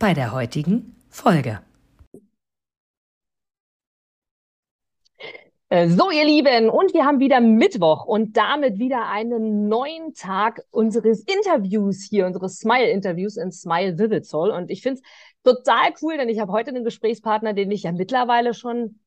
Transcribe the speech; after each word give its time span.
bei 0.00 0.14
der 0.14 0.32
heutigen 0.32 0.96
Folge. 1.10 1.60
Äh, 5.68 5.88
so, 5.88 6.10
ihr 6.10 6.24
Lieben, 6.24 6.70
und 6.70 6.94
wir 6.94 7.04
haben 7.04 7.20
wieder 7.20 7.40
Mittwoch 7.40 8.06
und 8.06 8.34
damit 8.36 8.78
wieder 8.78 9.08
einen 9.08 9.68
neuen 9.68 10.14
Tag 10.14 10.62
unseres 10.70 11.20
Interviews 11.20 12.02
hier, 12.02 12.26
unseres 12.26 12.58
Smile-Interviews 12.60 13.36
in 13.36 13.52
Smile 13.52 13.98
Vivid 13.98 14.24
Soul. 14.24 14.50
Und 14.50 14.70
ich 14.70 14.80
finde 14.82 15.02
es 15.02 15.08
total 15.44 15.92
cool, 16.00 16.16
denn 16.16 16.30
ich 16.30 16.40
habe 16.40 16.50
heute 16.50 16.70
einen 16.70 16.82
Gesprächspartner, 16.82 17.52
den 17.52 17.70
ich 17.70 17.82
ja 17.82 17.92
mittlerweile 17.92 18.54
schon 18.54 18.98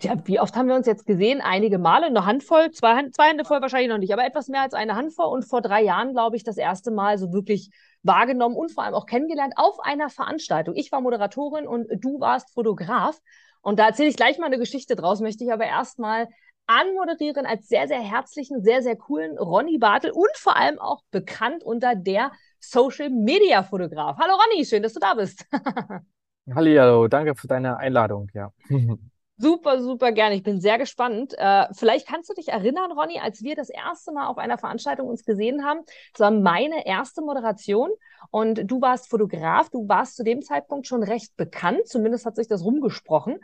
ja, 0.00 0.14
wie 0.24 0.40
oft 0.40 0.56
haben 0.56 0.68
wir 0.68 0.76
uns 0.76 0.86
jetzt 0.86 1.04
gesehen? 1.04 1.40
Einige 1.40 1.78
Male, 1.78 2.06
eine 2.06 2.24
Handvoll, 2.24 2.70
zwei, 2.70 3.10
zwei 3.10 3.28
Hände 3.28 3.44
voll 3.44 3.60
wahrscheinlich 3.60 3.90
noch 3.90 3.98
nicht, 3.98 4.12
aber 4.12 4.24
etwas 4.24 4.48
mehr 4.48 4.62
als 4.62 4.72
eine 4.72 4.94
Handvoll 4.94 5.26
und 5.26 5.44
vor 5.44 5.60
drei 5.60 5.82
Jahren, 5.82 6.12
glaube 6.12 6.36
ich, 6.36 6.44
das 6.44 6.56
erste 6.56 6.90
Mal 6.90 7.18
so 7.18 7.32
wirklich 7.32 7.70
wahrgenommen 8.04 8.54
und 8.54 8.70
vor 8.70 8.84
allem 8.84 8.94
auch 8.94 9.06
kennengelernt 9.06 9.54
auf 9.56 9.80
einer 9.80 10.08
Veranstaltung. 10.08 10.76
Ich 10.76 10.92
war 10.92 11.00
Moderatorin 11.00 11.66
und 11.66 11.88
du 11.98 12.20
warst 12.20 12.52
Fotograf. 12.52 13.20
Und 13.62 13.78
da 13.78 13.86
erzähle 13.86 14.10
ich 14.10 14.16
gleich 14.16 14.38
mal 14.38 14.46
eine 14.46 14.58
Geschichte 14.58 14.94
draus, 14.94 15.20
möchte 15.20 15.42
ich 15.42 15.52
aber 15.52 15.64
erstmal 15.64 16.28
anmoderieren 16.66 17.46
als 17.46 17.68
sehr, 17.68 17.88
sehr 17.88 18.00
herzlichen, 18.00 18.62
sehr, 18.62 18.82
sehr 18.82 18.96
coolen 18.96 19.38
Ronny 19.38 19.78
Bartel 19.78 20.10
und 20.12 20.30
vor 20.34 20.56
allem 20.56 20.78
auch 20.78 21.02
bekannt 21.10 21.62
unter 21.62 21.94
der 21.94 22.32
Social 22.60 23.10
Media 23.10 23.62
Fotograf. 23.62 24.16
Hallo 24.18 24.34
Ronny, 24.34 24.64
schön, 24.64 24.82
dass 24.82 24.94
du 24.94 25.00
da 25.00 25.14
bist. 25.14 25.46
Hallo, 26.54 27.08
danke 27.08 27.34
für 27.34 27.48
deine 27.48 27.78
Einladung, 27.78 28.28
ja. 28.34 28.52
Super, 29.36 29.82
super 29.82 30.12
gerne. 30.12 30.36
Ich 30.36 30.44
bin 30.44 30.60
sehr 30.60 30.78
gespannt. 30.78 31.34
Äh, 31.36 31.66
vielleicht 31.72 32.06
kannst 32.06 32.30
du 32.30 32.34
dich 32.34 32.48
erinnern, 32.48 32.92
Ronny, 32.92 33.18
als 33.18 33.42
wir 33.42 33.56
das 33.56 33.68
erste 33.68 34.12
Mal 34.12 34.28
auf 34.28 34.38
einer 34.38 34.58
Veranstaltung 34.58 35.08
uns 35.08 35.24
gesehen 35.24 35.64
haben. 35.64 35.80
Das 36.12 36.20
war 36.20 36.30
meine 36.30 36.86
erste 36.86 37.20
Moderation 37.20 37.90
und 38.30 38.62
du 38.70 38.80
warst 38.80 39.10
Fotograf. 39.10 39.70
Du 39.70 39.88
warst 39.88 40.14
zu 40.16 40.22
dem 40.22 40.40
Zeitpunkt 40.40 40.86
schon 40.86 41.02
recht 41.02 41.36
bekannt. 41.36 41.88
Zumindest 41.88 42.26
hat 42.26 42.36
sich 42.36 42.46
das 42.46 42.64
rumgesprochen. 42.64 43.40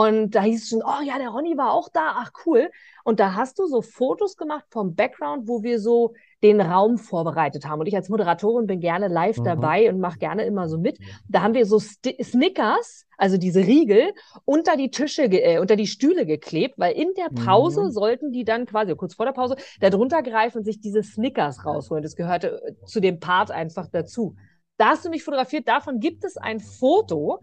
Und 0.00 0.34
da 0.34 0.42
hieß 0.42 0.62
es 0.62 0.68
schon, 0.70 0.82
oh 0.82 1.02
ja, 1.04 1.18
der 1.18 1.28
Ronny 1.28 1.58
war 1.58 1.74
auch 1.74 1.90
da, 1.90 2.14
ach 2.16 2.32
cool. 2.46 2.70
Und 3.04 3.20
da 3.20 3.34
hast 3.34 3.58
du 3.58 3.66
so 3.66 3.82
Fotos 3.82 4.38
gemacht 4.38 4.64
vom 4.70 4.94
Background, 4.94 5.46
wo 5.46 5.62
wir 5.62 5.78
so 5.78 6.14
den 6.42 6.62
Raum 6.62 6.96
vorbereitet 6.96 7.66
haben. 7.66 7.80
Und 7.80 7.86
ich 7.86 7.94
als 7.94 8.08
Moderatorin 8.08 8.66
bin 8.66 8.80
gerne 8.80 9.08
live 9.08 9.36
mhm. 9.36 9.44
dabei 9.44 9.90
und 9.90 10.00
mache 10.00 10.18
gerne 10.18 10.44
immer 10.44 10.70
so 10.70 10.78
mit. 10.78 10.98
Da 11.28 11.42
haben 11.42 11.52
wir 11.52 11.66
so 11.66 11.78
St 11.78 12.14
Snickers, 12.22 13.04
also 13.18 13.36
diese 13.36 13.60
Riegel, 13.60 14.14
unter 14.46 14.78
die 14.78 14.90
Tische, 14.90 15.24
äh, 15.24 15.58
unter 15.58 15.76
die 15.76 15.86
Stühle 15.86 16.24
geklebt, 16.24 16.78
weil 16.78 16.94
in 16.94 17.12
der 17.18 17.28
Pause 17.44 17.84
mhm. 17.84 17.90
sollten 17.90 18.32
die 18.32 18.44
dann 18.44 18.64
quasi, 18.64 18.94
kurz 18.94 19.14
vor 19.14 19.26
der 19.26 19.32
Pause, 19.32 19.56
da 19.80 19.90
drunter 19.90 20.22
greifen 20.22 20.58
und 20.58 20.64
sich 20.64 20.80
diese 20.80 21.02
Snickers 21.02 21.66
rausholen. 21.66 22.02
Das 22.02 22.16
gehörte 22.16 22.62
äh, 22.64 22.86
zu 22.86 23.00
dem 23.00 23.20
Part 23.20 23.50
einfach 23.50 23.88
dazu. 23.92 24.34
Da 24.78 24.90
hast 24.90 25.04
du 25.04 25.10
mich 25.10 25.24
fotografiert, 25.24 25.68
davon 25.68 26.00
gibt 26.00 26.24
es 26.24 26.38
ein 26.38 26.58
Foto. 26.58 27.40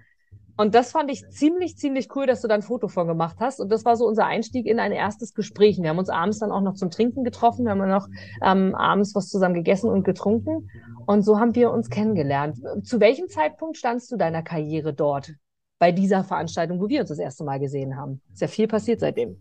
Und 0.57 0.73
das 0.73 0.91
fand 0.91 1.11
ich 1.11 1.27
ziemlich, 1.29 1.77
ziemlich 1.77 2.13
cool, 2.15 2.25
dass 2.25 2.41
du 2.41 2.47
da 2.47 2.55
ein 2.55 2.63
Foto 2.63 2.87
von 2.87 3.07
gemacht 3.07 3.37
hast. 3.39 3.59
Und 3.59 3.71
das 3.71 3.85
war 3.85 3.95
so 3.95 4.07
unser 4.07 4.25
Einstieg 4.25 4.65
in 4.65 4.79
ein 4.79 4.91
erstes 4.91 5.35
Gespräch. 5.35 5.79
Wir 5.79 5.89
haben 5.89 5.99
uns 5.99 6.09
abends 6.09 6.39
dann 6.39 6.51
auch 6.51 6.61
noch 6.61 6.73
zum 6.73 6.89
Trinken 6.89 7.23
getroffen. 7.23 7.65
Wir 7.65 7.71
haben 7.71 7.87
noch 7.87 8.07
ähm, 8.41 8.73
abends 8.73 9.13
was 9.13 9.29
zusammen 9.29 9.53
gegessen 9.53 9.89
und 9.89 10.03
getrunken. 10.03 10.69
Und 11.05 11.21
so 11.21 11.39
haben 11.39 11.53
wir 11.53 11.71
uns 11.71 11.89
kennengelernt. 11.89 12.57
Zu 12.83 12.99
welchem 12.99 13.29
Zeitpunkt 13.29 13.77
standst 13.77 14.11
du 14.11 14.17
deiner 14.17 14.41
Karriere 14.41 14.93
dort? 14.93 15.33
Bei 15.79 15.91
dieser 15.91 16.23
Veranstaltung, 16.23 16.81
wo 16.81 16.89
wir 16.89 17.01
uns 17.01 17.09
das 17.09 17.19
erste 17.19 17.43
Mal 17.43 17.59
gesehen 17.59 17.95
haben. 17.95 18.19
Ist 18.33 18.41
ja 18.41 18.47
viel 18.47 18.67
passiert 18.67 18.99
seitdem. 18.99 19.37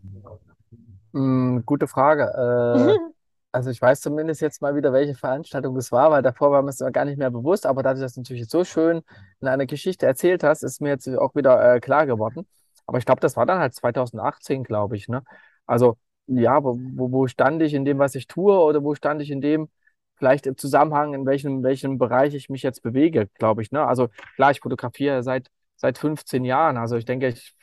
Mm, 1.12 1.60
gute 1.64 1.86
Frage. 1.86 2.24
Äh, 2.24 2.98
Also 3.56 3.70
ich 3.70 3.80
weiß 3.80 4.02
zumindest 4.02 4.42
jetzt 4.42 4.60
mal 4.60 4.76
wieder, 4.76 4.92
welche 4.92 5.14
Veranstaltung 5.14 5.74
es 5.78 5.90
war, 5.90 6.10
weil 6.10 6.20
davor 6.20 6.50
war 6.50 6.60
mir 6.60 6.68
es 6.68 6.84
gar 6.92 7.06
nicht 7.06 7.16
mehr 7.16 7.30
bewusst, 7.30 7.64
aber 7.64 7.82
dass 7.82 7.98
du 8.14 8.20
natürlich 8.20 8.50
so 8.50 8.64
schön 8.64 9.00
in 9.40 9.48
einer 9.48 9.64
Geschichte 9.64 10.04
erzählt 10.04 10.44
hast, 10.44 10.62
ist 10.62 10.82
mir 10.82 10.90
jetzt 10.90 11.08
auch 11.08 11.34
wieder 11.34 11.76
äh, 11.76 11.80
klar 11.80 12.04
geworden. 12.04 12.46
Aber 12.86 12.98
ich 12.98 13.06
glaube, 13.06 13.22
das 13.22 13.34
war 13.34 13.46
dann 13.46 13.58
halt 13.58 13.74
2018, 13.74 14.62
glaube 14.62 14.94
ich, 14.96 15.08
ne? 15.08 15.24
Also 15.64 15.96
ja, 16.26 16.62
wo, 16.62 16.76
wo 16.78 17.26
stand 17.28 17.62
ich 17.62 17.72
in 17.72 17.86
dem, 17.86 17.98
was 17.98 18.14
ich 18.14 18.26
tue 18.26 18.52
oder 18.60 18.84
wo 18.84 18.94
stand 18.94 19.22
ich 19.22 19.30
in 19.30 19.40
dem, 19.40 19.70
vielleicht 20.16 20.46
im 20.46 20.58
Zusammenhang, 20.58 21.14
in 21.14 21.24
welchem, 21.24 21.62
welchem 21.62 21.96
Bereich 21.96 22.34
ich 22.34 22.50
mich 22.50 22.62
jetzt 22.62 22.82
bewege, 22.82 23.26
glaube 23.38 23.62
ich, 23.62 23.72
ne? 23.72 23.86
Also 23.86 24.08
klar, 24.34 24.50
ich 24.50 24.60
fotografiere 24.60 25.22
seit, 25.22 25.48
seit 25.76 25.96
15 25.96 26.44
Jahren. 26.44 26.76
Also 26.76 26.96
ich 26.96 27.06
denke, 27.06 27.28
ich 27.28 27.54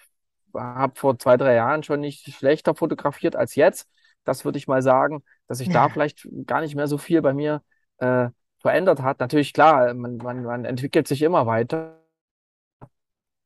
habe 0.55 0.99
vor 0.99 1.19
zwei, 1.19 1.37
drei 1.37 1.53
Jahren 1.53 1.83
schon 1.83 1.99
nicht 1.99 2.33
schlechter 2.33 2.73
fotografiert 2.73 3.35
als 3.35 3.53
jetzt. 3.53 3.87
Das 4.23 4.45
würde 4.45 4.57
ich 4.57 4.67
mal 4.67 4.81
sagen 4.81 5.23
dass 5.47 5.59
sich 5.59 5.69
da 5.69 5.89
vielleicht 5.89 6.27
gar 6.45 6.61
nicht 6.61 6.75
mehr 6.75 6.87
so 6.87 6.97
viel 6.97 7.21
bei 7.21 7.33
mir 7.33 7.61
äh, 7.97 8.29
verändert 8.59 9.01
hat. 9.01 9.19
Natürlich, 9.19 9.53
klar, 9.53 9.93
man, 9.93 10.17
man, 10.17 10.43
man 10.43 10.65
entwickelt 10.65 11.07
sich 11.07 11.21
immer 11.21 11.45
weiter. 11.45 11.99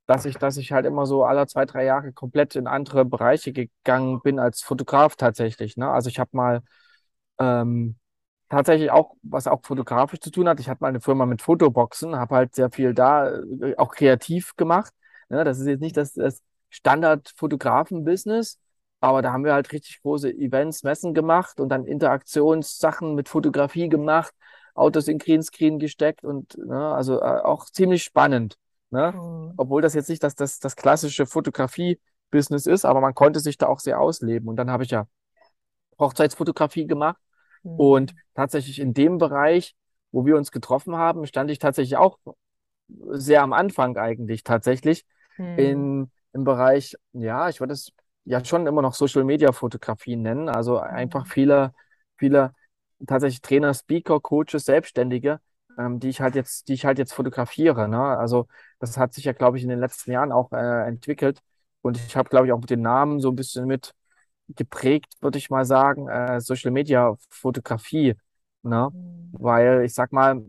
Dass 0.06 0.24
ich, 0.26 0.38
dass 0.38 0.56
ich 0.56 0.72
halt 0.72 0.86
immer 0.86 1.06
so 1.06 1.26
alle 1.26 1.48
zwei, 1.48 1.66
drei 1.66 1.84
Jahre 1.84 2.14
komplett 2.14 2.56
in 2.56 2.66
andere 2.66 3.04
Bereiche 3.04 3.52
gegangen 3.52 4.22
bin 4.22 4.40
als 4.40 4.62
Fotograf 4.62 5.18
tatsächlich. 5.18 5.76
Ne? 5.76 5.90
Also 5.90 6.08
ich 6.10 6.18
habe 6.18 6.30
mal 6.32 6.62
ähm, 7.40 7.98
tatsächlich 8.50 8.92
auch, 8.92 9.16
was 9.22 9.48
auch 9.48 9.62
fotografisch 9.66 10.22
zu 10.22 10.32
tun 10.32 10.48
hat, 10.48 10.62
ich 10.62 10.70
hatte 10.70 10.82
mal 10.82 10.88
eine 10.90 11.02
Firma 11.02 11.26
mit 11.26 11.42
Fotoboxen, 11.42 12.16
habe 12.16 12.36
halt 12.36 12.56
sehr 12.56 12.72
viel 12.72 12.94
da 12.94 13.30
äh, 13.32 13.76
auch 13.78 13.92
kreativ 13.94 14.56
gemacht. 14.56 14.94
Ne? 15.28 15.44
Das 15.44 15.60
ist 15.60 15.68
jetzt 15.68 15.82
nicht 15.82 15.98
das, 15.98 16.14
das 16.14 16.42
Standard-Fotografen-Business, 16.70 18.60
aber 19.00 19.22
da 19.22 19.32
haben 19.32 19.44
wir 19.44 19.54
halt 19.54 19.72
richtig 19.72 20.02
große 20.02 20.32
Events, 20.32 20.84
Messen 20.84 21.14
gemacht 21.14 21.60
und 21.60 21.70
dann 21.70 21.86
Interaktionssachen 21.86 23.16
mit 23.16 23.30
Fotografie 23.30 23.90
gemacht, 23.90 24.34
Autos 24.74 25.08
in 25.08 25.18
Greenscreen 25.18 25.80
gesteckt 25.80 26.24
und 26.24 26.58
ne, 26.58 26.94
also 26.94 27.20
äh, 27.20 27.42
auch 27.42 27.66
ziemlich 27.66 28.04
spannend. 28.04 28.58
Ne? 28.90 29.12
Mhm. 29.12 29.54
Obwohl 29.58 29.82
das 29.82 29.94
jetzt 29.94 30.10
nicht 30.10 30.24
das, 30.24 30.36
das, 30.36 30.60
das 30.60 30.76
klassische 30.76 31.26
Fotografie-Business 31.26 32.66
ist, 32.66 32.86
aber 32.86 33.02
man 33.02 33.14
konnte 33.14 33.40
sich 33.40 33.58
da 33.58 33.68
auch 33.68 33.80
sehr 33.80 34.00
ausleben. 34.00 34.48
Und 34.48 34.56
dann 34.56 34.72
habe 34.72 34.84
ich 34.84 34.92
ja 34.92 35.08
Hochzeitsfotografie 36.00 36.88
gemacht 36.88 37.20
mhm. 37.64 37.80
und 37.80 38.16
tatsächlich 38.34 38.80
in 38.80 38.94
dem 38.94 39.18
Bereich, 39.18 39.76
wo 40.12 40.26
wir 40.26 40.38
uns 40.38 40.52
getroffen 40.52 40.96
haben, 40.96 41.26
stand 41.26 41.52
ich 41.52 41.60
tatsächlich 41.60 41.98
auch 41.98 42.18
sehr 43.10 43.42
am 43.42 43.54
Anfang 43.54 43.98
eigentlich 43.98 44.44
tatsächlich 44.44 45.06
mhm. 45.38 45.58
in, 45.58 46.12
im 46.34 46.44
Bereich, 46.44 46.96
ja, 47.14 47.50
ich 47.50 47.60
würde 47.60 47.74
es 47.74 47.92
ja 48.28 48.44
schon 48.44 48.68
immer 48.68 48.82
noch 48.82 48.94
Social 48.94 49.24
Media 49.24 49.52
Fotografie 49.52 50.16
nennen. 50.18 50.50
Also 50.50 50.78
einfach 50.80 51.26
mhm. 51.26 51.30
viele, 51.30 51.74
viele 52.18 52.54
tatsächlich 53.06 53.42
Trainer, 53.42 53.74
Speaker, 53.74 54.20
Coaches, 54.20 54.66
Selbstständige, 54.66 55.40
ähm, 55.78 56.00
die 56.00 56.10
ich 56.10 56.22
halt 56.22 56.36
jetzt, 56.36 56.68
die 56.68 56.74
ich 56.74 56.86
halt 56.86 56.98
jetzt 57.00 57.14
fotografiere. 57.14 57.88
Ne? 57.88 58.00
Also 58.00 58.48
das 58.80 58.98
hat 58.98 59.14
sich 59.14 59.26
ja, 59.26 59.34
glaube 59.34 59.58
ich, 59.58 59.64
in 59.64 59.70
den 59.70 59.80
letzten 59.80 60.12
Jahren 60.12 60.32
auch 60.32 60.52
äh, 60.52 60.88
entwickelt. 60.88 61.42
Und 61.82 61.98
ich 61.98 62.18
habe, 62.18 62.30
glaube 62.30 62.48
ich, 62.48 62.54
auch 62.54 62.60
den 62.66 62.82
Namen 62.82 63.20
so 63.22 63.30
ein 63.30 63.36
bisschen 63.36 63.66
mit 63.66 63.94
geprägt, 64.50 65.14
würde 65.22 65.38
ich 65.38 65.50
mal 65.50 65.66
sagen, 65.66 66.08
äh, 66.10 66.42
Social 66.42 66.72
Media 66.72 67.16
Fotografie. 67.30 68.16
Ne? 68.64 68.90
Mhm. 68.92 69.30
Weil 69.34 69.84
ich 69.86 69.94
sag 69.94 70.12
mal, 70.12 70.44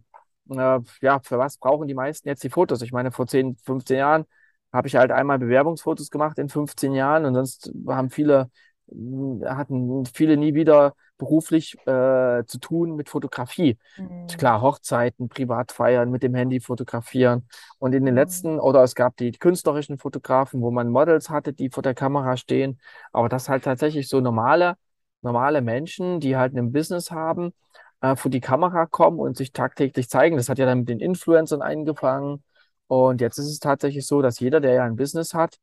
äh, 0.50 0.80
ja, 1.00 1.20
für 1.20 1.38
was 1.38 1.58
brauchen 1.58 1.86
die 1.86 1.94
meisten 1.94 2.28
jetzt 2.28 2.42
die 2.42 2.50
Fotos? 2.50 2.82
Ich 2.82 2.92
meine, 2.92 3.12
vor 3.12 3.26
10, 3.26 3.56
15 3.64 3.98
Jahren 3.98 4.26
habe 4.72 4.88
ich 4.88 4.96
halt 4.96 5.10
einmal 5.10 5.38
Bewerbungsfotos 5.38 6.10
gemacht 6.10 6.38
in 6.38 6.48
15 6.48 6.92
Jahren 6.92 7.24
und 7.24 7.34
sonst 7.34 7.72
haben 7.88 8.10
viele, 8.10 8.50
hm, 8.90 9.42
hatten 9.46 10.04
viele 10.06 10.36
nie 10.36 10.54
wieder 10.54 10.94
beruflich 11.16 11.76
äh, 11.86 12.44
zu 12.46 12.58
tun 12.60 12.94
mit 12.94 13.08
Fotografie. 13.08 13.76
Mhm. 13.96 14.28
Klar, 14.38 14.62
Hochzeiten, 14.62 15.28
Privatfeiern, 15.28 16.10
mit 16.10 16.22
dem 16.22 16.34
Handy 16.34 16.60
fotografieren. 16.60 17.48
Und 17.78 17.92
in 17.94 18.04
den 18.04 18.14
mhm. 18.14 18.18
letzten, 18.18 18.60
oder 18.60 18.84
es 18.84 18.94
gab 18.94 19.16
die 19.16 19.32
künstlerischen 19.32 19.98
Fotografen, 19.98 20.62
wo 20.62 20.70
man 20.70 20.88
Models 20.88 21.28
hatte, 21.28 21.52
die 21.52 21.70
vor 21.70 21.82
der 21.82 21.94
Kamera 21.94 22.36
stehen. 22.36 22.80
Aber 23.12 23.28
das 23.28 23.48
halt 23.48 23.64
tatsächlich 23.64 24.08
so 24.08 24.20
normale, 24.20 24.76
normale 25.22 25.60
Menschen, 25.60 26.20
die 26.20 26.36
halt 26.36 26.54
ein 26.54 26.72
Business 26.72 27.10
haben, 27.10 27.52
äh, 28.00 28.14
vor 28.14 28.30
die 28.30 28.40
Kamera 28.40 28.86
kommen 28.86 29.18
und 29.18 29.36
sich 29.36 29.52
tagtäglich 29.52 30.08
zeigen. 30.08 30.36
Das 30.36 30.48
hat 30.48 30.58
ja 30.58 30.66
dann 30.66 30.80
mit 30.80 30.88
den 30.88 31.00
Influencern 31.00 31.62
eingefangen 31.62 32.44
und 32.88 33.20
jetzt 33.20 33.38
ist 33.38 33.46
es 33.46 33.60
tatsächlich 33.60 34.06
so, 34.06 34.22
dass 34.22 34.40
jeder, 34.40 34.60
der 34.60 34.72
ja 34.72 34.84
ein 34.84 34.96
Business 34.96 35.34
hat, 35.34 35.58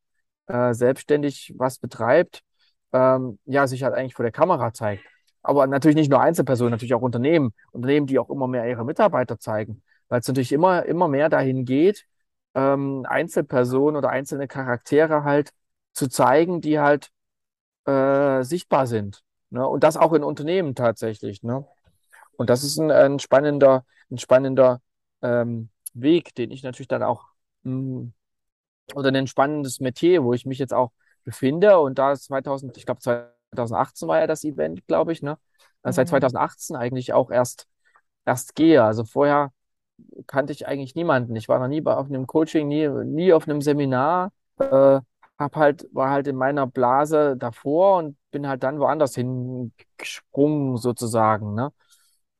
äh, 0.46 0.74
selbstständig 0.74 1.54
was 1.56 1.78
betreibt, 1.78 2.42
ähm, 2.92 3.38
ja, 3.44 3.66
sich 3.66 3.82
halt 3.82 3.94
eigentlich 3.94 4.14
vor 4.14 4.24
der 4.24 4.32
Kamera 4.32 4.72
zeigt. 4.72 5.04
Aber 5.42 5.66
natürlich 5.66 5.96
nicht 5.96 6.10
nur 6.10 6.20
Einzelpersonen, 6.20 6.72
natürlich 6.72 6.94
auch 6.94 7.02
Unternehmen. 7.02 7.52
Unternehmen, 7.72 8.06
die 8.06 8.18
auch 8.18 8.30
immer 8.30 8.48
mehr 8.48 8.68
ihre 8.68 8.84
Mitarbeiter 8.84 9.38
zeigen. 9.38 9.82
Weil 10.08 10.20
es 10.20 10.28
natürlich 10.28 10.52
immer, 10.52 10.84
immer 10.86 11.08
mehr 11.08 11.28
dahin 11.28 11.64
geht, 11.64 12.06
ähm, 12.54 13.04
Einzelpersonen 13.08 13.96
oder 13.96 14.10
einzelne 14.10 14.48
Charaktere 14.48 15.24
halt 15.24 15.50
zu 15.92 16.08
zeigen, 16.08 16.60
die 16.60 16.80
halt 16.80 17.10
äh, 17.86 18.42
sichtbar 18.42 18.86
sind. 18.86 19.22
Ne? 19.50 19.66
Und 19.66 19.84
das 19.84 19.96
auch 19.96 20.12
in 20.14 20.24
Unternehmen 20.24 20.74
tatsächlich. 20.74 21.42
Ne? 21.42 21.66
Und 22.36 22.50
das 22.50 22.64
ist 22.64 22.78
ein, 22.78 22.90
ein 22.90 23.18
spannender, 23.18 23.84
ein 24.10 24.18
spannender 24.18 24.80
ähm, 25.22 25.70
Weg, 26.00 26.34
den 26.34 26.50
ich 26.50 26.62
natürlich 26.62 26.88
dann 26.88 27.02
auch 27.02 27.26
hm, 27.64 28.12
oder 28.94 29.10
ein 29.12 29.26
spannendes 29.26 29.80
Metier, 29.80 30.24
wo 30.24 30.32
ich 30.34 30.46
mich 30.46 30.58
jetzt 30.58 30.74
auch 30.74 30.92
befinde. 31.24 31.78
Und 31.80 31.98
da 31.98 32.12
ist 32.12 32.24
2000, 32.24 32.76
ich 32.76 32.86
glaube 32.86 33.00
2018 33.00 34.08
war 34.08 34.20
ja 34.20 34.26
das 34.26 34.44
Event, 34.44 34.86
glaube 34.86 35.12
ich, 35.12 35.22
ne? 35.22 35.38
Mhm. 35.84 35.92
Seit 35.92 36.08
2018 36.08 36.76
eigentlich 36.76 37.12
auch 37.12 37.30
erst, 37.30 37.68
erst 38.26 38.54
gehe. 38.54 38.84
Also 38.84 39.04
vorher 39.04 39.52
kannte 40.26 40.52
ich 40.52 40.66
eigentlich 40.66 40.94
niemanden. 40.94 41.36
Ich 41.36 41.48
war 41.48 41.58
noch 41.58 41.68
nie 41.68 41.84
auf 41.86 42.06
einem 42.08 42.26
Coaching, 42.26 42.68
nie, 42.68 42.88
nie 42.88 43.32
auf 43.32 43.48
einem 43.48 43.60
Seminar. 43.62 44.32
Äh, 44.58 45.00
hab 45.38 45.56
halt, 45.56 45.86
war 45.92 46.10
halt 46.10 46.26
in 46.28 46.36
meiner 46.36 46.66
Blase 46.66 47.36
davor 47.36 47.98
und 47.98 48.16
bin 48.30 48.48
halt 48.48 48.62
dann 48.62 48.78
woanders 48.80 49.14
hingesprungen, 49.14 50.76
sozusagen. 50.78 51.54
Ne? 51.54 51.72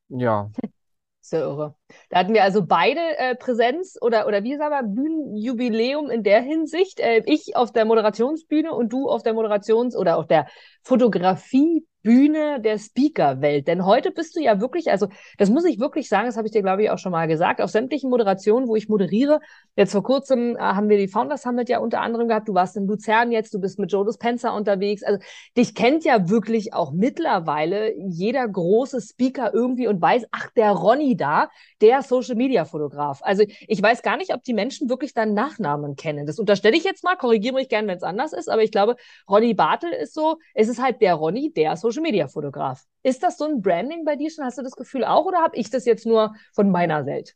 Ja. 0.09 0.51
So 1.21 1.37
irre. 1.39 1.75
Da 2.11 2.19
hatten 2.19 2.35
wir 2.35 2.43
also 2.43 2.65
beide 2.67 3.01
äh, 3.19 3.35
Präsenz 3.35 3.97
oder, 4.01 4.27
oder 4.27 4.43
wie 4.45 4.57
sagen 4.57 4.71
wir, 4.71 4.83
Bühnenjubiläum 4.83 6.11
in 6.11 6.23
der 6.23 6.41
Hinsicht. 6.41 7.01
Äh, 7.01 7.23
ich 7.27 7.57
auf 7.57 7.73
der 7.73 7.85
Moderationsbühne 7.85 8.73
und 8.73 8.93
du 8.93 9.09
auf 9.09 9.23
der 9.23 9.35
Moderations- 9.35 9.97
oder 9.97 10.19
auf 10.19 10.27
der 10.27 10.47
Fotografie 10.83 11.85
Bühne 12.07 12.61
der 12.61 12.79
Speaker-Welt. 12.79 13.67
Denn 13.67 13.85
heute 13.85 14.13
bist 14.13 14.37
du 14.37 14.41
ja 14.41 14.61
wirklich, 14.61 14.93
also 14.93 15.09
das 15.39 15.51
muss 15.51 15.65
ich 15.65 15.81
wirklich 15.81 16.09
sagen, 16.09 16.27
das 16.27 16.37
habe 16.37 16.47
ich 16.47 16.53
dir, 16.53 16.63
glaube 16.63 16.85
ich, 16.85 16.91
auch 16.91 16.99
schon 16.99 17.11
mal 17.11 17.27
gesagt, 17.27 17.61
auf 17.61 17.69
sämtlichen 17.69 18.11
Moderationen, 18.11 18.69
wo 18.69 18.77
ich 18.77 18.89
moderiere. 18.89 19.41
Jetzt 19.75 19.91
vor 19.91 20.05
kurzem 20.05 20.55
äh, 20.55 20.61
haben 20.61 20.89
wir 20.89 20.99
die 20.99 21.09
Founders 21.09 21.43
Summit 21.43 21.69
ja 21.69 21.81
unter 21.81 22.03
anderem 22.03 22.29
gehabt. 22.29 22.47
Du 22.47 22.55
warst 22.55 22.77
in 22.77 22.87
Luzern 22.87 23.33
jetzt, 23.33 23.53
du 23.55 23.61
bist 23.61 23.81
mit 23.81 23.91
Joe 23.91 24.07
Dispenza 24.07 24.51
unterwegs. 24.51 25.03
Also 25.03 25.19
dich 25.57 25.75
kennt 25.75 26.05
ja 26.05 26.29
wirklich 26.29 26.75
auch 26.75 26.93
mittlerweile 26.93 27.93
jeder 27.99 28.47
große 28.47 29.01
Speaker 29.01 29.53
irgendwie 29.53 29.89
und 29.89 30.01
weiß, 30.01 30.27
ach, 30.31 30.49
der 30.55 30.71
Ronny 30.71 31.17
da, 31.17 31.49
der 31.81 32.03
Social-Media-Fotograf. 32.03 33.21
Also 33.23 33.45
ich 33.67 33.83
weiß 33.83 34.03
gar 34.03 34.17
nicht, 34.17 34.33
ob 34.33 34.43
die 34.45 34.55
Menschen 34.55 34.89
wirklich 34.89 35.13
deinen 35.13 35.35
Nachnamen 35.35 35.97
kennen. 35.97 36.27
Das 36.27 36.39
unterstelle 36.39 36.77
ich 36.77 36.85
jetzt 36.85 37.05
mal, 37.05 37.17
korrigiere 37.17 37.55
mich 37.55 37.69
gern, 37.69 37.87
wenn 37.87 37.97
es 37.97 38.03
anders 38.03 38.33
ist, 38.33 38.49
aber 38.49 38.63
ich 38.63 38.71
glaube, 38.71 38.97
Ronny 39.29 39.55
Bartel 39.55 39.91
ist 39.91 40.15
so, 40.15 40.37
es 40.55 40.69
ist 40.69 40.81
halt 40.81 41.01
der 41.01 41.15
Ronny, 41.15 41.53
der 41.53 41.77
Social 41.77 41.97
Social 41.97 42.03
Media 42.03 42.29
Fotograf. 42.29 42.85
Ist 43.03 43.23
das 43.23 43.39
so 43.39 43.47
ein 43.47 43.63
Branding 43.63 44.05
bei 44.05 44.17
dir 44.17 44.31
schon? 44.31 44.45
Hast 44.45 44.59
du 44.59 44.63
das 44.63 44.77
Gefühl 44.77 45.05
auch 45.05 45.25
oder 45.25 45.39
habe 45.39 45.57
ich 45.57 45.71
das 45.71 45.87
jetzt 45.87 46.05
nur 46.05 46.35
von 46.53 46.71
meiner 46.71 47.07
Welt? 47.07 47.35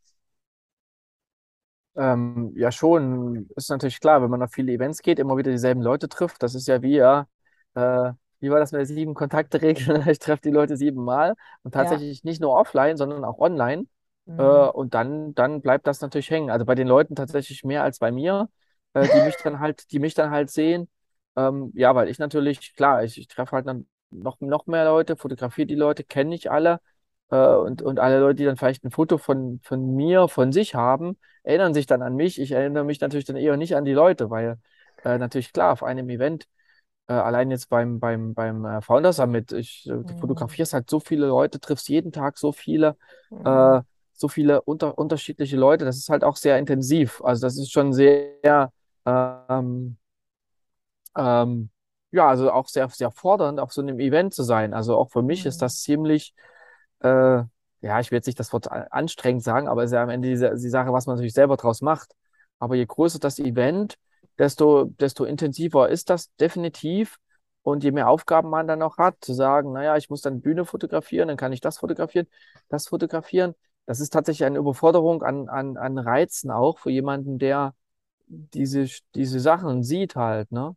Ähm, 1.97 2.53
ja, 2.57 2.71
schon. 2.71 3.49
Ist 3.57 3.71
natürlich 3.71 4.01
klar, 4.01 4.23
wenn 4.23 4.31
man 4.31 4.43
auf 4.43 4.53
viele 4.53 4.73
Events 4.73 5.01
geht, 5.03 5.19
immer 5.19 5.37
wieder 5.37 5.51
dieselben 5.51 5.81
Leute 5.81 6.09
trifft. 6.09 6.43
Das 6.43 6.55
ist 6.55 6.69
ja 6.69 6.83
wie, 6.83 6.97
ja, 6.97 7.27
äh, 7.75 8.13
wie 8.41 8.51
war 8.51 8.59
das 8.61 8.73
mit 8.73 8.81
der 8.81 8.87
sieben 8.87 9.15
Kontakte-Regel? 9.15 10.05
Ich 10.11 10.19
treffe 10.19 10.43
die 10.43 10.51
Leute 10.51 10.77
siebenmal 10.77 11.35
und 11.63 11.73
tatsächlich 11.73 12.23
ja. 12.23 12.31
nicht 12.31 12.41
nur 12.41 12.53
offline, 12.53 12.97
sondern 12.97 13.25
auch 13.25 13.39
online. 13.39 13.87
Mhm. 14.31 14.41
Äh, 14.41 14.69
und 14.71 14.95
dann, 14.95 15.35
dann 15.35 15.61
bleibt 15.61 15.87
das 15.87 16.01
natürlich 16.01 16.31
hängen. 16.31 16.51
Also 16.51 16.65
bei 16.65 16.75
den 16.75 16.87
Leuten 16.87 17.15
tatsächlich 17.15 17.65
mehr 17.65 17.83
als 17.83 17.99
bei 17.99 18.13
mir, 18.13 18.49
äh, 18.95 19.07
die 19.09 19.23
mich 19.23 19.37
dann 19.43 19.61
halt, 19.61 19.91
die 19.93 19.99
mich 19.99 20.15
dann 20.15 20.31
halt 20.31 20.51
sehen. 20.51 20.89
Ähm, 21.37 21.73
ja, 21.75 21.95
weil 21.95 22.09
ich 22.09 22.19
natürlich, 22.19 22.75
klar, 22.75 23.05
ich, 23.05 23.19
ich 23.19 23.29
treffe 23.29 23.53
halt 23.53 23.67
dann 23.67 23.87
noch, 24.11 24.41
noch 24.41 24.67
mehr 24.67 24.85
Leute, 24.85 25.17
fotografiere 25.17 25.67
die 25.67 25.75
Leute, 25.75 26.05
kenne 26.05 26.35
ich 26.35 26.51
alle. 26.51 26.81
Äh, 27.31 27.37
und, 27.37 27.83
und 27.83 27.99
alle 27.99 28.21
Leute, 28.21 28.37
die 28.37 28.45
dann 28.45 28.57
vielleicht 28.57 28.85
ein 28.85 28.91
Foto 28.91 29.19
von, 29.19 29.61
von 29.63 29.95
mir, 29.95 30.29
von 30.29 30.53
sich 30.53 30.75
haben, 30.75 31.17
erinnern 31.43 31.75
sich 31.75 31.87
dann 31.87 32.03
an 32.03 32.17
mich. 32.17 32.41
Ich 32.41 32.53
erinnere 32.53 32.85
mich 32.85 33.01
natürlich 33.01 33.25
dann 33.25 33.37
eher 33.37 33.57
nicht 33.57 33.77
an 33.77 33.85
die 33.85 33.93
Leute, 33.93 34.31
weil 34.31 34.59
äh, 35.05 35.19
natürlich 35.19 35.53
klar, 35.53 35.73
auf 35.73 35.83
einem 35.83 36.09
Event, 36.09 36.47
äh, 37.07 37.13
allein 37.13 37.51
jetzt 37.51 37.69
beim, 37.69 38.01
beim, 38.01 38.35
beim 38.35 38.65
äh, 38.65 38.81
Founder 38.83 39.13
Summit, 39.13 39.53
ich, 39.53 39.87
äh, 39.87 39.91
du 39.91 40.15
mhm. 40.15 40.19
fotografierst 40.19 40.75
halt 40.75 40.91
so 40.91 41.01
viele 41.01 41.27
Leute, 41.27 41.61
triffst 41.61 41.89
jeden 41.89 42.13
Tag 42.13 42.39
so 42.39 42.53
viele, 42.53 42.97
mhm. 43.31 43.83
So 44.21 44.29
viele 44.29 44.63
unter, 44.63 44.99
unterschiedliche 44.99 45.57
Leute. 45.57 45.85
Das 45.85 45.97
ist 45.97 46.11
halt 46.11 46.25
auch 46.25 46.37
sehr 46.37 46.59
intensiv. 46.59 47.23
Also 47.25 47.47
das 47.47 47.57
ist 47.57 47.73
schon 47.73 47.93
sehr, 47.93 48.73
ähm, 49.07 49.97
ähm, 51.17 51.71
ja, 52.13 52.29
also 52.29 52.53
auch 52.53 52.69
sehr, 52.69 52.89
sehr 52.91 53.11
fordernd, 53.11 53.61
auf 53.61 53.73
so 53.73 53.81
einem 53.81 53.99
Event 53.99 54.35
zu 54.35 54.43
sein. 54.43 54.75
Also 54.75 54.97
auch 54.97 55.11
für 55.11 55.23
mich 55.23 55.45
mhm. 55.45 55.49
ist 55.49 55.63
das 55.63 55.81
ziemlich, 55.83 56.35
äh, 57.01 57.09
ja, 57.83 58.01
ich 58.01 58.11
will 58.11 58.19
jetzt 58.19 58.27
nicht 58.27 58.39
das 58.41 58.53
Wort 58.53 58.71
anstrengend 58.71 59.43
sagen, 59.43 59.69
aber 59.69 59.85
es 59.85 59.91
ist 59.91 59.95
ja 59.95 60.03
am 60.03 60.11
Ende 60.11 60.29
die, 60.29 60.35
die 60.37 60.69
Sache, 60.69 60.93
was 60.93 61.07
man 61.07 61.17
natürlich 61.17 61.35
selber 61.35 61.57
draus 61.57 61.81
macht. 61.81 62.15
Aber 62.59 62.75
je 62.75 62.85
größer 62.87 63.19
das 63.19 63.39
Event, 63.39 63.97
desto, 64.39 64.85
desto 64.85 65.25
intensiver 65.25 65.89
ist 65.89 66.11
das 66.11 66.35
definitiv. 66.37 67.17
Und 67.63 67.85
je 67.85 67.91
mehr 67.93 68.09
Aufgaben 68.09 68.49
man 68.51 68.67
dann 68.67 68.83
auch 68.83 68.97
hat, 68.99 69.17
zu 69.21 69.35
sagen, 69.35 69.73
naja, 69.73 69.97
ich 69.97 70.09
muss 70.11 70.23
dann 70.23 70.41
Bühne 70.41 70.65
fotografieren, 70.65 71.29
dann 71.29 71.37
kann 71.37 71.53
ich 71.53 71.61
das 71.61 71.79
fotografieren, 71.79 72.27
das 72.69 72.89
fotografieren. 72.89 73.55
Das 73.91 73.99
ist 73.99 74.11
tatsächlich 74.11 74.47
eine 74.47 74.59
Überforderung 74.59 75.25
an, 75.25 75.49
an, 75.49 75.77
an 75.77 75.99
Reizen 75.99 76.53
auch 76.53 76.79
für 76.79 76.91
jemanden, 76.91 77.41
der 77.41 77.75
diese, 78.29 78.87
diese 79.17 79.41
Sachen 79.41 79.83
sieht 79.83 80.15
halt, 80.15 80.53
ne? 80.53 80.77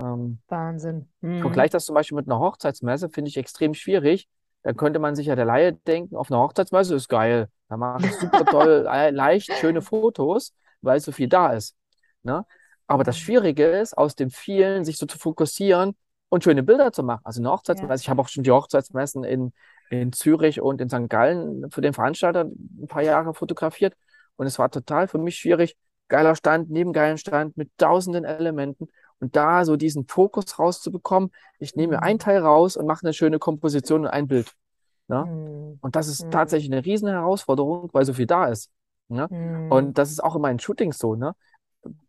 Ähm, 0.00 0.38
Wahnsinn. 0.48 1.10
Mhm. 1.20 1.42
Vergleich 1.42 1.70
das 1.70 1.84
zum 1.84 1.94
Beispiel 1.94 2.16
mit 2.16 2.26
einer 2.26 2.38
Hochzeitsmesse, 2.38 3.10
finde 3.10 3.28
ich 3.28 3.36
extrem 3.36 3.74
schwierig. 3.74 4.26
Da 4.62 4.72
könnte 4.72 5.00
man 5.00 5.14
sich 5.14 5.26
ja 5.26 5.36
der 5.36 5.44
Laie 5.44 5.74
denken, 5.74 6.16
auf 6.16 6.32
einer 6.32 6.40
Hochzeitsmesse 6.40 6.94
ist 6.94 7.10
geil. 7.10 7.50
Da 7.68 7.76
mache 7.76 8.06
ich 8.06 8.14
super 8.14 8.46
toll, 8.46 8.88
leicht, 9.12 9.52
schöne 9.60 9.82
Fotos, 9.82 10.54
weil 10.80 11.00
so 11.00 11.12
viel 11.12 11.28
da 11.28 11.52
ist. 11.52 11.76
Ne? 12.22 12.46
Aber 12.86 13.04
das 13.04 13.18
Schwierige 13.18 13.66
ist, 13.66 13.98
aus 13.98 14.14
dem 14.14 14.30
vielen 14.30 14.86
sich 14.86 14.96
so 14.96 15.04
zu 15.04 15.18
fokussieren 15.18 15.94
und 16.30 16.42
schöne 16.42 16.62
Bilder 16.62 16.90
zu 16.90 17.02
machen. 17.02 17.20
Also 17.22 17.42
eine 17.42 17.50
Hochzeitsmesse, 17.50 17.90
ja. 17.90 17.96
ich 17.96 18.08
habe 18.08 18.22
auch 18.22 18.28
schon 18.28 18.44
die 18.44 18.50
Hochzeitsmessen 18.50 19.24
in, 19.24 19.52
in 20.00 20.12
Zürich 20.12 20.60
und 20.60 20.80
in 20.80 20.88
St. 20.88 21.08
Gallen 21.08 21.70
für 21.70 21.80
den 21.80 21.92
Veranstalter 21.92 22.44
ein 22.44 22.86
paar 22.88 23.02
Jahre 23.02 23.34
fotografiert. 23.34 23.94
Und 24.36 24.46
es 24.46 24.58
war 24.58 24.70
total 24.70 25.08
für 25.08 25.18
mich 25.18 25.36
schwierig. 25.36 25.76
Geiler 26.08 26.34
Stand, 26.36 26.70
neben 26.70 26.92
geilen 26.92 27.18
Stand 27.18 27.56
mit 27.56 27.70
tausenden 27.78 28.24
Elementen 28.24 28.88
und 29.20 29.36
da 29.36 29.64
so 29.64 29.76
diesen 29.76 30.06
Fokus 30.06 30.58
rauszubekommen. 30.58 31.30
Ich 31.58 31.76
nehme 31.76 32.02
ein 32.02 32.14
mhm. 32.16 32.18
Teil 32.18 32.38
raus 32.38 32.76
und 32.76 32.86
mache 32.86 33.04
eine 33.04 33.14
schöne 33.14 33.38
Komposition 33.38 34.02
und 34.02 34.08
ein 34.08 34.28
Bild. 34.28 34.52
Ne? 35.08 35.24
Mhm. 35.24 35.78
Und 35.80 35.96
das 35.96 36.08
ist 36.08 36.24
mhm. 36.24 36.30
tatsächlich 36.30 36.70
eine 36.72 36.84
riesen 36.84 37.08
Herausforderung, 37.08 37.90
weil 37.92 38.04
so 38.04 38.12
viel 38.12 38.26
da 38.26 38.46
ist. 38.46 38.70
Ne? 39.08 39.26
Mhm. 39.30 39.72
Und 39.72 39.98
das 39.98 40.10
ist 40.10 40.22
auch 40.22 40.36
in 40.36 40.42
meinen 40.42 40.58
Shootings 40.58 40.98
so, 40.98 41.14
ne? 41.14 41.34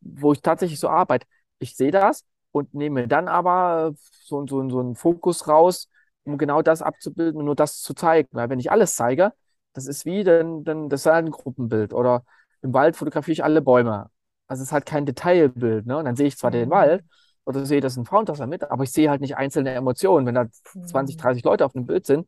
wo 0.01 0.33
ich 0.33 0.41
tatsächlich 0.41 0.79
so 0.79 0.89
arbeite. 0.89 1.27
Ich 1.59 1.75
sehe 1.75 1.91
das 1.91 2.23
und 2.51 2.73
nehme 2.73 3.07
dann 3.07 3.27
aber 3.27 3.93
so, 4.11 4.45
so, 4.47 4.69
so 4.69 4.79
einen 4.79 4.95
Fokus 4.95 5.47
raus, 5.47 5.89
um 6.25 6.37
genau 6.37 6.61
das 6.61 6.81
abzubilden 6.81 7.39
und 7.39 7.45
nur 7.45 7.55
das 7.55 7.81
zu 7.81 7.93
zeigen. 7.93 8.29
Weil 8.31 8.49
wenn 8.49 8.59
ich 8.59 8.71
alles 8.71 8.95
zeige, 8.95 9.33
das 9.73 9.87
ist 9.87 10.05
wie, 10.05 10.23
dann, 10.23 10.63
dann 10.63 10.89
das 10.89 11.01
ist 11.01 11.05
halt 11.11 11.25
ein 11.25 11.31
Gruppenbild. 11.31 11.93
Oder 11.93 12.23
im 12.61 12.73
Wald 12.73 12.95
fotografiere 12.95 13.33
ich 13.33 13.43
alle 13.43 13.61
Bäume. 13.61 14.09
Also 14.47 14.61
es 14.61 14.69
ist 14.69 14.73
halt 14.73 14.85
kein 14.85 15.05
Detailbild, 15.05 15.85
ne? 15.85 15.97
Und 15.97 16.05
dann 16.05 16.15
sehe 16.15 16.27
ich 16.27 16.37
zwar 16.37 16.51
mhm. 16.51 16.55
den 16.55 16.69
Wald 16.69 17.03
oder 17.45 17.65
sehe, 17.65 17.81
dass 17.81 17.95
ein 17.95 18.05
Frauentaucher 18.05 18.47
mit, 18.47 18.63
aber 18.69 18.83
ich 18.83 18.91
sehe 18.91 19.09
halt 19.09 19.21
nicht 19.21 19.37
einzelne 19.37 19.71
Emotionen. 19.71 20.25
Wenn 20.25 20.35
da 20.35 20.47
20, 20.85 21.17
30 21.17 21.43
mhm. 21.43 21.49
Leute 21.49 21.65
auf 21.65 21.75
einem 21.75 21.85
Bild 21.85 22.05
sind, 22.05 22.27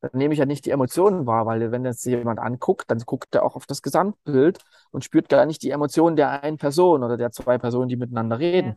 dann 0.00 0.10
nehme 0.14 0.32
ich 0.32 0.38
ja 0.38 0.46
nicht 0.46 0.64
die 0.66 0.70
Emotionen 0.70 1.26
wahr, 1.26 1.46
weil 1.46 1.72
wenn 1.72 1.84
jetzt 1.84 2.04
jemand 2.06 2.38
anguckt, 2.38 2.90
dann 2.90 2.98
guckt 3.00 3.34
er 3.34 3.44
auch 3.44 3.56
auf 3.56 3.66
das 3.66 3.82
Gesamtbild 3.82 4.60
und 4.90 5.04
spürt 5.04 5.28
gar 5.28 5.44
nicht 5.46 5.62
die 5.62 5.70
Emotionen 5.70 6.16
der 6.16 6.42
einen 6.42 6.58
Person 6.58 7.02
oder 7.02 7.16
der 7.16 7.32
zwei 7.32 7.58
Personen, 7.58 7.88
die 7.88 7.96
miteinander 7.96 8.38
reden. 8.38 8.76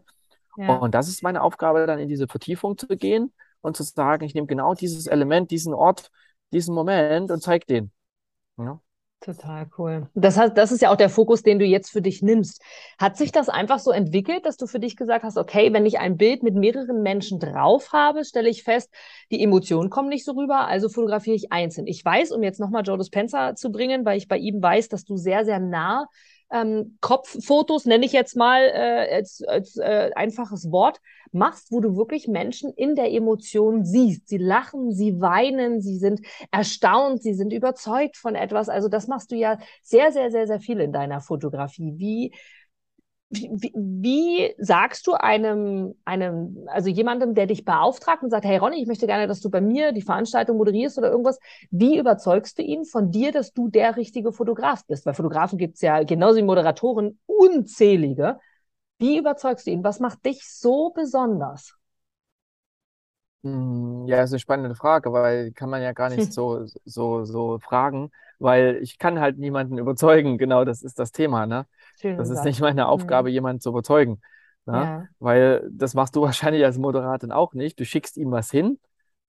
Ja. 0.58 0.66
Ja. 0.66 0.76
Und 0.76 0.96
das 0.96 1.08
ist 1.08 1.24
meine 1.24 1.42
Aufgabe, 1.42 1.86
dann 1.86 2.00
in 2.00 2.10
diese 2.10 2.28
Vertiefung 2.28 2.78
zu 2.78 2.88
gehen 2.88 3.32
und 3.62 3.78
zu 3.78 3.84
sagen, 3.84 4.24
ich 4.24 4.34
nehme 4.34 4.48
genau 4.48 4.74
dieses 4.74 5.08
Element, 5.08 5.52
diesen 5.52 5.74
Ort, 5.74 6.12
diesen 6.52 6.76
Moment 6.76 7.32
und 7.32 7.42
zeige 7.42 7.66
den. 7.66 7.92
Ja. 8.58 8.80
Total 9.24 9.70
cool. 9.78 10.10
Das, 10.16 10.36
heißt, 10.36 10.58
das 10.58 10.72
ist 10.72 10.82
ja 10.82 10.92
auch 10.92 10.96
der 10.96 11.10
Fokus, 11.10 11.44
den 11.44 11.60
du 11.60 11.66
jetzt 11.66 11.92
für 11.92 12.02
dich 12.02 12.24
nimmst. 12.24 12.60
Hat 12.98 13.18
sich 13.18 13.32
das 13.32 13.50
einfach 13.50 13.78
so 13.78 13.92
entwickelt, 13.92 14.48
dass 14.48 14.58
du 14.58 14.66
für 14.66 14.80
dich 14.80 14.98
gesagt 14.98 15.24
hast, 15.24 15.38
okay, 15.38 15.72
wenn 15.74 15.86
ich 15.86 16.00
ein 16.00 16.18
Bild 16.18 16.42
mit 16.42 16.56
mehreren 16.56 17.04
Menschen 17.04 17.40
drauf 17.40 17.94
habe, 17.94 18.26
stelle 18.26 18.50
ich 18.50 18.64
fest, 18.64 18.92
die 19.30 19.44
Emotionen 19.44 19.92
kommen 19.92 20.10
nicht 20.10 20.26
so 20.26 20.32
rüber, 20.32 20.66
also 20.66 20.90
fotografiere 20.90 21.36
ich 21.36 21.52
einzeln. 21.52 21.86
Ich 21.86 22.04
weiß, 22.04 22.32
um 22.32 22.42
jetzt 22.42 22.60
nochmal 22.60 22.82
Joe 22.84 22.98
Dispenza 22.98 23.54
zu 23.54 23.72
bringen, 23.72 24.06
weil 24.06 24.18
ich 24.18 24.28
bei 24.28 24.38
ihm 24.38 24.60
weiß, 24.60 24.90
dass 24.90 25.06
du 25.06 25.18
sehr, 25.18 25.46
sehr 25.46 25.60
nah 25.60 26.08
ähm, 26.52 26.98
Kopffotos, 27.02 27.86
nenne 27.86 28.06
ich 28.06 28.14
jetzt 28.14 28.36
mal 28.36 28.62
äh, 28.62 29.16
als, 29.16 29.42
als 29.44 29.78
äh, 29.78 30.12
einfaches 30.16 30.72
Wort, 30.72 31.00
machst, 31.32 31.72
wo 31.72 31.80
du 31.80 31.96
wirklich 31.96 32.28
Menschen 32.28 32.74
in 32.74 32.96
der 32.96 33.12
Emotion 33.12 33.86
siehst. 33.86 34.28
Sie 34.28 34.38
lachen, 34.38 34.92
sie 34.92 35.22
weinen, 35.22 35.82
sie 35.82 35.98
sind 35.98 36.22
erstaunt, 36.52 37.24
sie 37.24 37.34
sind 37.34 37.54
überzeugt 37.54 38.18
von 38.18 38.36
etwas. 38.36 38.70
Also 38.70 38.90
das 38.90 39.08
machst 39.08 39.32
du 39.32 39.36
ja 39.36 39.58
sehr, 39.82 40.12
sehr, 40.12 40.30
sehr, 40.32 40.48
sehr 40.48 40.60
viel 40.60 40.80
in 40.80 40.92
deiner 40.92 41.22
Fotografie. 41.22 41.94
Wie, 41.98 42.34
wie, 43.32 43.72
wie 43.76 44.54
sagst 44.58 45.08
du 45.08 45.14
einem, 45.14 45.96
einem, 46.06 46.66
also 46.68 46.90
jemandem, 46.90 47.34
der 47.34 47.48
dich 47.48 47.66
beauftragt 47.66 48.24
und 48.24 48.30
sagt, 48.30 48.46
hey 48.46 48.58
Ronny, 48.58 48.82
ich 48.82 48.88
möchte 48.88 49.08
gerne, 49.08 49.28
dass 49.28 49.42
du 49.42 49.50
bei 49.50 49.62
mir 49.62 49.94
die 49.94 50.02
Veranstaltung 50.02 50.58
moderierst 50.58 50.98
oder 50.98 51.10
irgendwas, 51.12 51.40
wie 51.72 51.98
überzeugst 51.98 52.58
du 52.60 52.64
ihn 52.64 52.86
von 52.86 53.12
dir, 53.12 53.32
dass 53.32 53.54
du 53.54 53.70
der 53.70 53.96
richtige 53.98 54.34
Fotograf 54.34 54.86
bist? 54.86 55.06
Weil 55.06 55.14
Fotografen 55.14 55.58
gibt 55.58 55.76
es 55.76 55.82
ja 55.82 56.04
genauso 56.04 56.38
wie 56.38 56.44
Moderatoren 56.44 57.20
unzählige. 57.26 58.40
Wie 59.00 59.18
überzeugst 59.18 59.68
du 59.68 59.72
ihn? 59.72 59.84
Was 59.84 60.00
macht 60.00 60.26
dich 60.26 60.48
so 60.50 60.92
besonders? 60.92 61.76
Hm, 63.44 64.06
Ja, 64.08 64.22
ist 64.24 64.32
eine 64.32 64.40
spannende 64.40 64.76
Frage, 64.76 65.12
weil 65.14 65.52
kann 65.54 65.70
man 65.70 65.82
ja 65.82 65.94
gar 65.94 66.10
nicht 66.10 66.32
so, 66.32 66.66
so, 66.86 67.26
so 67.26 67.58
fragen, 67.60 68.12
weil 68.40 68.78
ich 68.84 69.00
kann 69.00 69.20
halt 69.20 69.38
niemanden 69.40 69.78
überzeugen. 69.80 70.38
Genau, 70.38 70.64
das 70.64 70.84
ist 70.84 71.00
das 71.00 71.12
Thema, 71.12 71.48
ne? 71.48 71.66
Schön 71.96 72.18
Das 72.18 72.30
ist 72.30 72.44
gesagt. 72.44 72.46
nicht 72.46 72.62
meine 72.62 72.88
Aufgabe, 72.88 73.30
Hm. 73.30 73.32
jemanden 73.32 73.62
zu 73.62 73.70
überzeugen, 73.70 74.22
ne? 74.66 74.92
Ja. 74.92 75.10
Weil 75.20 75.68
das 75.72 75.94
machst 75.94 76.16
du 76.16 76.22
wahrscheinlich 76.24 76.64
als 76.66 76.78
Moderator 76.78 77.36
auch 77.36 77.54
nicht. 77.54 77.80
Du 77.80 77.86
schickst 77.86 78.18
ihm 78.18 78.32
was 78.32 78.52
hin. 78.52 78.80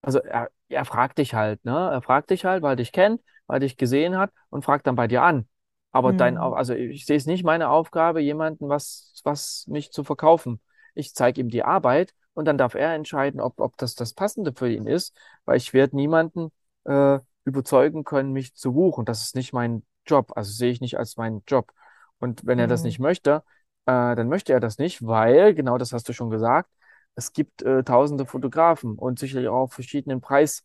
Also 0.03 0.19
er, 0.21 0.51
er 0.69 0.85
fragt 0.85 1.19
dich 1.19 1.35
halt, 1.35 1.65
ne? 1.65 1.73
Er 1.93 2.03
fragt 2.03 2.31
dich 2.31 2.45
halt, 2.45 2.63
weil 2.63 2.73
er 2.73 2.77
dich 2.77 2.93
kennt, 2.93 3.23
weil 3.47 3.57
er 3.57 3.61
dich 3.61 3.77
gesehen 3.77 4.17
hat 4.19 4.33
und 4.51 4.65
fragt 4.65 4.87
dann 4.87 4.97
bei 4.97 5.07
dir 5.07 5.23
an. 5.23 5.49
Aber 5.91 6.13
dein, 6.13 6.39
Au- 6.39 6.53
Hm. 6.53 6.55
also 6.55 6.75
ich 6.75 7.05
sehe 7.07 7.17
es 7.17 7.27
nicht 7.27 7.45
meine 7.45 7.69
Aufgabe, 7.69 8.21
jemanden 8.21 8.69
was, 8.69 9.21
was 9.25 9.67
mich 9.69 9.93
zu 9.93 10.05
verkaufen. 10.05 10.61
Ich 10.95 11.15
zeige 11.15 11.41
ihm 11.41 11.49
die 11.51 11.63
Arbeit 11.65 12.15
und 12.35 12.47
dann 12.47 12.59
darf 12.59 12.75
er 12.75 12.95
entscheiden, 12.95 13.41
ob, 13.41 13.61
ob 13.61 13.77
das 13.77 13.95
das 13.95 14.15
Passende 14.15 14.53
für 14.55 14.71
ihn 14.71 14.87
ist, 14.87 15.15
weil 15.45 15.57
ich 15.59 15.73
werde 15.73 15.97
niemanden 15.97 16.51
äh, 16.85 17.19
überzeugen 17.45 18.05
können, 18.05 18.33
mich 18.33 18.55
zu 18.55 18.73
buchen. 18.73 19.05
Das 19.05 19.23
ist 19.23 19.37
nicht 19.37 19.53
mein 19.53 19.85
Job, 20.07 20.33
also 20.37 20.51
sehe 20.53 20.71
ich 20.71 20.81
nicht 20.81 20.99
als 20.99 21.17
meinen 21.17 21.43
Job. 21.47 21.73
Und 22.23 22.47
wenn 22.47 22.61
er 22.61 22.69
das 22.69 22.85
Hm. 22.85 22.87
nicht 22.87 23.01
möchte, 23.01 23.45
äh, 23.87 24.17
dann 24.17 24.29
möchte 24.29 24.55
er 24.55 24.61
das 24.61 24.79
nicht, 24.79 25.07
weil, 25.07 25.55
genau 25.55 25.79
das 25.79 25.93
hast 25.93 26.09
du 26.09 26.15
schon 26.15 26.31
gesagt, 26.31 26.71
es 27.17 27.33
gibt 27.35 27.63
äh, 27.63 27.85
tausende 27.85 28.27
Fotografen 28.27 28.97
und 28.99 29.21
sicherlich 29.21 29.49
auch 29.49 29.63
auf 29.65 29.75
verschiedenen 29.75 30.23
Preis, 30.23 30.65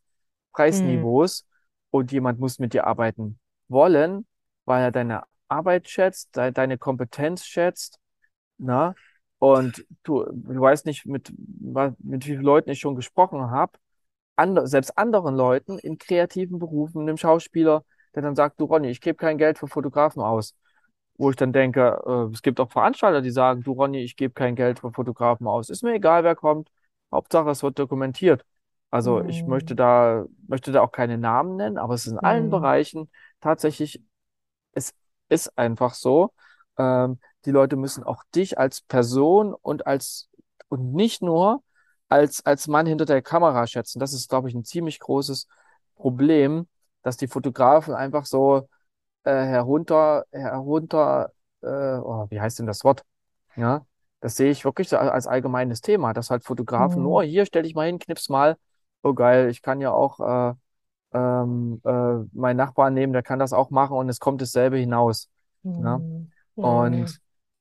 Hm. 0.69 1.07
Preisniveaus 1.09 1.45
und 1.91 2.11
jemand 2.13 2.39
muss 2.39 2.59
mit 2.59 2.73
dir 2.73 2.87
arbeiten 2.87 3.39
wollen, 3.69 4.27
weil 4.65 4.83
er 4.83 4.91
deine 4.91 5.23
Arbeit 5.49 5.89
schätzt, 5.89 6.35
de 6.37 6.51
deine 6.51 6.77
Kompetenz 6.79 7.45
schätzt, 7.45 7.99
na? 8.57 8.95
Und 9.39 9.85
du, 10.03 10.25
du 10.31 10.61
weißt 10.61 10.85
nicht, 10.87 11.05
mit, 11.05 11.31
mit 11.99 12.25
wie 12.25 12.31
vielen 12.31 12.41
Leuten 12.43 12.71
ich 12.71 12.79
schon 12.79 12.95
gesprochen 12.95 13.51
habe, 13.51 13.73
Ander, 14.37 14.67
selbst 14.67 14.97
anderen 14.97 15.35
Leuten 15.35 15.79
in 15.79 15.97
kreativen 15.97 16.59
Berufen, 16.59 17.01
einem 17.03 17.17
Schauspieler, 17.17 17.85
der 18.15 18.23
dann 18.23 18.35
sagt, 18.35 18.59
du 18.59 18.65
Ronny, 18.65 18.89
ich 18.89 19.01
gebe 19.01 19.17
kein 19.17 19.37
Geld 19.37 19.57
für 19.59 19.67
Fotografen 19.67 20.21
aus. 20.21 20.55
Wo 21.17 21.29
ich 21.29 21.35
dann 21.35 21.53
denke, 21.53 21.99
äh, 22.05 22.33
es 22.33 22.41
gibt 22.41 22.59
auch 22.59 22.71
Veranstalter, 22.71 23.21
die 23.21 23.31
sagen, 23.31 23.63
du 23.63 23.71
Ronny, 23.73 23.99
ich 24.03 24.15
gebe 24.15 24.33
kein 24.33 24.55
Geld 24.55 24.79
für 24.79 24.91
Fotografen 24.91 25.47
aus. 25.47 25.69
Ist 25.69 25.83
mir 25.83 25.93
egal, 25.95 26.23
wer 26.23 26.35
kommt. 26.35 26.69
Hauptsache, 27.11 27.49
es 27.49 27.63
wird 27.63 27.79
dokumentiert. 27.79 28.45
Also 28.91 29.23
ich 29.25 29.45
möchte 29.47 29.73
Hm. 29.73 29.77
da, 29.77 30.25
möchte 30.47 30.71
da 30.71 30.81
auch 30.81 30.91
keine 30.91 31.17
Namen 31.17 31.55
nennen, 31.57 31.77
aber 31.77 31.93
es 31.95 32.05
ist 32.05 32.13
in 32.13 32.19
allen 32.19 32.45
Hm. 32.45 32.51
Bereichen 32.51 33.09
tatsächlich, 33.41 34.01
es 34.73 34.93
ist 35.29 35.57
einfach 35.57 35.93
so. 35.93 36.33
Ähm, 36.77 37.19
die 37.45 37.51
Leute 37.51 37.75
müssen 37.75 38.03
auch 38.03 38.23
dich 38.35 38.57
als 38.57 38.81
Person 38.81 39.53
und 39.53 39.87
als, 39.87 40.29
und 40.69 40.93
nicht 40.93 41.21
nur 41.21 41.63
als, 42.09 42.45
als 42.45 42.67
Mann 42.67 42.85
hinter 42.85 43.05
der 43.05 43.21
Kamera 43.21 43.67
schätzen. 43.67 43.99
Das 43.99 44.13
ist, 44.13 44.29
glaube 44.29 44.49
ich, 44.49 44.55
ein 44.55 44.63
ziemlich 44.65 44.99
großes 44.99 45.47
Problem, 45.95 46.67
dass 47.03 47.17
die 47.17 47.27
Fotografen 47.27 47.93
einfach 47.93 48.25
so 48.25 48.67
herunter, 49.29 50.25
herunter, 50.31 51.31
äh, 51.61 51.67
oh, 51.67 52.27
wie 52.29 52.39
heißt 52.39 52.59
denn 52.59 52.67
das 52.67 52.83
Wort? 52.83 53.03
Ja, 53.55 53.85
das 54.19 54.35
sehe 54.35 54.51
ich 54.51 54.65
wirklich 54.65 54.93
als 54.95 55.27
allgemeines 55.27 55.81
Thema, 55.81 56.13
dass 56.13 56.29
halt 56.29 56.43
Fotografen 56.43 56.97
Hm. 56.97 57.03
nur, 57.03 57.23
hier 57.23 57.45
stell 57.45 57.63
dich 57.63 57.75
mal 57.75 57.87
hin, 57.87 57.99
knips 57.99 58.29
mal, 58.29 58.57
oh 59.03 59.13
geil, 59.13 59.49
ich 59.49 59.61
kann 59.61 59.81
ja 59.81 59.91
auch 59.91 60.19
äh, 60.19 60.53
ähm, 61.13 61.81
äh, 61.85 62.15
meinen 62.33 62.57
Nachbarn 62.57 62.93
nehmen, 62.93 63.13
der 63.13 63.23
kann 63.23 63.39
das 63.39 63.53
auch 63.53 63.69
machen 63.69 63.97
und 63.97 64.09
es 64.09 64.19
kommt 64.19 64.41
dasselbe 64.41 64.77
hinaus. 64.77 65.29
Ne? 65.63 65.95
Hm. 65.95 66.31
Hm. 66.55 66.63
Und 66.63 67.19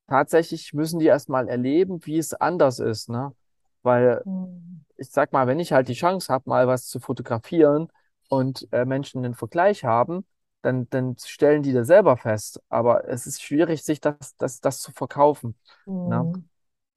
tatsächlich 0.09 0.73
müssen 0.73 0.99
die 0.99 1.07
erstmal 1.07 1.49
erleben, 1.49 2.05
wie 2.05 2.19
es 2.19 2.33
anders 2.35 2.79
ist, 2.79 3.09
ne? 3.09 3.33
Weil 3.83 4.23
Hm. 4.25 4.85
ich 4.97 5.11
sag 5.11 5.33
mal, 5.33 5.47
wenn 5.47 5.61
ich 5.61 5.73
halt 5.73 5.89
die 5.89 5.95
Chance 5.95 6.33
habe, 6.33 6.49
mal 6.49 6.67
was 6.67 6.87
zu 6.87 7.01
fotografieren 7.01 7.89
und 8.29 8.67
äh, 8.73 8.85
Menschen 8.85 9.25
einen 9.25 9.35
Vergleich 9.35 9.85
haben, 9.85 10.25
dann, 10.67 10.91
dann 10.91 11.17
stellen 11.19 11.63
die 11.63 11.73
das 11.73 11.87
selber 11.87 12.17
fest. 12.17 12.61
Aber 12.69 13.09
es 13.09 13.27
ist 13.27 13.43
schwierig, 13.43 13.85
sich 13.85 14.01
das, 14.01 14.37
das, 14.37 14.61
das 14.61 14.81
zu 14.81 14.93
verkaufen. 14.93 15.57
Ne? 16.05 16.17
Hm. 16.23 16.45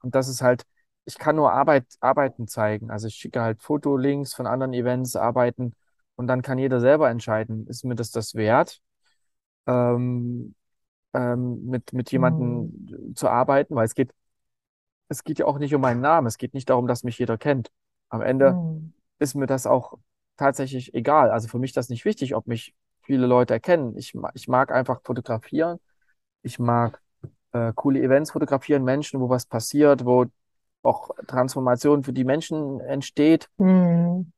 Und 0.01 0.15
das 0.15 0.27
ist 0.27 0.41
halt, 0.41 0.65
ich 1.05 1.17
kann 1.19 1.35
nur 1.35 1.51
Arbeit, 1.53 1.85
Arbeiten 1.99 2.47
zeigen. 2.47 2.89
Also 2.91 3.07
ich 3.07 3.15
schicke 3.15 3.41
halt 3.41 3.61
Fotolinks 3.61 4.33
von 4.33 4.47
anderen 4.47 4.73
Events, 4.73 5.15
Arbeiten 5.15 5.75
und 6.15 6.27
dann 6.27 6.41
kann 6.41 6.57
jeder 6.57 6.79
selber 6.79 7.09
entscheiden, 7.09 7.67
ist 7.67 7.85
mir 7.85 7.95
das 7.95 8.11
das 8.11 8.35
wert, 8.35 8.81
ähm, 9.67 10.55
ähm, 11.13 11.65
mit, 11.65 11.93
mit 11.93 12.11
jemandem 12.11 13.13
zu 13.15 13.29
arbeiten, 13.29 13.75
weil 13.75 13.85
es 13.85 13.95
geht, 13.95 14.13
es 15.09 15.23
geht 15.23 15.39
ja 15.39 15.45
auch 15.45 15.59
nicht 15.59 15.73
um 15.75 15.81
meinen 15.81 16.01
Namen. 16.01 16.27
Es 16.27 16.37
geht 16.37 16.53
nicht 16.53 16.69
darum, 16.69 16.87
dass 16.87 17.03
mich 17.03 17.19
jeder 17.19 17.37
kennt. 17.37 17.71
Am 18.09 18.21
Ende 18.21 18.51
Hm. 18.53 18.93
ist 19.19 19.35
mir 19.35 19.47
das 19.47 19.67
auch 19.67 19.97
tatsächlich 20.37 20.93
egal. 20.93 21.31
Also 21.31 21.47
für 21.47 21.59
mich 21.59 21.71
ist 21.71 21.77
das 21.77 21.89
nicht 21.89 22.05
wichtig, 22.05 22.35
ob 22.35 22.47
mich 22.47 22.75
viele 23.09 23.25
Leute 23.25 23.55
erkennen. 23.55 23.97
Ich, 23.97 24.13
ich 24.35 24.47
mag 24.47 24.71
einfach 24.71 25.01
fotografieren. 25.03 25.79
Ich 26.43 26.59
mag 26.59 27.01
äh, 27.53 27.73
coole 27.73 27.99
Events 28.03 28.29
fotografieren, 28.29 28.83
Menschen, 28.83 29.19
wo 29.19 29.29
was 29.29 29.47
passiert, 29.47 30.05
wo 30.05 30.27
auch 30.83 31.09
Transformation 31.25 32.03
für 32.03 32.13
die 32.13 32.23
Menschen 32.23 32.79
entsteht. 32.81 33.49
Hm. 33.57 34.31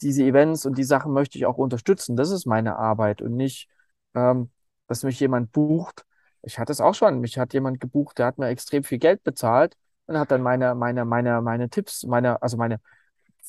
Diese 0.00 0.24
Events 0.24 0.66
und 0.66 0.78
die 0.78 0.82
Sachen 0.82 1.12
möchte 1.12 1.38
ich 1.38 1.46
auch 1.46 1.58
unterstützen. 1.58 2.16
Das 2.16 2.32
ist 2.32 2.44
meine 2.44 2.74
Arbeit 2.76 3.22
und 3.22 3.36
nicht, 3.36 3.68
ähm, 4.16 4.50
dass 4.88 5.04
mich 5.04 5.20
jemand 5.20 5.52
bucht. 5.52 6.04
Ich 6.42 6.58
hatte 6.58 6.72
es 6.72 6.80
auch 6.80 6.94
schon. 6.94 7.20
Mich 7.20 7.38
hat 7.38 7.54
jemand 7.54 7.78
gebucht, 7.78 8.18
der 8.18 8.26
hat 8.26 8.36
mir 8.36 8.48
extrem 8.48 8.82
viel 8.82 8.98
Geld 8.98 9.22
bezahlt 9.22 9.76
und 10.06 10.18
hat 10.18 10.32
dann 10.32 10.42
meine, 10.42 10.74
meine, 10.74 11.04
meine, 11.04 11.40
meine 11.40 11.70
Tipps, 11.70 12.02
meine, 12.02 12.42
also 12.42 12.56
meine 12.56 12.80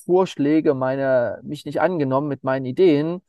Vorschläge, 0.06 0.76
meine, 0.76 1.40
mich 1.42 1.66
nicht 1.66 1.82
angenommen 1.82 2.28
mit 2.28 2.44
meinen 2.44 2.68
Ideen. 2.68 3.24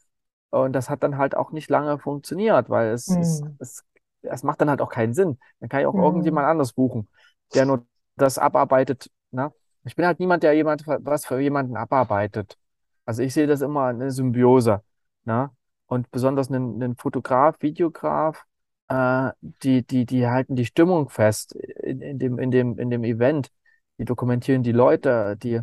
Und 0.63 0.73
das 0.73 0.89
hat 0.89 1.03
dann 1.03 1.19
halt 1.19 1.37
auch 1.37 1.51
nicht 1.53 1.69
lange 1.71 1.99
funktioniert, 1.99 2.71
weil 2.71 2.93
es, 2.93 3.09
es, 3.09 3.41
Hm. 3.41 3.57
es, 3.59 3.85
es 4.23 4.43
macht 4.43 4.61
dann 4.61 4.71
halt 4.71 4.81
auch 4.81 4.89
keinen 4.91 5.15
Sinn. 5.15 5.39
Dann 5.61 5.69
kann 5.69 5.81
ich 5.81 5.87
auch 5.87 5.95
Hm. 5.95 6.03
irgendjemand 6.03 6.47
anders 6.47 6.73
buchen, 6.73 7.09
der 7.55 7.67
nur 7.67 7.87
das 8.17 8.39
abarbeitet. 8.39 9.11
Ne? 9.33 9.53
Ich 9.85 9.97
bin 9.97 10.07
halt 10.07 10.21
niemand, 10.21 10.43
der 10.43 10.53
jemand 10.55 10.87
was 10.87 11.27
für 11.27 11.41
jemanden 11.41 11.77
abarbeitet. 11.77 12.57
Also 13.05 13.23
ich 13.23 13.35
sehe 13.35 13.47
das 13.47 13.61
immer 13.61 13.87
eine 13.87 14.11
Symbiose. 14.11 14.83
Ne? 15.25 15.51
Und 15.87 16.11
besonders 16.11 16.49
einen, 16.49 16.83
einen 16.83 16.97
Fotograf, 16.97 17.57
Videograf, 17.61 18.45
äh, 18.89 19.31
die, 19.41 19.85
die, 19.85 20.07
die 20.07 20.27
halten 20.27 20.57
die 20.57 20.67
Stimmung 20.67 21.09
fest 21.09 21.53
in, 21.55 22.01
in 22.01 22.19
dem, 22.19 22.39
in 22.39 22.51
dem, 22.51 22.79
in 22.79 22.91
dem 22.91 23.05
Event. 23.05 23.51
Die 23.99 24.05
dokumentieren 24.05 24.63
die 24.63 24.73
Leute, 24.73 25.37
die, 25.37 25.61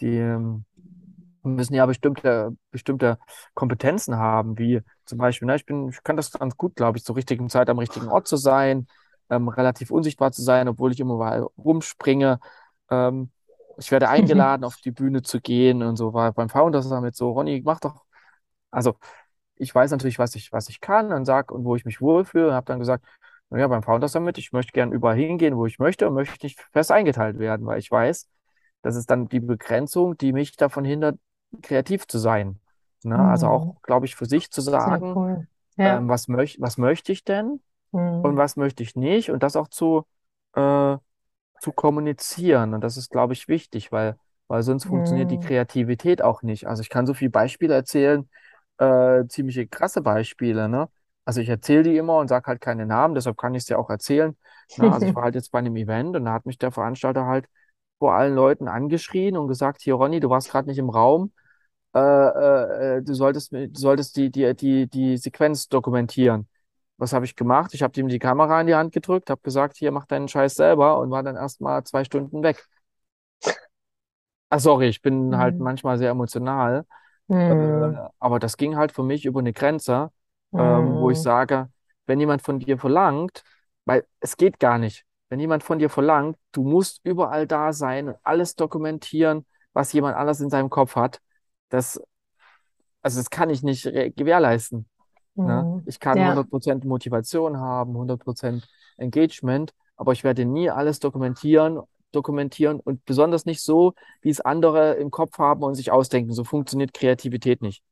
die, 0.00 0.16
ähm, 0.18 0.64
müssen 1.46 1.74
ja 1.74 1.86
bestimmte, 1.86 2.56
bestimmte 2.70 3.18
Kompetenzen 3.54 4.16
haben, 4.16 4.58
wie 4.58 4.82
zum 5.04 5.18
Beispiel, 5.18 5.46
ne, 5.46 5.56
ich 5.56 5.66
bin, 5.66 5.88
ich 5.88 6.02
kann 6.02 6.16
das 6.16 6.32
ganz 6.32 6.56
gut, 6.56 6.76
glaube 6.76 6.98
ich, 6.98 7.04
zur 7.04 7.16
richtigen 7.16 7.48
Zeit 7.48 7.70
am 7.70 7.78
richtigen 7.78 8.08
Ort 8.08 8.28
zu 8.28 8.36
sein, 8.36 8.86
ähm, 9.30 9.48
relativ 9.48 9.90
unsichtbar 9.90 10.32
zu 10.32 10.42
sein, 10.42 10.68
obwohl 10.68 10.92
ich 10.92 11.00
immer 11.00 11.14
überall 11.14 11.42
rumspringe. 11.58 12.40
Ähm, 12.90 13.30
ich 13.78 13.90
werde 13.90 14.08
eingeladen, 14.08 14.64
auf 14.64 14.76
die 14.76 14.90
Bühne 14.90 15.22
zu 15.22 15.40
gehen 15.40 15.82
und 15.82 15.96
so 15.96 16.14
war 16.14 16.32
beim 16.32 16.48
Founders 16.48 16.86
Summit 16.88 17.14
so, 17.16 17.30
Ronny, 17.32 17.62
mach 17.64 17.80
doch. 17.80 18.04
Also, 18.70 18.96
ich 19.56 19.74
weiß 19.74 19.90
natürlich, 19.90 20.18
was 20.18 20.34
ich, 20.34 20.52
was 20.52 20.68
ich 20.68 20.80
kann 20.80 21.12
und 21.12 21.24
sag 21.24 21.50
und 21.52 21.64
wo 21.64 21.76
ich 21.76 21.84
mich 21.84 22.00
wohlfühle, 22.00 22.48
und 22.48 22.54
habe 22.54 22.66
dann 22.66 22.78
gesagt, 22.78 23.04
naja, 23.50 23.68
beim 23.68 23.82
Founders 23.82 24.12
Summit, 24.12 24.38
ich 24.38 24.52
möchte 24.52 24.72
gern 24.72 24.92
überall 24.92 25.16
hingehen, 25.16 25.56
wo 25.56 25.66
ich 25.66 25.78
möchte 25.78 26.08
und 26.08 26.14
möchte 26.14 26.44
nicht 26.44 26.60
fest 26.72 26.90
eingeteilt 26.92 27.38
werden, 27.38 27.66
weil 27.66 27.78
ich 27.78 27.90
weiß, 27.90 28.28
das 28.82 28.96
ist 28.96 29.10
dann 29.10 29.28
die 29.28 29.40
Begrenzung, 29.40 30.16
die 30.16 30.32
mich 30.32 30.56
davon 30.56 30.84
hindert, 30.84 31.18
kreativ 31.62 32.06
zu 32.06 32.18
sein. 32.18 32.60
Ne? 33.02 33.18
Also 33.24 33.46
Hm. 33.46 33.48
auch, 33.48 33.82
glaube 33.82 34.06
ich, 34.06 34.16
für 34.16 34.26
sich 34.26 34.50
zu 34.50 34.60
sagen, 34.60 35.04
cool. 35.14 35.46
Ja. 35.76 36.00
ähm, 36.00 36.08
was 36.08 36.28
möch 36.28 36.58
was 36.60 36.78
möchte 36.78 37.12
ich 37.12 37.24
denn 37.24 37.62
und 38.22 38.36
Hm. 38.36 38.38
was 38.38 38.56
möchte 38.56 38.82
ich 38.82 38.96
nicht 38.96 39.30
und 39.30 39.42
das 39.42 39.56
auch 39.56 39.68
zu, 39.68 40.06
äh, 40.54 40.96
zu 41.60 41.72
kommunizieren. 41.72 42.74
Und 42.74 42.80
das 42.82 42.96
ist, 42.96 43.10
glaube 43.10 43.32
ich, 43.32 43.48
wichtig, 43.48 43.92
weil, 43.92 44.16
weil 44.48 44.62
sonst 44.62 44.84
funktioniert 44.84 45.30
die 45.30 45.38
Hm. 45.38 45.40
Kreativität 45.40 46.22
auch 46.22 46.42
nicht. 46.42 46.66
Also 46.66 46.82
ich 46.82 46.90
kann 46.90 47.06
so 47.06 47.14
viele 47.14 47.30
Beispiele 47.30 47.74
erzählen, 47.74 48.28
äh, 48.78 49.24
ziemliche 49.28 49.66
krasse 49.66 50.02
Beispiele, 50.02 50.68
ne? 50.68 50.88
Also 51.24 51.40
ich 51.40 51.48
erzähle 51.48 51.82
die 51.82 51.96
immer 51.96 52.18
und 52.18 52.28
sage 52.28 52.46
halt 52.46 52.60
keine 52.60 52.86
Namen, 52.86 53.14
deshalb 53.16 53.36
kann 53.36 53.54
ich 53.54 53.64
es 53.64 53.68
ja 53.68 53.78
auch 53.78 53.90
erzählen. 53.90 54.36
Ne? 54.76 54.88
Also 54.90 55.06
ich 55.06 55.14
war 55.16 55.24
halt 55.24 55.34
jetzt 55.34 55.50
bei 55.50 55.58
einem 55.58 55.74
Event 55.76 56.14
und 56.16 56.24
da 56.24 56.32
hat 56.32 56.46
mich 56.46 56.56
der 56.58 56.70
Veranstalter 56.70 57.26
halt 57.26 57.48
vor 57.98 58.14
allen 58.14 58.34
Leuten 58.34 58.68
angeschrien 58.68 59.36
und 59.36 59.48
gesagt, 59.48 59.82
hier 59.82 59.94
Ronny, 59.94 60.20
du 60.20 60.30
warst 60.30 60.50
gerade 60.50 60.68
nicht 60.68 60.78
im 60.78 60.90
Raum, 60.90 61.32
äh, 61.94 62.00
äh, 62.00 62.98
äh, 62.98 63.02
du 63.02 63.14
solltest, 63.14 63.52
du 63.52 63.70
solltest 63.74 64.16
die, 64.16 64.30
die, 64.30 64.54
die, 64.56 64.88
die 64.88 65.16
Sequenz 65.18 65.68
dokumentieren. 65.68 66.48
was 66.98 67.12
habe 67.14 67.24
ich 67.26 67.36
gemacht? 67.36 67.74
Ich 67.74 67.82
habe 67.82 67.98
ihm 68.00 68.08
die 68.08 68.18
Kamera 68.20 68.60
in 68.62 68.66
die 68.68 68.74
Hand 68.76 68.92
gedrückt, 68.94 69.30
habe 69.30 69.42
gesagt, 69.42 69.76
hier, 69.78 69.92
mach 69.92 70.06
deinen 70.06 70.28
Scheiß 70.28 70.56
selber 70.56 70.98
und 71.00 71.10
war 71.10 71.22
dann 71.24 71.36
erstmal 71.36 71.84
zwei 71.84 72.04
Stunden 72.04 72.42
weg. 72.44 72.66
Ah, 74.48 74.58
sorry, 74.60 74.88
ich 74.88 75.02
bin 75.02 75.36
halt 75.36 75.58
Mhm. 75.58 75.60
manchmal 75.60 75.98
sehr 75.98 76.10
emotional, 76.10 76.86
äh, 77.48 77.54
Mhm. 77.54 78.02
aber 78.20 78.40
das 78.40 78.58
ging 78.58 78.76
halt 78.76 78.92
für 78.92 79.04
mich 79.04 79.26
über 79.26 79.40
eine 79.40 79.54
Grenze, 79.54 80.12
ähm, 80.56 80.98
wo 81.00 81.10
ich 81.10 81.20
Mhm. 81.20 81.22
sage, 81.22 81.70
wenn 82.06 82.20
jemand 82.20 82.42
von 82.42 82.60
dir 82.60 82.78
verlangt, 82.78 83.44
weil 83.86 84.06
es 84.20 84.36
geht 84.38 84.60
gar 84.60 84.78
nicht, 84.78 85.05
wenn 85.28 85.40
jemand 85.40 85.62
von 85.64 85.78
dir 85.78 85.90
verlangt, 85.90 86.36
du 86.52 86.62
musst 86.62 87.00
überall 87.04 87.46
da 87.46 87.72
sein 87.72 88.08
und 88.08 88.16
alles 88.22 88.54
dokumentieren, 88.56 89.44
was 89.72 89.92
jemand 89.92 90.16
anders 90.16 90.40
in 90.40 90.50
seinem 90.50 90.70
Kopf 90.70 90.96
hat, 90.96 91.20
das, 91.68 92.00
also 93.02 93.18
das 93.20 93.30
kann 93.30 93.50
ich 93.50 93.62
nicht 93.62 93.84
gewährleisten. 94.16 94.88
Ne? 95.34 95.62
Mhm. 95.64 95.82
Ich 95.86 96.00
kann 96.00 96.18
Ja. 96.18 96.28
100% 96.32 96.86
Motivation 96.86 97.58
haben, 97.58 97.96
100% 97.96 98.66
Engagement, 98.96 99.74
aber 99.96 100.12
ich 100.12 100.24
werde 100.24 100.44
nie 100.44 100.70
alles 100.70 100.98
dokumentieren, 101.00 101.80
dokumentieren 102.12 102.80
und 102.80 103.04
besonders 103.04 103.44
nicht 103.44 103.62
so, 103.62 103.94
wie 104.22 104.30
es 104.30 104.40
andere 104.40 104.94
im 104.94 105.10
Kopf 105.10 105.38
haben 105.38 105.62
und 105.62 105.74
sich 105.74 105.90
ausdenken. 105.90 106.32
So 106.32 106.44
funktioniert 106.44 106.94
Kreativität 106.94 107.62
nicht. 107.62 107.82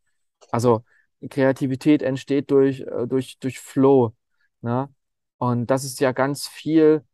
Also 0.51 0.85
Kreativität 1.31 2.03
entsteht 2.03 2.51
durch, 2.51 2.81
äh, 2.81 3.07
durch, 3.07 3.39
durch 3.39 3.59
Flow. 3.61 4.15
Ne? 4.63 4.89
Und 5.39 5.71
das 5.71 5.85
ist 5.85 6.01
ja 6.01 6.13
ganz 6.13 6.47
viel, 6.49 7.05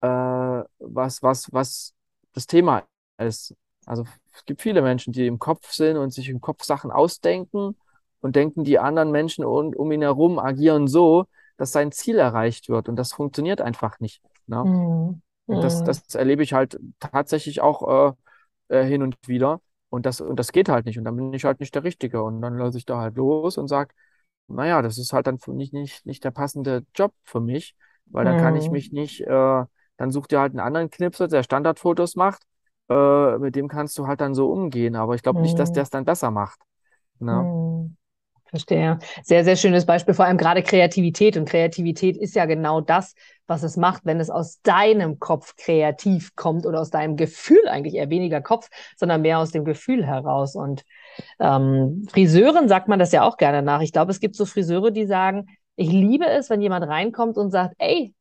was, 0.00 1.22
was, 1.22 1.52
was 1.52 1.94
das 2.32 2.46
Thema 2.46 2.84
ist. 3.18 3.54
Also 3.86 4.04
es 4.34 4.44
gibt 4.44 4.62
viele 4.62 4.82
Menschen, 4.82 5.12
die 5.12 5.26
im 5.26 5.38
Kopf 5.38 5.72
sind 5.72 5.96
und 5.96 6.12
sich 6.12 6.28
im 6.28 6.40
Kopf 6.40 6.64
Sachen 6.64 6.90
ausdenken 6.90 7.76
und 8.20 8.36
denken, 8.36 8.64
die 8.64 8.78
anderen 8.78 9.10
Menschen 9.10 9.44
um, 9.44 9.74
um 9.74 9.92
ihn 9.92 10.02
herum 10.02 10.38
agieren 10.38 10.88
so, 10.88 11.26
dass 11.56 11.72
sein 11.72 11.92
Ziel 11.92 12.18
erreicht 12.18 12.68
wird. 12.68 12.88
Und 12.88 12.96
das 12.96 13.12
funktioniert 13.12 13.60
einfach 13.60 14.00
nicht. 14.00 14.22
Ne? 14.46 14.68
Mhm. 14.68 15.22
Und 15.46 15.64
das, 15.64 15.82
Mhm. 15.82 15.82
das 15.82 16.02
erlebe 16.14 16.42
ich 16.42 16.52
halt 16.52 16.78
tatsächlich 17.00 17.60
auch 17.60 18.16
äh, 18.68 18.76
äh, 18.80 18.84
hin 18.86 19.02
und 19.02 19.16
wieder. 19.26 19.60
Und 19.90 20.06
das, 20.06 20.20
und 20.20 20.36
das 20.38 20.52
geht 20.52 20.68
halt 20.68 20.86
nicht. 20.86 20.98
Und 20.98 21.04
dann 21.04 21.16
bin 21.16 21.32
ich 21.32 21.44
halt 21.44 21.60
nicht 21.60 21.74
der 21.74 21.84
Richtige. 21.84 22.22
Und 22.22 22.42
dann 22.42 22.58
lasse 22.58 22.78
ich 22.78 22.84
da 22.86 22.98
halt 23.00 23.16
los 23.16 23.56
und 23.58 23.68
sage, 23.68 23.94
naja, 24.48 24.82
das 24.82 24.98
ist 24.98 25.12
halt 25.12 25.26
dann 25.26 25.38
für 25.38 25.52
nicht, 25.52 25.72
nicht, 25.72 26.06
nicht 26.06 26.24
der 26.24 26.30
passende 26.32 26.84
Job 26.94 27.14
für 27.24 27.40
mich, 27.40 27.76
weil 28.12 28.24
dann 28.24 28.36
kann 28.36 28.56
ich 28.56 28.70
Mhm. 28.70 28.72
mich 28.72 28.92
nicht, 28.92 29.22
äh, 29.22 29.64
dann 29.98 30.12
such 30.12 30.28
dir 30.28 30.40
halt 30.40 30.52
einen 30.52 30.60
anderen 30.60 30.90
Knipser, 30.90 31.28
der 31.28 31.44
Standardfotos 31.44 32.16
macht. 32.16 32.42
Äh, 32.90 33.38
mit 33.38 33.56
dem 33.56 33.68
kannst 33.68 33.98
du 33.98 34.08
halt 34.08 34.22
dann 34.22 34.34
so 34.34 34.50
umgehen. 34.52 34.96
Aber 34.96 35.16
ich 35.16 35.22
glaube 35.24 35.42
nicht, 35.42 35.58
dass 35.60 35.72
der 35.72 35.82
Mhm. 35.82 35.84
es 35.84 35.90
dann 35.90 36.06
besser 36.06 36.32
macht. 36.32 36.60
Ne? 37.20 37.50
Mhm. 37.84 37.96
Verstehe. 38.46 38.98
Sehr, 39.24 39.44
sehr 39.44 39.56
schönes 39.56 39.86
Beispiel, 39.86 40.14
vor 40.14 40.24
allem 40.24 40.38
gerade 40.38 40.62
Kreativität. 40.62 41.36
Und 41.36 41.48
Kreativität 41.48 42.16
ist 42.16 42.34
ja 42.34 42.46
genau 42.46 42.80
das, 42.80 43.14
was 43.46 43.62
es 43.62 43.76
macht, 43.76 44.06
wenn 44.06 44.20
es 44.20 44.30
aus 44.30 44.62
deinem 44.62 45.18
Kopf 45.18 45.54
kreativ 45.56 46.34
kommt 46.34 46.64
oder 46.66 46.80
aus 46.80 46.90
deinem 46.90 47.16
Gefühl 47.16 47.68
eigentlich 47.68 47.94
eher 47.94 48.10
weniger 48.10 48.40
Kopf, 48.40 48.68
sondern 48.96 49.22
mehr 49.22 49.38
aus 49.38 49.50
dem 49.52 49.64
Gefühl 49.66 50.06
heraus. 50.06 50.56
Und 50.56 50.84
ähm, 51.40 52.06
Friseuren 52.10 52.68
sagt 52.68 52.88
man 52.88 52.98
das 52.98 53.12
ja 53.12 53.22
auch 53.24 53.38
gerne 53.38 53.62
nach. 53.62 53.82
Ich 53.82 53.92
glaube, 53.92 54.12
es 54.12 54.20
gibt 54.20 54.36
so 54.36 54.46
Friseure, 54.46 54.90
die 54.92 55.06
sagen, 55.06 55.46
ich 55.76 55.90
liebe 55.92 56.26
es, 56.26 56.50
wenn 56.50 56.62
jemand 56.62 56.86
reinkommt 56.86 57.36
und 57.38 57.50
sagt, 57.50 57.74
ey, 57.78 58.14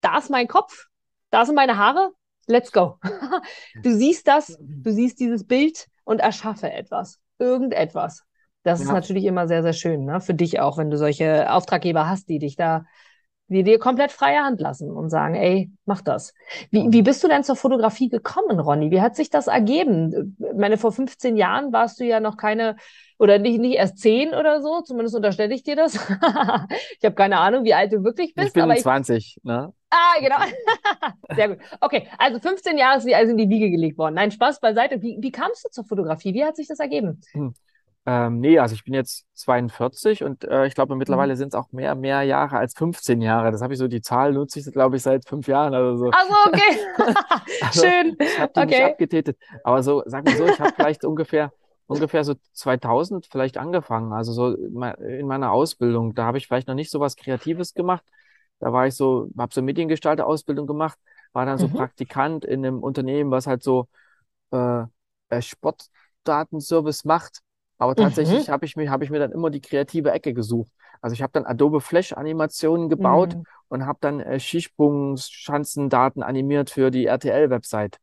da 0.00 0.18
ist 0.18 0.30
mein 0.30 0.48
Kopf, 0.48 0.87
da 1.30 1.44
sind 1.44 1.54
meine 1.54 1.76
Haare, 1.78 2.12
let's 2.46 2.72
go. 2.72 2.98
Du 3.82 3.94
siehst 3.94 4.26
das, 4.28 4.58
du 4.82 4.92
siehst 4.92 5.20
dieses 5.20 5.46
Bild 5.46 5.86
und 6.04 6.20
erschaffe 6.20 6.70
etwas, 6.72 7.20
irgendetwas. 7.38 8.24
Das 8.64 8.80
ist 8.80 8.86
Ja. 8.88 8.94
natürlich 8.94 9.24
immer 9.24 9.46
sehr, 9.48 9.62
sehr 9.62 9.72
schön, 9.72 10.04
ne? 10.04 10.20
Für 10.20 10.34
dich 10.34 10.60
auch, 10.60 10.78
wenn 10.78 10.90
du 10.90 10.98
solche 10.98 11.50
Auftraggeber 11.52 12.08
hast, 12.08 12.28
die 12.28 12.38
dich 12.38 12.56
da, 12.56 12.84
die 13.48 13.62
dir 13.62 13.78
komplett 13.78 14.12
freie 14.12 14.40
Hand 14.40 14.60
lassen 14.60 14.90
und 14.90 15.08
sagen, 15.08 15.34
ey, 15.34 15.70
mach 15.86 16.02
das. 16.02 16.34
Wie, 16.70 16.86
wie 16.90 17.02
bist 17.02 17.24
du 17.24 17.28
denn 17.28 17.44
zur 17.44 17.56
Fotografie 17.56 18.08
gekommen, 18.08 18.60
Ronny? 18.60 18.90
Wie 18.90 19.00
hat 19.00 19.16
sich 19.16 19.30
das 19.30 19.46
ergeben? 19.46 20.36
Ich 20.38 20.58
meine, 20.58 20.76
vor 20.76 20.92
15 20.92 21.36
Jahren 21.36 21.72
warst 21.72 21.98
du 21.98 22.04
ja 22.04 22.20
noch 22.20 22.36
keine, 22.36 22.76
oder 23.18 23.38
nicht, 23.38 23.58
nicht 23.58 23.76
erst 23.76 23.98
10 23.98 24.34
oder 24.34 24.60
so, 24.60 24.82
zumindest 24.82 25.16
unterstelle 25.16 25.54
ich 25.54 25.62
dir 25.62 25.76
das. 25.76 25.94
Ich 26.98 27.04
habe 27.04 27.14
keine 27.14 27.38
Ahnung, 27.38 27.64
wie 27.64 27.74
alt 27.74 27.92
du 27.92 28.04
wirklich 28.04 28.30
Ich 28.30 28.34
bist, 28.34 28.54
bin 28.54 28.64
aber 28.64 28.74
ich 28.74 28.82
20, 28.82 29.38
ne? 29.42 29.72
Ah, 29.90 30.20
genau. 30.20 30.36
Sehr 31.34 31.48
gut. 31.48 31.58
Okay, 31.80 32.08
also 32.18 32.38
15 32.38 32.76
Jahre 32.76 32.98
ist 32.98 33.04
sie 33.04 33.14
also 33.14 33.30
in 33.30 33.38
die 33.38 33.48
Wiege 33.48 33.70
gelegt 33.70 33.96
worden. 33.96 34.14
Nein, 34.14 34.30
Spaß 34.30 34.60
beiseite. 34.60 35.00
Wie, 35.00 35.16
wie 35.20 35.30
kamst 35.30 35.64
du 35.64 35.70
zur 35.70 35.84
Fotografie? 35.84 36.34
Wie 36.34 36.44
hat 36.44 36.56
sich 36.56 36.68
das 36.68 36.80
ergeben? 36.80 37.20
Ähm, 38.08 38.40
nee, 38.40 38.58
also 38.58 38.74
ich 38.74 38.84
bin 38.84 38.94
jetzt 38.94 39.26
42 39.34 40.24
und 40.24 40.44
äh, 40.44 40.66
ich 40.66 40.74
glaube, 40.74 40.96
Mhm. 40.96 40.96
mittlerweile 40.96 41.36
sind 41.36 41.48
es 41.48 41.54
auch 41.54 41.72
mehr, 41.72 41.94
mehr 41.94 42.22
Jahre 42.22 42.56
als 42.56 42.74
15 42.74 43.20
Jahre. 43.20 43.52
Das 43.52 43.60
habe 43.60 43.74
ich 43.74 43.78
so, 43.78 43.86
die 43.88 44.00
Zahl 44.00 44.32
nutze 44.32 44.60
ich, 44.60 44.72
glaube 44.72 44.96
ich, 44.96 45.02
seit 45.02 45.28
fünf 45.28 45.46
Jahren 45.48 45.74
oder 45.74 45.96
so. 45.98 46.10
Also, 46.12 46.34
okay. 46.46 46.78
Also, 47.60 47.82
Schön. 47.82 48.16
ich 48.20 48.38
habe 48.38 48.52
die 48.56 48.64
nicht 48.64 48.80
Okay. 48.80 48.84
abgetätet. 48.84 49.38
Aber 49.62 49.82
so, 49.82 50.02
sag 50.06 50.24
mal 50.24 50.36
so, 50.36 50.46
ich 50.46 50.60
habe 50.60 50.72
vielleicht 50.74 51.04
ungefähr, 51.04 51.52
ungefähr 51.86 52.24
so 52.24 52.34
2000 52.52 53.26
vielleicht 53.26 53.58
angefangen. 53.58 54.12
Also 54.12 54.32
so 54.32 54.54
in 54.54 55.26
meiner 55.26 55.52
Ausbildung. 55.52 56.14
Da 56.14 56.24
habe 56.24 56.38
ich 56.38 56.46
vielleicht 56.46 56.68
noch 56.68 56.74
nicht 56.74 56.90
so 56.90 57.00
was 57.00 57.16
Kreatives 57.16 57.74
gemacht. 57.74 58.04
Da 58.60 58.72
war 58.72 58.86
ich 58.86 58.94
so, 58.94 59.28
habe 59.38 59.54
so 59.54 59.62
Mediengestalter-Ausbildung 59.62 60.66
gemacht, 60.66 60.98
war 61.32 61.46
dann 61.46 61.58
so 61.58 61.68
Mhm. 61.68 61.74
Praktikant 61.78 62.44
in 62.44 62.64
einem 62.66 62.82
Unternehmen, 62.82 63.30
was 63.30 63.46
halt 63.46 63.62
so 63.62 63.88
äh, 64.52 64.84
äh, 65.30 65.42
Sportdatenservice 65.42 67.04
macht. 67.04 67.40
Aber 67.78 67.96
tatsächlich 67.96 68.48
Mhm. 68.48 68.50
habe 68.50 68.64
ich 68.66 68.76
mir, 68.76 68.90
habe 68.90 69.04
ich 69.04 69.10
mir 69.10 69.18
dann 69.20 69.32
immer 69.32 69.50
die 69.50 69.60
kreative 69.60 70.10
Ecke 70.12 70.34
gesucht. 70.34 70.70
Also 71.00 71.14
ich 71.14 71.22
habe 71.22 71.32
dann 71.32 71.46
Adobe 71.46 71.80
Flash 71.80 72.12
Animationen 72.12 72.88
gebaut 72.88 73.36
Mhm. 73.36 73.44
und 73.68 73.86
habe 73.86 73.98
dann 74.00 74.20
äh, 74.20 74.40
Skisprung-Schanzendaten 74.40 76.22
animiert 76.22 76.70
für 76.70 76.90
die 76.90 77.06
RTL-Website. 77.06 77.98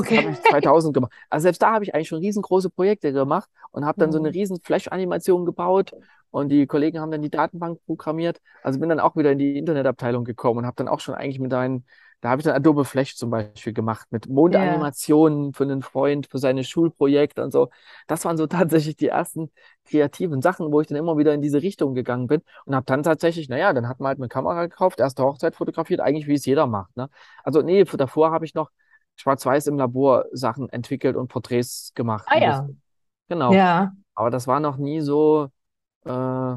Das 0.00 0.16
habe 0.16 0.30
Okay. 0.30 0.30
ich 0.30 0.40
2000 0.42 0.94
gemacht. 0.94 1.12
Also 1.28 1.44
selbst 1.44 1.60
da 1.62 1.72
habe 1.72 1.84
ich 1.84 1.94
eigentlich 1.94 2.08
schon 2.08 2.20
riesengroße 2.20 2.70
Projekte 2.70 3.12
gemacht 3.12 3.48
und 3.72 3.84
habe 3.84 3.98
dann 3.98 4.12
so 4.12 4.18
eine 4.18 4.28
Mhm. 4.28 4.34
riesen 4.34 4.60
Flash-Animation 4.62 5.44
gebaut 5.44 5.94
und 6.30 6.50
die 6.50 6.66
Kollegen 6.66 7.00
haben 7.00 7.10
dann 7.10 7.22
die 7.22 7.30
Datenbank 7.30 7.80
programmiert. 7.86 8.40
Also 8.62 8.78
bin 8.78 8.88
dann 8.88 9.00
auch 9.00 9.16
wieder 9.16 9.32
in 9.32 9.38
die 9.38 9.58
Internetabteilung 9.58 10.24
gekommen 10.24 10.58
und 10.60 10.66
habe 10.66 10.76
dann 10.76 10.88
auch 10.88 11.00
schon 11.00 11.14
eigentlich 11.14 11.40
mit 11.40 11.52
einem, 11.54 11.84
da 12.20 12.30
habe 12.30 12.40
ich 12.40 12.44
dann 12.44 12.54
Adobe 12.54 12.84
Flash 12.84 13.16
zum 13.16 13.30
Beispiel 13.30 13.72
gemacht, 13.72 14.08
mit. 14.10 14.28
Mondanimationen 14.28 15.52
für 15.52 15.64
einen 15.64 15.82
Freund, 15.82 16.26
für 16.26 16.38
seine 16.38 16.64
Schulprojekte 16.64 17.42
und 17.44 17.52
so. 17.52 17.70
Das 18.06 18.24
waren 18.24 18.36
so 18.36 18.46
tatsächlich 18.48 18.96
die 18.96 19.08
ersten 19.08 19.50
kreativen 19.84 20.42
Sachen, 20.42 20.72
wo 20.72 20.80
ich 20.80 20.88
dann 20.88 20.96
immer 20.96 21.16
wieder 21.16 21.32
in 21.32 21.42
diese 21.42 21.62
Richtung 21.62 21.94
gegangen 21.94 22.26
bin 22.26 22.42
und 22.64 22.74
habe 22.74 22.86
dann 22.86 23.02
tatsächlich, 23.02 23.48
naja, 23.48 23.72
dann 23.72 23.88
hat 23.88 24.00
man 24.00 24.08
halt 24.08 24.18
eine 24.18 24.28
Kamera 24.28 24.66
gekauft, 24.66 24.98
erste 25.00 25.22
Hochzeit 25.22 25.54
fotografiert, 25.54 26.00
eigentlich 26.00 26.26
wie 26.26 26.34
es 26.34 26.44
jeder 26.44 26.66
macht, 26.66 26.96
ne? 26.96 27.08
Also 27.44 27.62
nee, 27.62 27.84
davor 27.84 28.32
habe 28.32 28.44
ich 28.44 28.54
noch 28.54 28.70
Schwarz-Weiß 29.16 29.66
im 29.68 29.78
Labor 29.78 30.26
Sachen 30.32 30.68
entwickelt 30.70 31.16
und 31.16 31.28
Porträts 31.28 31.92
gemacht. 31.94 32.24
Ah 32.28 32.38
ja. 32.38 32.68
genau. 33.28 33.52
Ja. 33.52 33.92
Aber 34.14 34.30
das 34.30 34.46
war 34.46 34.60
noch 34.60 34.76
nie 34.76 35.00
so, 35.00 35.50
äh, 36.04 36.56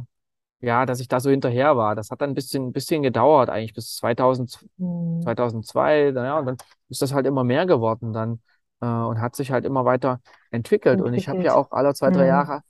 ja, 0.62 0.86
dass 0.86 1.00
ich 1.00 1.08
da 1.08 1.19
so 1.19 1.30
hinterher 1.30 1.78
war. 1.78 1.95
Das 1.95 2.12
hat 2.12 2.21
dann 2.21 2.32
ein 2.32 2.34
bisschen, 2.36 2.67
ein 2.67 2.74
bisschen 2.74 3.04
gedauert, 3.04 3.50
eigentlich 3.50 3.74
bis 3.74 3.95
2000, 3.97 4.60
Mhm. 4.78 5.21
2002. 5.21 6.12
Naja, 6.12 6.39
und 6.39 6.45
dann 6.47 6.58
ist 6.89 7.02
das 7.02 7.13
halt 7.13 7.26
immer 7.28 7.43
mehr 7.43 7.65
geworden 7.65 8.13
dann 8.13 8.41
äh, 8.82 8.86
und 8.88 9.21
hat 9.21 9.36
sich 9.36 9.52
halt 9.52 9.65
immer 9.65 9.86
weiter 9.86 10.21
entwickelt. 10.52 11.02
Und 11.02 11.13
ich 11.13 11.28
habe 11.30 11.43
ja 11.43 11.54
Entwickelt. 11.54 11.56
auch 11.56 11.71
alle 11.71 11.93
zwei, 11.93 12.12
drei 12.12 12.26
Mhm. 12.26 12.28
Jahre 12.28 12.62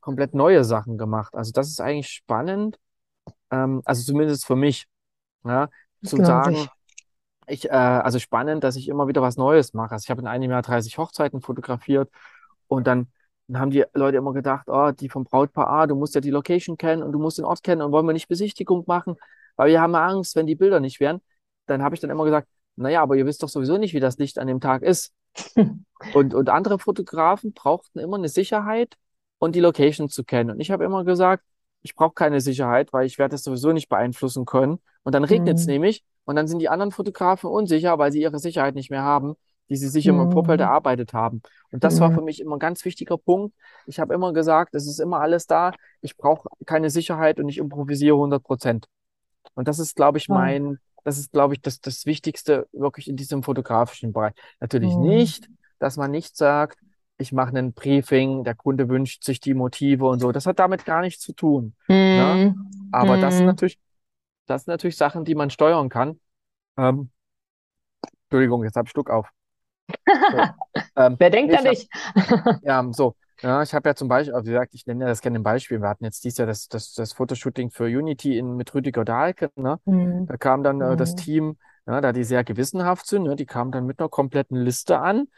komplett 0.00 0.34
neue 0.34 0.64
Sachen 0.64 0.98
gemacht. 0.98 1.34
Also 1.34 1.52
das 1.52 1.68
ist 1.68 1.80
eigentlich 1.80 2.08
spannend, 2.08 2.78
ähm, 3.50 3.82
also 3.84 4.02
zumindest 4.04 4.46
für 4.46 4.56
mich, 4.56 4.86
ja, 5.44 5.68
zu 6.04 6.22
sagen, 6.24 6.52
ich. 6.52 6.72
ich, 7.46 7.66
äh, 7.70 7.72
also 7.72 8.18
spannend, 8.18 8.64
dass 8.64 8.76
ich 8.76 8.88
immer 8.88 9.08
wieder 9.08 9.22
was 9.22 9.36
Neues 9.36 9.74
mache. 9.74 9.92
Also 9.92 10.04
ich 10.04 10.10
habe 10.10 10.20
in 10.20 10.26
einem 10.28 10.50
Jahr 10.50 10.62
30 10.62 10.98
Hochzeiten 10.98 11.40
fotografiert 11.40 12.10
und 12.68 12.86
dann, 12.86 13.08
dann 13.52 13.60
haben 13.60 13.70
die 13.70 13.84
Leute 13.94 14.18
immer 14.18 14.32
gedacht, 14.32 14.68
oh, 14.68 14.90
die 14.92 15.08
vom 15.08 15.24
Brautpaar, 15.24 15.68
ah, 15.68 15.86
du 15.86 15.94
musst 15.94 16.14
ja 16.14 16.20
die 16.20 16.30
Location 16.30 16.76
kennen 16.76 17.02
und 17.02 17.12
du 17.12 17.18
musst 17.18 17.38
den 17.38 17.44
Ort 17.44 17.62
kennen 17.62 17.82
und 17.82 17.92
wollen 17.92 18.06
wir 18.06 18.12
nicht 18.12 18.28
Besichtigung 18.28 18.84
machen, 18.86 19.16
weil 19.56 19.70
wir 19.70 19.80
haben 19.80 19.94
Angst, 19.94 20.36
wenn 20.36 20.46
die 20.46 20.54
Bilder 20.54 20.80
nicht 20.80 21.00
wären. 21.00 21.20
Dann 21.66 21.82
habe 21.82 21.94
ich 21.94 22.00
dann 22.00 22.10
immer 22.10 22.24
gesagt, 22.24 22.48
naja, 22.76 23.02
aber 23.02 23.16
ihr 23.16 23.26
wisst 23.26 23.42
doch 23.42 23.48
sowieso 23.48 23.76
nicht, 23.78 23.94
wie 23.94 24.00
das 24.00 24.18
Licht 24.18 24.38
an 24.38 24.46
dem 24.46 24.60
Tag 24.60 24.82
ist. 24.82 25.12
Und, 26.14 26.32
und 26.34 26.48
andere 26.48 26.78
Fotografen 26.78 27.52
brauchten 27.52 27.98
immer 27.98 28.16
eine 28.16 28.30
Sicherheit 28.30 28.96
und 29.38 29.54
die 29.54 29.60
Location 29.60 30.08
zu 30.08 30.24
kennen. 30.24 30.50
Und 30.50 30.60
ich 30.60 30.70
habe 30.70 30.82
immer 30.82 31.04
gesagt, 31.04 31.44
ich 31.82 31.94
brauche 31.94 32.14
keine 32.14 32.40
Sicherheit, 32.40 32.92
weil 32.94 33.06
ich 33.06 33.18
werde 33.18 33.32
das 33.32 33.42
sowieso 33.42 33.72
nicht 33.72 33.88
beeinflussen 33.90 34.46
können. 34.46 34.80
Und 35.02 35.14
dann 35.14 35.24
regnet 35.24 35.58
es 35.58 35.66
Mhm. 35.66 35.72
nämlich 35.72 36.04
und 36.24 36.36
dann 36.36 36.48
sind 36.48 36.60
die 36.60 36.70
anderen 36.70 36.90
Fotografen 36.90 37.50
unsicher, 37.50 37.98
weil 37.98 38.12
sie 38.12 38.22
ihre 38.22 38.38
Sicherheit 38.38 38.74
nicht 38.74 38.90
mehr 38.90 39.02
haben, 39.02 39.34
die 39.70 39.76
sie 39.76 39.88
sich 39.88 40.06
im 40.06 40.30
Vorfeld 40.30 40.60
Mhm. 40.60 40.64
erarbeitet 40.66 41.14
haben. 41.14 41.42
Und 41.72 41.84
das 41.84 42.00
war 42.00 42.12
für 42.12 42.20
Mhm. 42.20 42.26
mich 42.26 42.40
immer 42.40 42.56
ein 42.56 42.60
ganz 42.60 42.84
wichtiger 42.84 43.16
Punkt. 43.16 43.54
Ich 43.86 44.00
habe 44.00 44.12
immer 44.14 44.32
gesagt, 44.32 44.74
es 44.74 44.86
ist 44.86 45.00
immer 45.00 45.20
alles 45.20 45.46
da. 45.46 45.72
Ich 46.02 46.16
brauche 46.16 46.48
keine 46.66 46.90
Sicherheit 46.90 47.40
und 47.40 47.48
ich 47.48 47.58
improvisiere 47.58 48.16
100 48.16 48.42
Prozent. 48.42 48.86
Und 49.54 49.68
das 49.68 49.78
ist, 49.78 49.96
glaube 49.96 50.18
ich, 50.18 50.28
Ja. 50.28 50.34
mein, 50.34 50.78
das 51.04 51.18
ist, 51.18 51.32
glaube 51.32 51.54
ich, 51.54 51.60
das, 51.62 51.80
das 51.80 52.06
Wichtigste 52.06 52.68
wirklich 52.72 53.08
in 53.08 53.16
diesem 53.16 53.42
fotografischen 53.42 54.12
Bereich. 54.12 54.34
Natürlich 54.60 54.96
Mhm. 54.96 55.02
nicht, 55.02 55.48
dass 55.78 55.96
man 55.96 56.10
nicht 56.10 56.36
sagt, 56.36 56.78
ich 57.18 57.32
mache 57.32 57.56
ein 57.58 57.72
Briefing, 57.72 58.44
der 58.44 58.54
Kunde 58.54 58.88
wünscht 58.88 59.24
sich 59.24 59.40
die 59.40 59.54
Motive 59.54 60.06
und 60.06 60.20
so. 60.20 60.32
Das 60.32 60.46
hat 60.46 60.58
damit 60.58 60.84
gar 60.84 61.00
nichts 61.02 61.22
zu 61.22 61.32
tun. 61.34 61.74
Ne? 61.88 62.54
Mhm. 62.54 62.88
Aber 62.92 63.18
das 63.18 63.34
sind 63.36 63.46
Hm. 63.46 63.46
natürlich, 63.46 63.78
das 64.46 64.64
sind 64.64 64.72
natürlich 64.72 64.96
Sachen, 64.96 65.24
die 65.24 65.34
man 65.34 65.50
steuern 65.50 65.88
kann. 65.88 66.18
Ähm, 66.78 67.10
Entschuldigung, 68.24 68.64
jetzt 68.64 68.76
habe 68.76 68.86
ich 68.86 68.92
Schluck 68.92 69.10
auf. 69.10 69.28
So. 70.30 70.50
Ähm, 70.96 71.18
Wer 71.18 71.30
denkt 71.30 71.52
nee, 71.52 71.56
hab, 71.56 71.64
dich? 71.64 71.88
ja, 72.62 72.86
so. 72.92 73.16
Ja, 73.42 73.62
ich 73.62 73.74
habe 73.74 73.88
ja 73.88 73.94
zum 73.94 74.08
Beispiel, 74.08 74.34
wie 74.44 74.50
gesagt, 74.50 74.74
ich 74.74 74.86
nenne 74.86 75.04
ja 75.04 75.08
das 75.10 75.22
gerne 75.22 75.38
ein 75.38 75.42
Beispiel. 75.44 75.80
Wir 75.80 75.88
hatten 75.88 76.04
jetzt 76.04 76.24
dieses 76.24 76.38
Jahr 76.38 76.46
das, 76.48 76.68
das, 76.68 76.94
das 76.94 77.12
Fotoshooting 77.14 77.70
für 77.70 77.84
Unity 77.86 78.38
in, 78.38 78.56
mit 78.56 78.74
Rüdiger 78.74 79.04
Dahlke, 79.04 79.50
ne? 79.56 79.80
Hm. 79.86 80.26
Da 80.26 80.36
kam 80.36 80.62
dann 80.62 80.80
äh, 80.80 80.96
das 80.96 81.14
Hm. 81.14 81.16
Team, 81.16 81.58
ja, 81.86 82.00
da 82.02 82.12
die 82.12 82.24
sehr 82.24 82.44
gewissenhaft 82.44 83.06
sind, 83.06 83.24
ne? 83.24 83.36
Die 83.36 83.46
kamen 83.46 83.72
dann 83.72 83.86
mit 83.86 83.98
einer 84.00 84.08
kompletten 84.10 84.58
Liste 84.58 84.98
an. 85.00 85.28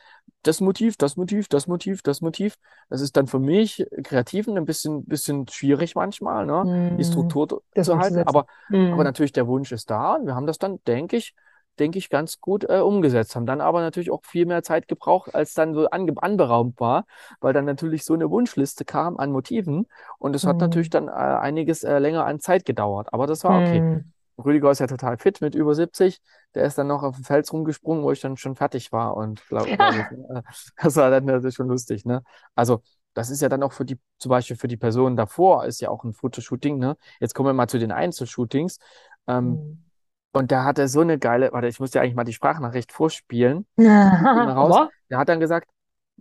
Das 0.42 0.60
Motiv, 0.60 0.96
das 0.96 1.16
Motiv, 1.16 1.48
das 1.48 1.66
Motiv, 1.68 2.02
das 2.02 2.20
Motiv. 2.20 2.56
Das 2.88 3.00
ist 3.00 3.16
dann 3.16 3.26
für 3.28 3.38
mich 3.38 3.86
Kreativen 4.04 4.56
ein 4.58 4.64
bisschen, 4.64 5.04
bisschen 5.06 5.46
schwierig 5.48 5.94
manchmal, 5.94 6.46
ne? 6.46 6.68
Die 6.98 7.04
Hm. 7.04 7.04
Struktur 7.04 7.62
Das 7.74 7.86
zu 7.86 7.98
halten. 7.98 8.18
Aber, 8.24 8.46
aber 8.90 9.04
Hm. 9.04 9.04
natürlich 9.04 9.32
der 9.32 9.46
Wunsch 9.46 9.72
ist 9.72 9.90
da 9.90 10.14
und 10.14 10.26
wir 10.26 10.34
haben 10.34 10.46
das 10.46 10.58
dann, 10.58 10.82
denke 10.86 11.16
ich, 11.16 11.34
denke 11.78 11.98
ich, 11.98 12.10
ganz 12.10 12.40
gut 12.40 12.64
äh, 12.68 12.78
umgesetzt. 12.78 13.34
Haben 13.36 13.46
dann 13.46 13.60
aber 13.60 13.80
natürlich 13.80 14.10
auch 14.10 14.24
viel 14.24 14.46
mehr 14.46 14.62
Zeit 14.62 14.88
gebraucht, 14.88 15.34
als 15.34 15.54
dann 15.54 15.74
so 15.74 15.88
ange 15.90 16.14
anberaumt 16.22 16.80
war, 16.80 17.04
weil 17.40 17.52
dann 17.52 17.64
natürlich 17.64 18.04
so 18.04 18.14
eine 18.14 18.30
Wunschliste 18.30 18.84
kam 18.84 19.16
an 19.18 19.32
Motiven 19.32 19.86
und 20.18 20.34
es 20.36 20.46
hat 20.46 20.60
natürlich 20.60 20.90
dann 20.90 21.08
äh, 21.08 21.10
einiges 21.10 21.84
äh, 21.84 21.98
länger 21.98 22.24
an 22.26 22.40
Zeit 22.40 22.64
gedauert. 22.64 23.08
Aber 23.12 23.26
das 23.26 23.44
war 23.44 23.58
okay. 23.58 23.78
Hm. 23.78 24.12
Rüdiger 24.42 24.70
ist 24.70 24.78
ja 24.80 24.86
total 24.86 25.18
fit 25.18 25.40
mit 25.40 25.54
über 25.54 25.74
70. 25.74 26.20
Der 26.54 26.64
ist 26.64 26.78
dann 26.78 26.86
noch 26.86 27.02
auf 27.02 27.16
dem 27.16 27.24
Fels 27.24 27.52
rumgesprungen, 27.52 28.02
wo 28.02 28.12
ich 28.12 28.20
dann 28.20 28.36
schon 28.36 28.56
fertig 28.56 28.92
war. 28.92 29.16
Und 29.16 29.46
glaube 29.48 29.76
glaub 29.76 29.90
ich, 29.90 30.10
ne, 30.10 30.42
das 30.82 30.96
war 30.96 31.10
dann 31.10 31.24
natürlich 31.24 31.54
schon 31.54 31.68
lustig, 31.68 32.04
ne? 32.04 32.22
Also, 32.54 32.82
das 33.14 33.28
ist 33.28 33.42
ja 33.42 33.48
dann 33.50 33.62
auch 33.62 33.72
für 33.72 33.84
die, 33.84 33.98
zum 34.18 34.30
Beispiel 34.30 34.56
für 34.56 34.68
die 34.68 34.78
Person 34.78 35.16
davor, 35.16 35.66
ist 35.66 35.80
ja 35.82 35.90
auch 35.90 36.02
ein 36.04 36.14
Fotoshooting, 36.14 36.78
ne? 36.78 36.96
Jetzt 37.20 37.34
kommen 37.34 37.48
wir 37.48 37.52
mal 37.52 37.68
zu 37.68 37.78
den 37.78 37.92
Einzelshootings. 37.92 38.78
Ähm, 39.26 39.58
Hm. 39.58 39.84
Und 40.32 40.50
der 40.50 40.64
hatte 40.64 40.88
so 40.88 41.00
eine 41.00 41.18
geile, 41.18 41.52
warte, 41.52 41.68
ich 41.68 41.78
muss 41.78 41.90
dir 41.90 42.00
eigentlich 42.00 42.14
mal 42.14 42.24
die 42.24 42.32
Sprachnachricht 42.32 42.92
vorspielen. 42.92 43.66
Raus. 43.78 44.88
Der 45.10 45.18
hat 45.18 45.28
dann 45.28 45.40
gesagt, 45.40 45.68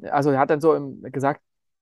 also 0.04 0.32
er 0.32 0.40
hat 0.40 0.50
dann 0.50 0.62
so 0.62 0.74
im, 0.74 1.02
gesagt, 1.04 1.42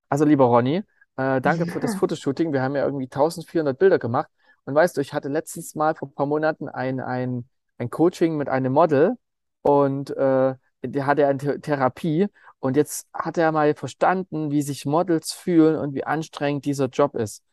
also 0.10 0.26
lieber 0.26 0.46
Ronny, 0.46 0.84
äh, 1.18 1.42
danke 1.42 1.66
für 1.66 1.80
das 1.80 1.96
Fotoshooting. 1.96 2.54
Wir 2.54 2.62
haben 2.62 2.76
ja 2.76 2.86
irgendwie 2.86 3.06
1400 3.06 3.78
Bilder 3.78 4.00
gemacht. 4.00 4.30
Und 4.66 4.76
weißt 4.76 4.98
du, 4.98 5.02
ich 5.02 5.14
hatte 5.14 5.30
letztens 5.30 5.76
mal 5.76 5.96
vor 5.96 6.10
ein 6.10 6.14
paar 6.14 6.26
Monaten 6.28 6.70
ein, 6.70 7.00
ein, 7.00 7.48
ein 7.78 7.90
Coaching 7.90 8.38
mit 8.38 8.50
einem 8.50 8.74
Model 8.74 9.16
und 9.62 10.12
äh, 10.12 10.56
der 10.84 11.06
hatte 11.06 11.28
eine 11.28 11.40
The 11.40 11.60
Therapie 11.60 12.28
und 12.60 12.78
jetzt 12.78 13.08
hat 13.14 13.38
er 13.38 13.52
mal 13.52 13.74
verstanden, 13.74 14.52
wie 14.52 14.62
sich 14.62 14.86
Models 14.86 15.32
fühlen 15.32 15.76
und 15.78 15.94
wie 15.94 16.04
anstrengend 16.04 16.66
dieser 16.66 16.88
Job 16.88 17.16
ist. 17.16 17.44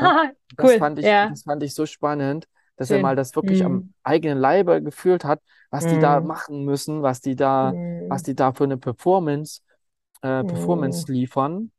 Ne? 0.00 0.34
Das 0.56 0.66
Cool, 0.66 0.78
fand 0.78 0.98
ich, 0.98 1.06
ja. 1.06 1.28
das 1.28 1.44
fand 1.44 1.62
ich 1.62 1.74
so 1.74 1.86
spannend, 1.86 2.48
dass 2.80 2.90
er 2.92 2.98
Schön. 2.98 3.00
mal 3.00 3.16
das 3.16 3.36
wirklich 3.36 3.66
am 3.66 3.84
Hm. 3.84 3.94
eigenen 4.04 4.38
Leibe 4.38 4.82
gefühlt 4.82 5.24
hat, 5.24 5.42
was 5.70 5.86
die 5.86 6.00
da 6.00 6.20
Hm. 6.20 6.26
machen 6.26 6.64
müssen, 6.66 7.02
was 7.02 7.22
die 7.22 7.36
da, 7.36 7.76
was 8.08 8.22
Hm. 8.22 8.24
die 8.24 8.36
da 8.36 8.54
für 8.54 8.64
eine 8.64 8.78
Performance, 8.78 9.62
äh, 10.22 10.44
Performance 10.44 11.06
Hm. 11.06 11.12
liefern 11.12 11.72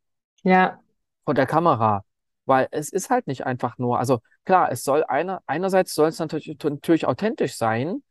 Ja. 0.43 0.81
von 1.25 1.35
der 1.35 1.45
Kamera. 1.45 2.03
Weil 2.45 2.67
es 2.71 2.89
ist 2.91 3.09
halt 3.09 3.27
nicht 3.27 3.45
einfach 3.45 3.77
nur, 3.77 3.99
also 3.99 4.19
klar, 4.45 4.71
es 4.71 4.83
soll 4.83 5.03
einer, 5.03 5.41
einerseits 5.45 5.93
soll 5.93 6.09
es 6.09 6.19
natürlich, 6.19 6.57
natürlich 6.63 7.05
authentisch 7.07 7.55
sein. 7.55 8.03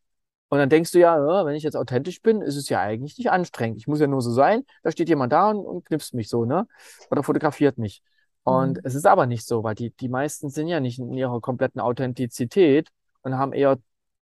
Und 0.51 0.59
dann 0.59 0.69
denkst 0.71 0.93
du 0.93 1.01
ja, 1.01 1.17
ja, 1.19 1.47
wenn 1.47 1.57
ich 1.57 1.65
jetzt 1.65 1.77
authentisch 1.77 2.23
bin, 2.23 2.43
ist 2.43 2.57
es 2.57 2.69
ja 2.69 2.81
eigentlich 2.81 3.19
nicht 3.19 3.31
anstrengend. 3.33 3.79
Ich 3.79 3.89
muss 3.89 4.01
ja 4.01 4.07
nur 4.09 4.23
so 4.23 4.33
sein. 4.33 4.65
Da 4.83 4.93
steht 4.93 5.09
jemand 5.09 5.33
da 5.33 5.51
und, 5.51 5.67
und 5.67 5.87
knipst 5.87 6.15
mich 6.15 6.29
so, 6.29 6.45
ne? 6.45 6.69
Oder 7.11 7.23
fotografiert 7.25 7.79
mich. 7.79 8.03
Und 8.45 8.79
Hm. 8.79 8.85
es 8.85 8.95
ist 8.95 9.07
aber 9.07 9.27
nicht 9.27 9.47
so, 9.47 9.63
weil 9.65 9.75
die, 9.75 9.91
die 9.93 10.09
meisten 10.09 10.51
sind 10.51 10.69
ja 10.69 10.81
nicht 10.81 10.99
in 10.99 11.13
ihrer 11.13 11.41
kompletten 11.41 11.81
Authentizität 11.81 12.89
und 13.23 13.37
haben 13.37 13.53
eher 13.53 13.79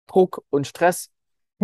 Druck 0.06 0.44
und 0.50 0.66
Stress, 0.66 1.10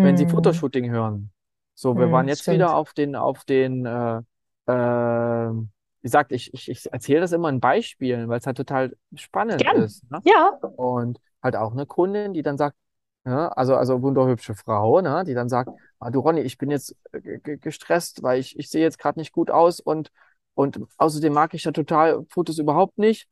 wenn 0.00 0.16
sie 0.16 0.26
Hm. 0.26 0.28
Fotoshooting 0.28 0.90
hören. 0.90 1.32
So, 1.74 1.98
wir 1.98 2.10
Hm. 2.10 2.10
waren 2.10 2.28
jetzt 2.28 2.42
Stimmt. 2.42 2.50
wieder 2.50 2.74
auf 2.74 2.92
den, 2.94 3.16
auf 3.16 3.44
den, 3.44 3.86
äh, 3.86 4.18
äh, 4.66 4.72
wie 4.72 5.68
gesagt, 6.02 6.32
ich, 6.32 6.52
ich, 6.54 6.68
ich 6.68 6.92
erzähle 6.92 7.20
das 7.20 7.32
immer 7.32 7.48
in 7.48 7.60
Beispielen, 7.60 8.28
weil 8.28 8.38
es 8.40 8.46
halt 8.46 8.56
total 8.56 8.96
spannend 9.14 9.68
Gern. 9.68 9.72
ist. 9.72 10.08
Ne? 10.10 10.22
Ja. 10.24 10.60
Und 10.76 11.20
halt 11.42 11.56
auch 11.56 11.72
eine 11.72 11.86
Kundin, 11.86 12.32
die 12.34 12.42
dann 12.42 12.58
sagt, 12.58 12.76
ja, 13.24 13.48
also, 13.48 13.76
also 13.76 14.02
wunderhübsche 14.02 14.54
Frau, 14.54 15.00
ne, 15.00 15.22
die 15.24 15.34
dann 15.34 15.48
sagt, 15.48 15.70
ah, 16.00 16.10
du 16.10 16.18
Ronny, 16.20 16.40
ich 16.40 16.58
bin 16.58 16.70
jetzt 16.70 16.96
äh, 17.12 17.20
ge- 17.20 17.38
ge- 17.40 17.56
gestresst, 17.58 18.22
weil 18.22 18.40
ich, 18.40 18.58
ich 18.58 18.68
sehe 18.68 18.82
jetzt 18.82 18.98
gerade 18.98 19.18
nicht 19.20 19.32
gut 19.32 19.50
aus 19.50 19.78
und, 19.80 20.10
und 20.54 20.78
außerdem 20.98 21.32
mag 21.32 21.54
ich 21.54 21.64
ja 21.64 21.72
total 21.72 22.24
Fotos 22.30 22.58
überhaupt 22.58 22.98
nicht. 22.98 23.28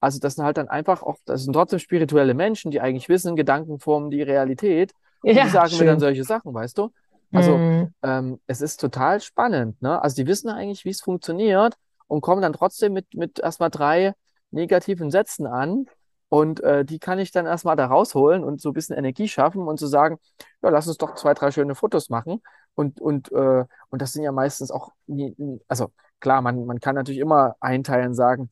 Also 0.00 0.18
das 0.18 0.34
sind 0.34 0.44
halt 0.44 0.56
dann 0.58 0.68
einfach 0.68 1.02
auch, 1.02 1.16
das 1.24 1.44
sind 1.44 1.52
trotzdem 1.54 1.78
spirituelle 1.78 2.34
Menschen, 2.34 2.70
die 2.70 2.80
eigentlich 2.80 3.08
wissen, 3.08 3.36
Gedanken 3.36 3.80
formen 3.80 4.10
die 4.10 4.22
Realität. 4.22 4.92
Und 5.30 5.42
die 5.42 5.48
Ja, 5.48 5.48
sagen 5.48 5.76
mir 5.78 5.84
dann 5.86 5.98
schön. 5.98 6.00
solche 6.00 6.24
Sachen, 6.24 6.52
weißt 6.52 6.76
du? 6.78 6.90
Also 7.32 7.64
Hm. 7.80 7.94
ähm, 8.02 8.40
es 8.46 8.60
ist 8.60 8.78
total 8.80 9.20
spannend, 9.20 9.80
ne? 9.82 10.00
Also 10.02 10.16
die 10.16 10.26
wissen 10.26 10.50
eigentlich, 10.50 10.84
wie 10.84 10.90
es 10.90 11.00
funktioniert 11.00 11.74
und 12.06 12.20
kommen 12.20 12.42
dann 12.42 12.52
trotzdem 12.52 12.92
mit, 12.92 13.14
mit 13.14 13.38
erstmal 13.38 13.70
drei 13.70 14.12
negativen 14.50 15.10
Sätzen 15.10 15.46
an. 15.46 15.86
Und 16.28 16.60
äh, 16.62 16.84
die 16.84 16.98
kann 16.98 17.18
ich 17.18 17.30
dann 17.30 17.46
erstmal 17.46 17.76
da 17.76 17.86
rausholen 17.86 18.42
und 18.44 18.60
so 18.60 18.70
ein 18.70 18.72
bisschen 18.72 18.96
Energie 18.96 19.28
schaffen 19.28 19.66
und 19.68 19.78
zu 19.78 19.86
sagen, 19.86 20.18
ja, 20.62 20.68
lass 20.70 20.88
uns 20.88 20.96
doch 20.98 21.14
zwei, 21.14 21.32
drei 21.34 21.50
schöne 21.50 21.74
Fotos 21.74 22.10
machen. 22.10 22.42
Und, 22.74 23.00
und, 23.00 23.30
äh, 23.32 23.64
und 23.90 24.02
das 24.02 24.12
sind 24.12 24.24
ja 24.24 24.32
meistens 24.32 24.70
auch, 24.70 24.90
nie- 25.06 25.34
also 25.68 25.92
klar, 26.24 26.42
man, 26.42 26.66
man 26.66 26.80
kann 26.80 26.96
natürlich 26.96 27.20
immer 27.20 27.56
einteilen, 27.60 28.14
sagen, 28.14 28.50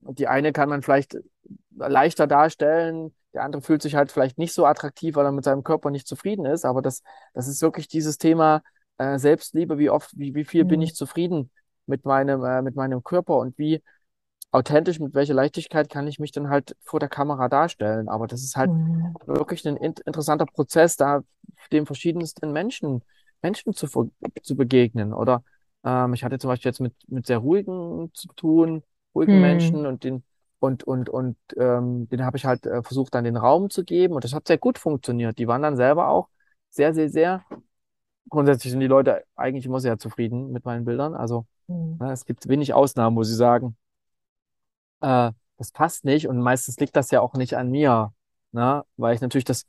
die 0.00 0.28
eine 0.28 0.52
kann 0.52 0.68
man 0.68 0.82
vielleicht 0.82 1.18
leichter 1.76 2.26
darstellen, 2.26 3.14
der 3.34 3.44
andere 3.44 3.62
fühlt 3.62 3.82
sich 3.82 3.94
halt 3.96 4.12
vielleicht 4.12 4.38
nicht 4.38 4.54
so 4.54 4.66
attraktiv, 4.66 5.16
weil 5.16 5.26
er 5.26 5.32
mit 5.32 5.44
seinem 5.44 5.64
Körper 5.64 5.90
nicht 5.90 6.08
zufrieden 6.08 6.46
ist. 6.46 6.64
Aber 6.66 6.82
das, 6.82 7.02
das 7.34 7.48
ist 7.48 7.62
wirklich 7.62 7.88
dieses 7.88 8.18
Thema 8.18 8.62
äh, 8.98 9.18
Selbstliebe, 9.18 9.78
wie 9.78 9.90
oft, 9.90 10.10
wie, 10.18 10.34
wie 10.34 10.44
viel 10.44 10.64
bin 10.66 10.80
Hm. 10.80 10.82
ich 10.82 10.94
zufrieden 10.96 11.50
mit 11.86 12.04
meinem, 12.06 12.44
äh, 12.44 12.62
mit 12.62 12.76
meinem 12.76 13.04
Körper 13.04 13.38
und 13.38 13.58
wie 13.58 13.82
authentisch, 14.50 15.00
mit 15.00 15.14
welcher 15.14 15.34
Leichtigkeit 15.34 15.88
kann 15.90 16.06
ich 16.06 16.18
mich 16.18 16.32
dann 16.32 16.50
halt 16.50 16.76
vor 16.82 17.00
der 17.00 17.08
Kamera 17.08 17.48
darstellen. 17.48 18.08
Aber 18.08 18.26
das 18.26 18.42
ist 18.42 18.56
halt 18.56 18.70
Hm. 18.70 19.14
wirklich 19.26 19.66
ein 19.66 19.76
in 19.76 19.94
interessanter 20.06 20.46
Prozess, 20.46 20.96
da 20.96 21.22
dem 21.72 21.86
verschiedensten 21.86 22.52
Menschen, 22.52 23.02
Menschen 23.42 23.74
zu, 23.74 23.86
zu 24.42 24.56
begegnen. 24.56 25.12
Oder 25.14 25.42
ähm, 25.84 26.14
ich 26.14 26.24
hatte 26.24 26.38
zum 26.38 26.48
Beispiel 26.48 26.68
jetzt 26.70 26.80
mit, 26.80 26.94
mit 27.08 27.26
sehr 27.26 27.38
ruhigen 27.38 28.10
zu 28.14 28.28
tun, 28.36 28.82
ruhigen 29.14 29.34
Hm. 29.34 29.40
Menschen 29.40 29.86
und 29.86 30.04
den 30.04 30.24
und 30.60 30.84
und 30.84 31.08
und 31.10 31.36
ähm, 31.56 32.08
den 32.08 32.24
habe 32.24 32.36
ich 32.36 32.44
halt 32.44 32.66
äh, 32.66 32.82
versucht, 32.82 33.14
dann 33.14 33.24
den 33.24 33.36
Raum 33.36 33.70
zu 33.70 33.84
geben 33.84 34.14
und 34.14 34.24
das 34.24 34.32
hat 34.34 34.46
sehr 34.46 34.58
gut 34.58 34.78
funktioniert. 34.78 35.38
Die 35.38 35.48
waren 35.48 35.62
dann 35.62 35.76
selber 35.76 36.08
auch 36.08 36.28
sehr, 36.70 36.94
sehr, 36.94 37.08
sehr. 37.10 37.44
Grundsätzlich 38.30 38.70
sind 38.72 38.80
die 38.80 38.86
Leute 38.88 39.24
eigentlich 39.36 39.66
immer 39.66 39.80
sehr 39.80 39.98
zufrieden 39.98 40.52
mit 40.52 40.64
meinen 40.64 40.84
Bildern. 40.84 41.14
Also 41.14 41.46
Hm. 41.68 41.98
ne, 42.00 42.12
es 42.12 42.24
gibt 42.26 42.48
wenig 42.48 42.74
Ausnahmen, 42.74 43.16
wo 43.16 43.24
sie 43.24 43.34
sagen, 43.36 43.76
äh, 45.00 45.32
das 45.58 45.70
passt 45.72 46.04
nicht 46.04 46.28
und 46.28 46.38
meistens 46.40 46.78
liegt 46.78 46.96
das 46.96 47.10
ja 47.10 47.20
auch 47.20 47.34
nicht 47.34 47.56
an 47.56 47.70
mir, 47.70 48.12
ne? 48.52 48.84
Weil 48.96 49.14
ich 49.14 49.20
natürlich 49.20 49.44
das, 49.44 49.66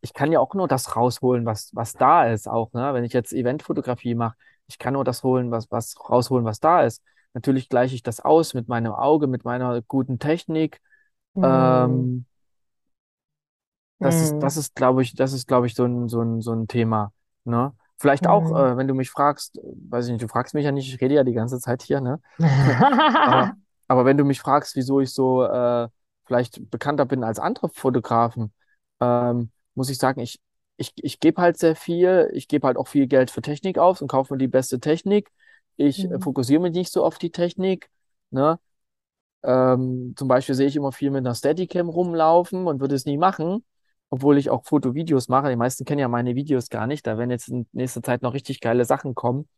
ich 0.00 0.14
kann 0.14 0.32
ja 0.32 0.40
auch 0.40 0.54
nur 0.54 0.68
das 0.68 0.96
rausholen, 0.96 1.44
was, 1.46 1.70
was 1.74 1.92
da 1.94 2.26
ist 2.32 2.48
auch, 2.48 2.72
ne? 2.72 2.94
Wenn 2.94 3.04
ich 3.04 3.12
jetzt 3.12 3.32
Eventfotografie 3.32 4.14
mache, 4.14 4.36
ich 4.68 4.78
kann 4.78 4.94
nur 4.94 5.04
das 5.04 5.22
holen, 5.22 5.50
was, 5.50 5.70
was 5.70 5.96
rausholen, 6.10 6.44
was 6.44 6.60
da 6.60 6.82
ist. 6.82 7.02
Natürlich 7.34 7.68
gleiche 7.68 7.94
ich 7.94 8.02
das 8.02 8.20
aus 8.20 8.54
mit 8.54 8.68
meinem 8.68 8.92
Auge, 8.92 9.26
mit 9.26 9.44
meiner 9.44 9.82
guten 9.82 10.18
Technik. 10.18 10.80
Hm. 11.34 11.42
Ähm, 11.42 12.26
das 14.00 14.22
ist, 14.22 14.36
Hm. 14.36 14.42
das 14.42 14.56
ist, 14.56 14.74
glaube 14.74 15.02
ich, 15.02 15.14
das 15.14 15.32
ist, 15.32 15.46
glaube 15.48 15.66
ich, 15.66 15.74
so 15.74 15.84
ein, 15.84 16.08
so 16.08 16.20
ein, 16.20 16.40
so 16.42 16.52
ein 16.52 16.68
Thema, 16.68 17.12
ne? 17.44 17.72
Vielleicht 17.98 18.26
auch, 18.26 18.50
Hm. 18.50 18.56
äh, 18.56 18.76
wenn 18.76 18.88
du 18.88 18.94
mich 18.94 19.10
fragst, 19.10 19.58
weiß 19.62 20.06
ich 20.06 20.12
nicht, 20.12 20.22
du 20.22 20.28
fragst 20.28 20.52
mich 20.54 20.64
ja 20.64 20.72
nicht, 20.72 20.92
ich 20.92 21.00
rede 21.00 21.14
ja 21.14 21.24
die 21.24 21.32
ganze 21.32 21.58
Zeit 21.60 21.82
hier, 21.82 22.00
ne? 22.00 22.20
Aber, 23.22 23.52
aber 23.88 24.04
wenn 24.04 24.16
du 24.16 24.24
mich 24.24 24.40
fragst, 24.40 24.76
wieso 24.76 25.00
ich 25.00 25.12
so 25.12 25.44
äh, 25.44 25.88
vielleicht 26.26 26.70
bekannter 26.70 27.04
bin 27.06 27.24
als 27.24 27.38
andere 27.38 27.68
Fotografen, 27.68 28.52
ähm, 29.00 29.50
muss 29.74 29.90
ich 29.90 29.98
sagen, 29.98 30.20
ich, 30.20 30.40
ich, 30.76 30.92
ich 30.96 31.20
gebe 31.20 31.40
halt 31.42 31.58
sehr 31.58 31.76
viel, 31.76 32.30
ich 32.34 32.48
gebe 32.48 32.66
halt 32.66 32.76
auch 32.76 32.88
viel 32.88 33.06
Geld 33.06 33.30
für 33.30 33.42
Technik 33.42 33.78
aus 33.78 34.02
und 34.02 34.08
kaufe 34.08 34.34
mir 34.34 34.38
die 34.38 34.48
beste 34.48 34.80
Technik. 34.80 35.30
Ich 35.76 36.10
äh, 36.10 36.18
Hm. 36.18 36.20
fokussiere 36.20 36.60
mich 36.62 36.72
nicht 36.72 36.92
so 36.92 37.04
auf 37.04 37.18
die 37.18 37.30
Technik, 37.30 37.90
ne? 38.30 38.58
Ähm, 39.42 40.14
zum 40.16 40.28
Beispiel 40.28 40.54
sehe 40.54 40.66
ich 40.68 40.76
immer 40.76 40.92
viel 40.92 41.10
mit 41.10 41.20
einer 41.20 41.34
Steadicam 41.34 41.88
rumlaufen 41.88 42.66
und 42.66 42.80
würde 42.80 42.94
es 42.94 43.04
nie 43.04 43.18
machen, 43.18 43.64
obwohl 44.10 44.38
ich 44.38 44.50
auch 44.50 44.64
Fotovideos 44.64 45.28
mache. 45.28 45.50
Die 45.50 45.56
meisten 45.56 45.84
kennen 45.84 46.00
ja 46.00 46.08
meine 46.08 46.34
Videos 46.34 46.68
gar 46.70 46.86
nicht. 46.86 47.06
Da 47.06 47.18
werden 47.18 47.30
jetzt 47.30 47.48
in 47.48 47.66
nächster 47.72 48.02
Zeit 48.02 48.22
noch 48.22 48.32
richtig 48.34 48.60
geile 48.60 48.84
Sachen 48.84 49.14
kommen 49.14 49.48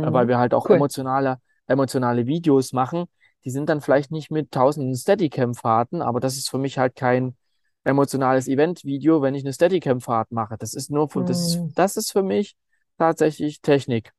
äh, 0.00 0.12
weil 0.12 0.28
wir 0.28 0.38
halt 0.38 0.54
auch 0.54 0.68
Cool. 0.68 0.70
emotionale, 0.70 1.40
emotionale 1.66 2.26
Videos 2.26 2.72
machen. 2.72 3.06
Die 3.44 3.50
sind 3.50 3.68
dann 3.68 3.80
vielleicht 3.80 4.10
nicht 4.10 4.30
mit 4.30 4.50
tausenden 4.52 4.94
Steadicam-Fahrten, 4.96 6.02
aber 6.02 6.20
das 6.20 6.36
ist 6.36 6.50
für 6.50 6.58
mich 6.58 6.78
halt 6.78 6.96
kein 6.96 7.36
emotionales 7.84 8.48
Event-Video, 8.48 9.22
wenn 9.22 9.34
ich 9.34 9.44
eine 9.44 9.52
Steadicam-Fahrt 9.52 10.32
mache. 10.32 10.56
Das 10.58 10.74
ist 10.74 10.90
nur 10.90 11.08
für, 11.08 11.24
das 11.24 11.40
ist, 11.46 11.56
Hm. 11.56 11.72
das 11.74 11.96
ist 11.96 12.12
für 12.12 12.22
mich 12.22 12.56
tatsächlich 12.98 13.60
Technik. 13.60 14.12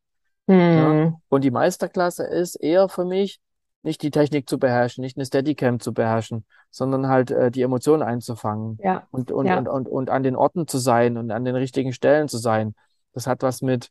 Hm. 0.48 1.16
Und 1.30 1.44
die 1.44 1.52
Meisterklasse 1.52 2.24
ist 2.26 2.56
eher 2.56 2.88
für 2.90 3.06
mich, 3.06 3.40
nicht 3.82 4.02
die 4.02 4.12
Technik 4.12 4.50
zu 4.50 4.58
beherrschen, 4.58 5.04
nicht 5.04 5.16
eine 5.18 5.26
Steadicam 5.26 5.80
zu 5.80 5.94
beherrschen, 5.94 6.46
sondern 6.72 7.08
halt 7.08 7.30
äh, 7.32 7.52
die 7.52 7.62
Emotionen 7.62 8.02
einzufangen 8.02 8.80
Ja, 8.84 9.08
und, 9.12 9.32
und, 9.32 9.46
ja. 9.46 9.58
und, 9.60 9.68
und, 9.68 9.88
und 9.88 10.10
an 10.10 10.24
den 10.24 10.36
Orten 10.36 10.68
zu 10.68 10.80
sein 10.80 11.18
und 11.18 11.30
an 11.32 11.46
den 11.46 11.56
richtigen 11.56 11.94
Stellen 11.94 12.28
zu 12.28 12.38
sein. 12.40 12.74
Das 13.14 13.28
hat 13.28 13.44
was 13.44 13.62
mit 13.62 13.90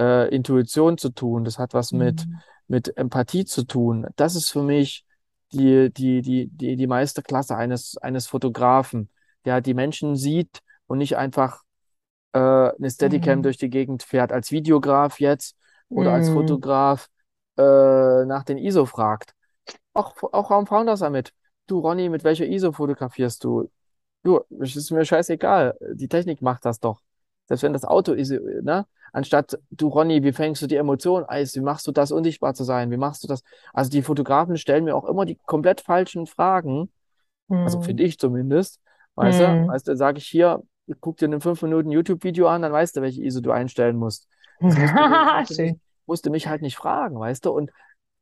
äh, 0.00 0.28
Intuition 0.34 0.98
zu 0.98 1.10
tun, 1.10 1.44
das 1.44 1.58
hat 1.58 1.74
was 1.74 1.92
mit, 1.92 2.26
Mhm. 2.26 2.40
mit 2.68 2.96
Empathie 2.96 3.44
zu 3.44 3.64
tun. 3.64 4.06
Das 4.16 4.34
ist 4.34 4.50
für 4.50 4.62
mich 4.62 5.04
die, 5.52 5.92
die, 5.92 6.22
die, 6.22 6.48
die, 6.48 6.74
die 6.76 6.86
Meisterklasse 6.88 7.56
eines, 7.56 7.96
eines 7.98 8.26
Fotografen, 8.26 9.08
der 9.46 9.62
die 9.62 9.74
Menschen 9.74 10.16
sieht 10.16 10.60
und 10.88 10.98
nicht 10.98 11.16
einfach 11.18 11.62
äh, 12.32 12.38
eine 12.38 12.90
Steadicam 12.90 13.38
Mhm. 13.38 13.42
durch 13.42 13.56
die 13.58 13.70
Gegend 13.70 14.02
fährt, 14.02 14.32
als 14.32 14.50
Videograf 14.50 15.20
jetzt 15.20 15.56
oder 15.92 16.12
als 16.12 16.28
Mhm. 16.28 16.32
Fotograf 16.32 17.08
äh, 17.58 17.62
nach 18.26 18.44
den 18.44 18.58
ISO 18.58 18.86
fragt. 18.86 19.34
Auch, 19.94 20.14
auch 20.32 20.50
am 20.50 20.66
Founder 20.66 20.96
Summit. 20.96 21.32
Du, 21.66 21.80
Ronny, 21.80 22.08
mit 22.08 22.24
welcher 22.24 22.46
ISO 22.46 22.72
fotografierst 22.72 23.42
du? 23.44 23.70
Du, 24.24 24.40
es 24.60 24.76
ist 24.76 24.90
mir 24.90 25.04
scheißegal. 25.04 25.76
Die 25.94 26.08
Technik 26.08 26.42
macht 26.42 26.64
das 26.64 26.80
doch. 26.80 27.00
Selbst 27.46 27.62
wenn 27.62 27.72
das 27.72 27.84
Auto 27.84 28.12
ist, 28.12 28.30
ne? 28.30 28.86
Anstatt, 29.12 29.58
du, 29.70 29.88
Ronny, 29.88 30.22
wie 30.22 30.32
fängst 30.32 30.62
du 30.62 30.66
die 30.66 30.76
Emotion 30.76 31.24
ein? 31.24 31.46
Wie 31.46 31.60
machst 31.60 31.86
du 31.86 31.92
das, 31.92 32.12
unsichtbar 32.12 32.54
zu 32.54 32.64
sein? 32.64 32.90
Wie 32.90 32.96
machst 32.98 33.22
du 33.24 33.28
das? 33.28 33.42
Also 33.72 33.90
die 33.90 34.02
Fotografen 34.02 34.56
stellen 34.58 34.84
mir 34.84 34.96
auch 34.96 35.04
immer 35.06 35.24
die 35.24 35.36
komplett 35.46 35.80
falschen 35.80 36.26
Fragen. 36.26 36.90
Also 37.62 37.78
Mhm. 37.78 37.80
finde 37.80 38.04
ich 38.04 38.18
zumindest. 38.18 38.80
Weißt 39.16 39.40
du? 39.40 39.44
Mhm. 39.44 39.68
Weißt 39.68 39.88
du, 39.88 39.96
sage 39.96 40.18
ich 40.18 40.26
hier, 40.26 40.62
guck 41.00 41.16
dir 41.18 41.28
ein 41.28 41.40
5 41.40 41.62
Minuten 41.62 41.90
YouTube-Video 41.90 42.48
an, 42.48 42.62
dann 42.62 42.72
weißt 42.72 42.96
du, 42.96 43.02
welche 43.02 43.22
ISO 43.22 43.40
du 43.40 43.50
einstellen 43.50 43.96
musst. 43.96 44.28
Das 44.68 44.76
musst 44.78 44.94
du, 44.98 45.02
du 45.08 45.34
mich, 45.38 45.56
Schön. 45.56 45.80
musst 46.06 46.26
du 46.26 46.30
mich 46.30 46.48
halt 46.48 46.62
nicht 46.62 46.76
fragen, 46.76 47.18
weißt 47.18 47.44
du? 47.46 47.50
Und 47.50 47.70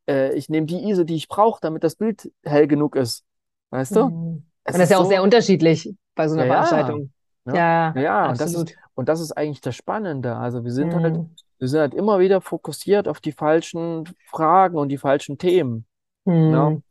äh, 0.09 0.35
ich 0.35 0.48
nehme 0.48 0.66
die 0.66 0.88
ISO, 0.88 1.04
die 1.04 1.16
ich 1.16 1.28
brauche, 1.28 1.61
damit 1.61 1.85
das 1.85 1.96
Bild 1.96 2.30
hell 2.44 2.66
genug 2.68 2.96
ist. 2.96 3.24
Weißt 3.70 3.96
du? 3.96 4.09
Mhm. 4.09 4.46
Es 4.64 4.74
Und 4.74 4.80
das 4.80 4.83
ist 4.85 4.90
ja 4.90 4.98
auch 4.98 5.04
so, 5.04 5.11
sehr 5.11 5.22
unterschiedlich 5.22 5.94
bei 6.14 6.28
so 6.28 6.35
einer 6.35 6.46
ja, 6.46 6.54
ja, 6.54 6.62
Veranstaltung. 6.64 7.12
ne? 7.44 7.54
Ja, 7.57 7.94
Ja, 7.94 8.00
ja, 8.02 8.30
und 8.30 8.40
das 8.40 8.54
ist, 8.54 8.76
und 8.94 9.09
das 9.09 9.20
ist 9.20 9.33
eigentlich 9.33 9.61
das 9.61 9.76
Spannende. 9.76 10.37
Also 10.37 10.64
wir 10.64 10.72
sind 10.72 10.94
halt, 10.94 11.14
Mhm. 11.14 11.35
wir 11.59 11.68
sind 11.68 11.80
halt 11.80 11.94
immer 11.94 12.18
wieder 12.18 12.40
fokussiert 12.40 13.09
auf 13.09 13.20
die 13.20 13.33
falschen 13.33 14.09
Fragen 14.30 14.76
und 14.78 14.88
die 14.88 14.98
falschen 14.98 15.38
Themen. 15.38 15.87
Ne? 16.24 16.33
Mhm. 16.33 16.83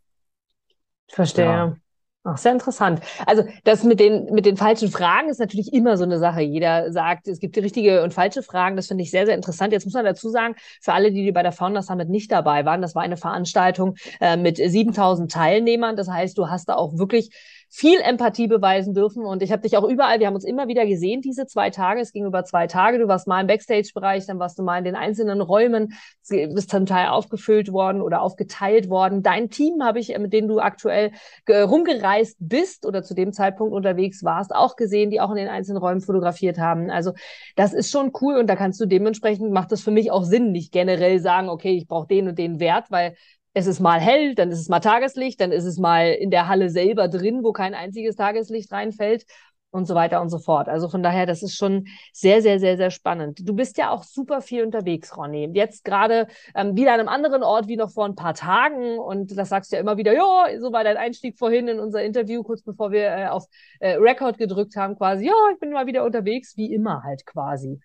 Ja, 1.07 1.15
Verstehe. 1.15 1.81
Ach, 2.25 2.37
sehr 2.37 2.53
interessant. 2.53 3.01
Also 3.25 3.43
das 3.65 3.83
mit 3.83 3.99
den, 3.99 4.33
mit 4.33 4.45
den 4.45 4.55
falschen 4.55 4.89
Fragen 4.89 5.27
ist 5.27 5.39
natürlich 5.41 5.73
immer 5.73 5.97
so 5.97 6.05
eine 6.05 6.19
Sache. 6.19 6.39
Jeder 6.39 6.89
sagt, 6.93 7.27
es 7.27 7.39
gibt 7.39 7.57
die 7.57 7.59
richtige 7.59 8.01
und 8.01 8.13
falsche 8.13 8.41
Fragen. 8.43 8.77
Das 8.77 8.87
finde 8.87 9.03
ich 9.03 9.11
sehr, 9.11 9.25
sehr 9.25 9.35
interessant. 9.35 9.73
Jetzt 9.73 9.83
muss 9.83 9.93
man 9.93 10.05
dazu 10.05 10.29
sagen, 10.29 10.55
für 10.81 10.93
alle, 10.93 11.11
die 11.11 11.29
bei 11.33 11.43
der 11.43 11.51
Founders 11.51 11.87
Summit 11.87 12.07
nicht 12.07 12.31
dabei 12.31 12.63
waren, 12.63 12.81
das 12.81 12.95
war 12.95 13.01
eine 13.03 13.17
Veranstaltung 13.17 13.95
äh, 14.21 14.37
mit 14.37 14.55
7000 14.55 15.33
Teilnehmern. 15.33 15.97
Das 15.97 16.07
heißt, 16.07 16.37
du 16.37 16.47
hast 16.47 16.69
da 16.69 16.75
auch 16.75 16.97
wirklich 16.97 17.29
viel 17.75 17.99
Empathie 18.01 18.47
beweisen 18.47 18.93
dürfen. 18.93 19.25
Und 19.25 19.41
ich 19.41 19.51
habe 19.51 19.63
dich 19.63 19.75
auch 19.77 19.83
überall, 19.83 20.19
wir 20.19 20.27
haben 20.27 20.35
uns 20.35 20.43
immer 20.43 20.67
wieder 20.67 20.85
gesehen, 20.85 21.21
diese 21.21 21.47
zwei 21.47 21.71
Tage. 21.71 22.01
Es 22.01 22.11
ging 22.11 22.23
über 22.23 22.45
zwei 22.45 22.67
Tage. 22.67 22.99
Du 22.99 23.07
warst 23.07 23.27
mal 23.27 23.41
im 23.41 23.47
Backstage-Bereich, 23.47 24.27
dann 24.27 24.37
warst 24.37 24.59
du 24.59 24.63
mal 24.63 24.77
in 24.77 24.83
den 24.83 24.95
einzelnen 24.95 25.41
Räumen, 25.41 25.93
bist 26.29 26.69
zum 26.69 26.85
Teil 26.85 27.07
aufgefüllt 27.07 27.73
worden 27.73 28.03
oder 28.03 28.21
aufgeteilt 28.21 28.89
worden. 28.89 29.23
Dein 29.23 29.49
Team 29.49 29.83
habe 29.83 29.99
ich, 29.99 30.15
mit 30.19 30.33
dem 30.33 30.47
du 30.47 30.59
aktuell 30.59 31.13
rumgereist 31.49 32.37
bist 32.39 32.85
oder 32.85 33.01
zu 33.01 33.15
dem 33.15 33.33
Zeitpunkt 33.33 33.73
unterwegs 33.73 34.23
warst, 34.23 34.53
auch 34.53 34.75
gesehen, 34.75 35.09
die 35.09 35.19
auch 35.19 35.31
in 35.31 35.37
den 35.37 35.47
einzelnen 35.47 35.79
Räumen 35.79 36.01
fotografiert 36.01 36.59
haben. 36.59 36.91
Also 36.91 37.13
das 37.55 37.73
ist 37.73 37.89
schon 37.89 38.11
cool 38.21 38.37
und 38.37 38.45
da 38.45 38.55
kannst 38.55 38.79
du 38.81 38.85
dementsprechend, 38.85 39.51
macht 39.51 39.71
das 39.71 39.81
für 39.81 39.89
mich 39.89 40.11
auch 40.11 40.25
Sinn, 40.25 40.51
nicht 40.51 40.71
generell 40.71 41.17
sagen, 41.19 41.49
okay, 41.49 41.75
ich 41.75 41.87
brauche 41.87 42.07
den 42.07 42.27
und 42.27 42.37
den 42.37 42.59
Wert, 42.59 42.91
weil 42.91 43.15
es 43.53 43.67
ist 43.67 43.79
mal 43.79 43.99
hell, 43.99 44.35
dann 44.35 44.51
ist 44.51 44.59
es 44.59 44.69
mal 44.69 44.79
Tageslicht, 44.79 45.39
dann 45.39 45.51
ist 45.51 45.65
es 45.65 45.77
mal 45.77 46.11
in 46.11 46.31
der 46.31 46.47
Halle 46.47 46.69
selber 46.69 47.07
drin, 47.07 47.43
wo 47.43 47.51
kein 47.51 47.73
einziges 47.73 48.15
Tageslicht 48.15 48.71
reinfällt 48.71 49.25
und 49.73 49.85
so 49.85 49.95
weiter 49.95 50.21
und 50.21 50.29
so 50.29 50.37
fort. 50.37 50.69
Also 50.69 50.87
von 50.87 51.01
daher, 51.01 51.25
das 51.25 51.41
ist 51.41 51.55
schon 51.55 51.87
sehr, 52.13 52.41
sehr, 52.41 52.59
sehr, 52.59 52.77
sehr 52.77 52.91
spannend. 52.91 53.39
Du 53.47 53.55
bist 53.55 53.77
ja 53.77 53.89
auch 53.89 54.03
super 54.03 54.41
viel 54.41 54.63
unterwegs, 54.63 55.17
Ronny. 55.17 55.49
Jetzt 55.53 55.83
gerade 55.83 56.27
ähm, 56.55 56.75
wieder 56.75 56.93
an 56.93 56.99
einem 56.99 57.09
anderen 57.09 57.43
Ort 57.43 57.67
wie 57.67 57.75
noch 57.75 57.91
vor 57.91 58.05
ein 58.05 58.15
paar 58.15 58.35
Tagen 58.35 58.99
und 58.99 59.35
das 59.35 59.49
sagst 59.49 59.71
du 59.71 59.75
ja 59.75 59.81
immer 59.81 59.97
wieder, 59.97 60.13
ja, 60.13 60.45
so 60.59 60.71
war 60.71 60.83
dein 60.83 60.97
Einstieg 60.97 61.39
vorhin 61.39 61.67
in 61.67 61.79
unser 61.79 62.03
Interview, 62.03 62.43
kurz 62.43 62.61
bevor 62.61 62.91
wir 62.91 63.07
äh, 63.07 63.27
auf 63.27 63.45
äh, 63.79 63.95
Record 63.95 64.37
gedrückt 64.37 64.75
haben, 64.75 64.95
quasi, 64.95 65.25
ja, 65.25 65.33
ich 65.51 65.59
bin 65.59 65.71
mal 65.71 65.87
wieder 65.87 66.03
unterwegs, 66.03 66.55
wie 66.55 66.71
immer 66.71 67.01
halt 67.03 67.25
quasi. 67.25 67.79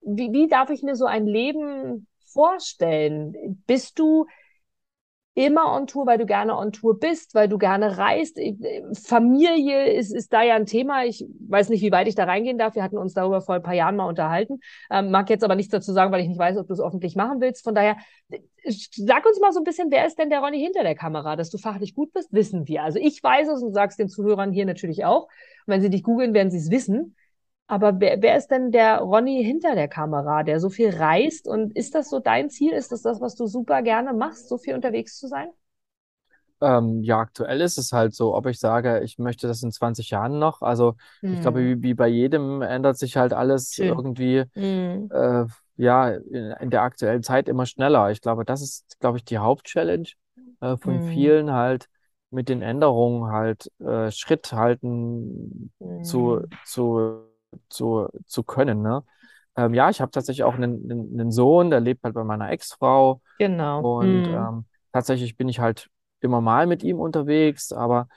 Wie, 0.00 0.32
wie 0.32 0.48
darf 0.48 0.70
ich 0.70 0.82
mir 0.82 0.94
so 0.94 1.06
ein 1.06 1.26
Leben 1.26 2.06
vorstellen? 2.32 3.62
Bist 3.66 3.98
du 3.98 4.26
immer 5.34 5.74
on 5.74 5.86
Tour, 5.86 6.06
weil 6.06 6.18
du 6.18 6.26
gerne 6.26 6.56
on 6.56 6.72
Tour 6.72 6.98
bist, 6.98 7.34
weil 7.34 7.48
du 7.48 7.56
gerne 7.56 7.96
reist. 7.96 8.38
Familie 9.06 9.90
ist, 9.92 10.14
ist 10.14 10.32
da 10.32 10.42
ja 10.42 10.54
ein 10.56 10.66
Thema. 10.66 11.04
Ich 11.04 11.24
weiß 11.48 11.70
nicht, 11.70 11.80
wie 11.82 11.90
weit 11.90 12.06
ich 12.06 12.14
da 12.14 12.24
reingehen 12.24 12.58
darf. 12.58 12.74
Wir 12.74 12.82
hatten 12.82 12.98
uns 12.98 13.14
darüber 13.14 13.40
vor 13.40 13.54
ein 13.54 13.62
paar 13.62 13.74
Jahren 13.74 13.96
mal 13.96 14.06
unterhalten. 14.06 14.60
Ähm, 14.90 15.10
mag 15.10 15.30
jetzt 15.30 15.42
aber 15.42 15.54
nichts 15.54 15.72
dazu 15.72 15.92
sagen, 15.92 16.12
weil 16.12 16.20
ich 16.20 16.28
nicht 16.28 16.38
weiß, 16.38 16.58
ob 16.58 16.66
du 16.66 16.74
es 16.74 16.80
öffentlich 16.80 17.16
machen 17.16 17.40
willst. 17.40 17.64
Von 17.64 17.74
daher, 17.74 17.96
sag 18.64 19.24
uns 19.24 19.40
mal 19.40 19.52
so 19.52 19.60
ein 19.60 19.64
bisschen, 19.64 19.90
wer 19.90 20.06
ist 20.06 20.18
denn 20.18 20.28
der 20.28 20.40
Ronny 20.40 20.60
hinter 20.60 20.82
der 20.82 20.94
Kamera? 20.94 21.34
Dass 21.34 21.48
du 21.48 21.56
fachlich 21.56 21.94
gut 21.94 22.12
bist, 22.12 22.32
wissen 22.32 22.68
wir. 22.68 22.82
Also 22.82 22.98
ich 22.98 23.22
weiß 23.22 23.48
es 23.48 23.62
und 23.62 23.72
sag's 23.72 23.96
den 23.96 24.08
Zuhörern 24.08 24.52
hier 24.52 24.66
natürlich 24.66 25.04
auch. 25.06 25.24
Und 25.24 25.74
wenn 25.74 25.80
sie 25.80 25.90
dich 25.90 26.02
googeln, 26.02 26.34
werden 26.34 26.50
sie 26.50 26.58
es 26.58 26.70
wissen. 26.70 27.16
Aber 27.72 27.98
wer, 28.00 28.22
wer 28.22 28.36
ist 28.36 28.48
denn 28.52 28.70
der 28.70 28.98
Ronny 29.00 29.42
hinter 29.44 29.74
der 29.74 29.88
Kamera, 29.88 30.42
der 30.44 30.60
so 30.60 30.70
viel 30.70 30.90
reist? 30.90 31.48
Und 31.48 31.76
ist 31.76 31.94
das 31.94 32.08
so 32.10 32.20
dein 32.20 32.50
Ziel? 32.50 32.72
Ist 32.72 32.92
das 32.92 33.02
das, 33.02 33.20
was 33.20 33.34
du 33.34 33.46
super 33.46 33.82
gerne 33.82 34.12
machst, 34.12 34.48
so 34.48 34.58
viel 34.58 34.74
unterwegs 34.74 35.18
zu 35.18 35.26
sein? 35.28 35.48
Ähm, 36.60 37.02
ja, 37.02 37.18
aktuell 37.18 37.60
ist 37.60 37.76
es 37.78 37.92
halt 37.92 38.14
so, 38.14 38.34
ob 38.34 38.46
ich 38.46 38.60
sage, 38.60 39.00
ich 39.02 39.18
möchte 39.18 39.48
das 39.48 39.62
in 39.62 39.72
20 39.72 40.10
Jahren 40.10 40.38
noch. 40.38 40.62
Also 40.62 40.94
ich 41.30 41.40
glaube, 41.40 41.60
Hm. 41.60 41.78
wie, 41.78 41.82
wie 41.82 41.94
bei 41.94 42.06
jedem 42.08 42.62
ändert 42.62 42.98
sich 42.98 43.16
halt 43.16 43.32
alles 43.32 43.78
Schön. 43.78 43.84
irgendwie, 43.84 44.44
Hm. 44.56 45.10
äh, 45.10 45.44
ja, 45.76 46.10
in, 46.10 46.52
in 46.60 46.70
der 46.70 46.82
aktuellen 46.82 47.22
Zeit 47.22 47.48
immer 47.48 47.66
schneller. 47.66 48.10
Ich 48.12 48.20
glaube, 48.20 48.44
das 48.44 48.62
ist, 48.62 48.98
glaube 49.00 49.18
ich, 49.18 49.24
die 49.24 49.38
Hauptchallenge 49.38 50.10
äh, 50.60 50.76
von 50.76 51.00
Hm. 51.00 51.02
vielen 51.02 51.52
halt 51.52 51.88
mit 52.30 52.48
den 52.48 52.62
Änderungen 52.62 53.32
halt 53.32 53.70
äh, 53.80 54.10
Schritt 54.12 54.52
halten 54.52 55.72
zu, 56.02 56.40
Hm. 56.40 56.62
zu, 56.62 57.26
zu, 57.68 58.08
zu 58.26 58.42
können, 58.42 58.82
ne? 58.82 59.04
Ähm, 59.56 59.74
ja, 59.74 59.90
ich 59.90 60.00
habe 60.00 60.10
tatsächlich 60.10 60.44
auch 60.44 60.54
einen, 60.54 60.90
einen, 60.90 61.20
einen 61.20 61.30
Sohn, 61.30 61.70
der 61.70 61.80
lebt 61.80 62.02
halt 62.04 62.14
bei 62.14 62.24
meiner 62.24 62.50
Ex-Frau. 62.50 63.20
Genau. 63.38 63.82
Und 63.82 64.24
Hm. 64.24 64.34
ähm, 64.34 64.66
tatsächlich 64.92 65.36
bin 65.36 65.48
ich 65.48 65.60
halt 65.60 65.88
immer 66.20 66.40
mal 66.40 66.66
mit 66.66 66.82
ihm 66.82 67.00
unterwegs, 67.00 67.72
aber 67.72 68.08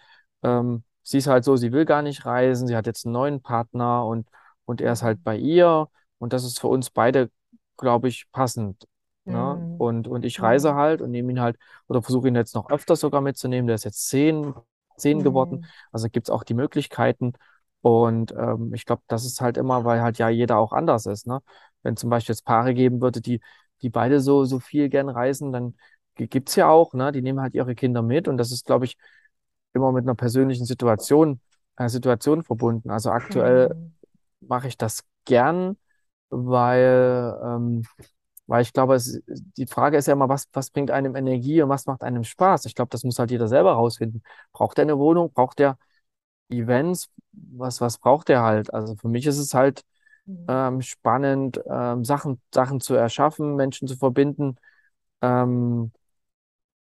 ähm, 0.43 0.83
sie 1.03 1.17
ist 1.17 1.27
halt 1.27 1.43
so, 1.43 1.55
sie 1.55 1.71
will 1.71 1.85
gar 1.85 2.01
nicht 2.01 2.25
reisen, 2.25 2.67
sie 2.67 2.75
hat 2.75 2.85
jetzt 2.87 3.05
einen 3.05 3.13
neuen 3.13 3.41
Partner 3.41 4.05
und, 4.05 4.27
und 4.65 4.81
er 4.81 4.93
ist 4.93 5.03
halt 5.03 5.23
bei 5.23 5.37
ihr 5.37 5.87
und 6.19 6.33
das 6.33 6.43
ist 6.45 6.59
für 6.59 6.67
uns 6.67 6.89
beide, 6.89 7.29
glaube 7.77 8.07
ich, 8.07 8.27
passend. 8.31 8.87
Ne? 9.27 9.37
Hm. 9.37 9.75
Und, 9.77 10.07
und 10.07 10.23
ich 10.23 10.41
reise 10.41 10.75
halt 10.75 11.01
und 11.01 11.11
nehme 11.11 11.31
ihn 11.31 11.41
halt 11.41 11.57
oder 11.87 12.01
versuche 12.01 12.27
ihn 12.27 12.35
jetzt 12.35 12.55
noch 12.55 12.69
öfter 12.69 12.95
sogar 12.95 13.21
mitzunehmen. 13.21 13.67
Der 13.67 13.75
ist 13.75 13.83
jetzt 13.85 14.07
zehn, 14.07 14.53
zehn 14.97 15.23
geworden, 15.23 15.61
Hm. 15.61 15.65
also 15.91 16.09
gibt 16.09 16.27
es 16.27 16.31
auch 16.31 16.43
die 16.43 16.53
Möglichkeiten. 16.53 17.33
Und 17.85 18.31
ähm, 18.33 18.73
ich 18.73 18.85
glaube, 18.85 19.03
das 19.07 19.25
ist 19.25 19.41
halt 19.41 19.57
immer, 19.57 19.85
weil 19.85 20.01
halt 20.01 20.17
ja 20.17 20.29
jeder 20.29 20.57
auch 20.57 20.73
anders 20.73 21.05
ist. 21.05 21.27
Ne? 21.27 21.41
Wenn 21.83 21.95
zum 21.97 22.09
Beispiel 22.09 22.33
jetzt 22.33 22.43
Paare 22.45 22.73
geben 22.73 22.99
würde, 23.01 23.21
die, 23.21 23.41
die 23.83 23.89
beide 23.89 24.21
so, 24.21 24.45
so 24.45 24.59
viel 24.59 24.89
gern 24.89 25.07
reisen, 25.09 25.51
dann 25.51 25.75
gibt 26.15 26.49
es 26.49 26.55
ja 26.55 26.69
auch, 26.69 26.93
ne? 26.93 27.11
Die 27.11 27.21
nehmen 27.21 27.41
halt 27.41 27.53
ihre 27.53 27.75
Kinder 27.75 28.01
mit 28.01 28.27
und 28.27 28.37
das 28.37 28.51
ist, 28.51 28.65
glaube 28.65 28.85
ich, 28.85 28.97
immer 29.73 29.91
mit 29.91 30.05
einer 30.05 30.15
persönlichen 30.15 30.65
Situation, 30.65 31.41
äh, 31.77 31.89
Situation 31.89 32.43
verbunden. 32.43 32.89
Also 32.89 33.11
aktuell 33.11 33.69
Hm. 33.71 33.91
mache 34.41 34.67
ich 34.67 34.77
das 34.77 35.03
gern, 35.25 35.77
weil, 36.29 37.35
ähm, 37.43 37.83
weil 38.47 38.61
ich 38.61 38.73
glaube, 38.73 38.95
es, 38.95 39.21
die 39.27 39.67
Frage 39.67 39.97
ist 39.97 40.07
ja 40.07 40.13
immer, 40.13 40.29
was, 40.29 40.47
was 40.53 40.69
bringt 40.71 40.91
einem 40.91 41.15
Energie 41.15 41.61
und 41.61 41.69
was 41.69 41.85
macht 41.87 42.03
einem 42.03 42.23
Spaß? 42.23 42.65
Ich 42.65 42.75
glaube, 42.75 42.89
das 42.89 43.03
muss 43.03 43.19
halt 43.19 43.31
jeder 43.31 43.47
selber 43.47 43.73
rausfinden. 43.73 44.23
Braucht 44.53 44.77
er 44.79 44.83
eine 44.83 44.97
Wohnung? 44.99 45.31
Braucht 45.33 45.59
er 45.59 45.77
Events? 46.49 47.09
Was, 47.33 47.81
was 47.81 47.97
braucht 47.97 48.29
er 48.29 48.43
halt? 48.43 48.73
Also 48.73 48.95
für 48.95 49.09
mich 49.09 49.25
ist 49.25 49.37
es 49.37 49.53
halt 49.53 49.83
Hm. 50.27 50.49
ähm, 50.49 50.81
spannend, 50.81 51.61
ähm, 51.69 52.05
Sachen, 52.05 52.41
Sachen 52.53 52.81
zu 52.81 52.95
erschaffen, 52.95 53.55
Menschen 53.55 53.87
zu 53.87 53.97
verbinden, 53.97 54.57
ähm, 55.21 55.91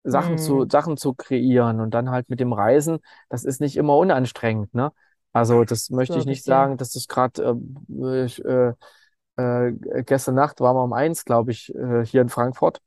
Sachen 0.04 0.38
zu, 0.38 0.64
Hm. 0.64 0.70
Sachen 0.70 0.96
zu 0.96 1.14
kreieren 1.14 1.80
und 1.80 1.92
dann 1.94 2.10
halt 2.10 2.28
mit 2.28 2.40
dem 2.40 2.52
Reisen, 2.52 2.98
das 3.28 3.44
ist 3.44 3.60
nicht 3.60 3.76
immer 3.76 3.96
unanstrengend, 3.96 4.74
ne? 4.74 4.92
Also 5.32 5.64
das 5.64 5.90
möchte 5.90 6.18
ich 6.18 6.26
Glaube 6.26 6.32
ich 6.32 6.42
nicht 6.42 6.44
sagen, 6.44 6.76
dass 6.76 6.92
das 6.92 7.08
gerade 7.08 7.56
äh, 8.02 8.24
ich, 8.24 8.44
äh, 8.44 8.72
äh, 9.36 9.72
gestern 10.04 10.34
Nacht 10.36 10.60
waren 10.60 10.76
wir 10.76 10.84
um 10.84 10.92
eins, 10.92 11.24
glaube 11.24 11.52
ich, 11.52 11.74
äh, 11.74 12.04
hier 12.06 12.22
in 12.22 12.28
Frankfurt. 12.30 12.80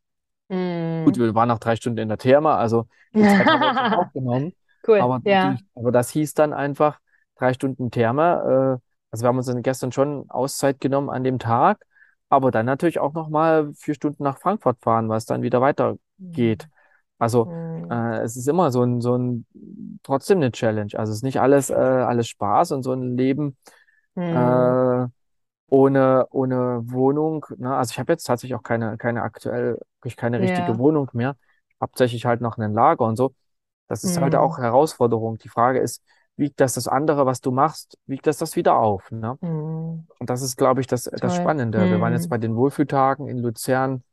Gut, 1.04 1.18
Hm. 1.18 1.20
wir 1.20 1.36
waren 1.36 1.50
noch 1.50 1.60
drei 1.60 1.76
Stunden 1.76 2.00
in 2.00 2.08
der 2.10 2.18
Therme, 2.18 2.52
also 2.52 2.88
die 3.20 3.28
Zeit 3.28 3.52
haben 3.52 3.62
wir 3.62 3.68
uns 3.68 3.78
dann 3.80 3.94
auch 3.94 4.12
genommen. 4.14 4.56
Cool. 4.88 5.00
Aber 5.00 5.22
Ja. 5.26 5.58
aber 5.76 5.92
das 5.92 6.10
hieß 6.12 6.34
dann 6.34 6.54
einfach 6.54 7.00
drei 7.38 7.54
Stunden 7.54 7.92
Therme. 7.92 8.80
Äh, 8.82 8.86
also 9.12 9.24
wir 9.24 9.28
haben 9.30 9.38
uns 9.38 9.48
dann 9.48 9.62
gestern 9.64 9.92
schon 9.92 10.30
Auszeit 10.30 10.80
genommen 10.80 11.10
an 11.10 11.24
dem 11.24 11.40
Tag, 11.40 11.86
aber 12.30 12.52
dann 12.52 12.66
natürlich 12.66 13.00
auch 13.00 13.14
nochmal 13.14 13.74
vier 13.76 13.94
Stunden 13.96 14.24
nach 14.24 14.38
Frankfurt 14.40 14.80
fahren, 14.82 15.10
was 15.10 15.26
dann 15.26 15.42
wieder 15.42 15.62
weitergeht. 15.62 16.64
Hm. 16.64 16.72
Also 17.18 17.52
Mhm. 17.52 17.90
äh, 17.90 18.20
es 18.24 18.36
ist 18.36 18.48
immer 18.48 18.72
so 18.72 18.84
ein, 18.84 19.02
so 19.02 19.18
ein, 19.18 19.46
trotzdem 20.04 20.38
eine 20.40 20.52
Challenge. 20.52 20.92
Also 20.96 21.12
es 21.12 21.18
ist 21.20 21.24
nicht 21.24 21.40
alles, 21.40 21.70
äh, 21.70 21.74
alles 21.76 22.28
Spaß 22.28 22.72
und 22.72 22.84
so 22.84 22.94
ein 22.94 23.18
Leben 23.18 23.58
Mhm. 24.16 24.26
äh, 24.32 25.08
ohne, 25.68 26.28
ohne 26.32 26.82
Wohnung. 26.86 27.46
Ne? 27.58 27.76
Also 27.76 27.92
ich 27.92 28.00
habe 28.00 28.14
jetzt 28.14 28.26
tatsächlich 28.26 28.56
auch 28.56 28.64
keine, 28.64 28.98
keine 28.98 29.24
aktuell, 29.24 29.80
wirklich 30.00 30.16
keine 30.18 30.42
richtige 30.42 30.74
Ja. 30.74 30.80
Wohnung 30.80 31.10
mehr. 31.14 31.38
Hauptsächlich 31.82 32.26
halt 32.26 32.42
noch 32.42 32.58
ein 32.58 32.74
Lager 32.74 33.06
und 33.06 33.16
so. 33.18 33.36
Das 33.88 34.04
ist 34.04 34.20
halt 34.20 34.36
auch 34.36 34.58
Mhm. 34.58 34.64
Herausforderung. 34.64 35.38
Die 35.38 35.50
Frage 35.50 35.80
ist, 35.80 36.04
wiegt 36.38 36.60
das 36.60 36.74
das 36.74 36.88
andere, 36.88 37.26
was 37.26 37.42
du 37.42 37.52
machst, 37.52 37.98
wiegt 38.08 38.28
das 38.28 38.38
das 38.38 38.56
wieder 38.56 38.76
auf, 38.78 39.10
ne? 39.12 39.38
Mhm. 39.42 40.08
Und 40.20 40.30
das 40.30 40.42
ist, 40.42 40.58
glaube 40.58 40.82
ich, 40.82 40.88
das, 40.88 41.04
das. 41.06 41.36
Spannende. 41.36 41.90
Wir 41.90 42.02
waren 42.02 42.14
jetzt 42.14 42.26
Mhm. 42.26 42.30
bei 42.30 42.38
den 42.38 42.56
Wohlfühltagen 42.56 43.28
in 43.28 43.38
Luzern. 43.40 44.04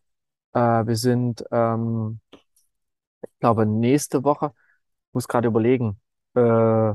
Äh, 0.55 0.61
wir 0.87 0.97
sind, 0.97 1.45
ähm, 1.53 2.21
ich 3.23 3.39
glaube, 3.41 3.67
nächste 3.67 4.25
Woche, 4.25 4.53
ich 5.09 5.15
muss 5.15 5.29
gerade 5.29 5.49
überlegen. 5.49 6.01
Äh, 6.35 6.93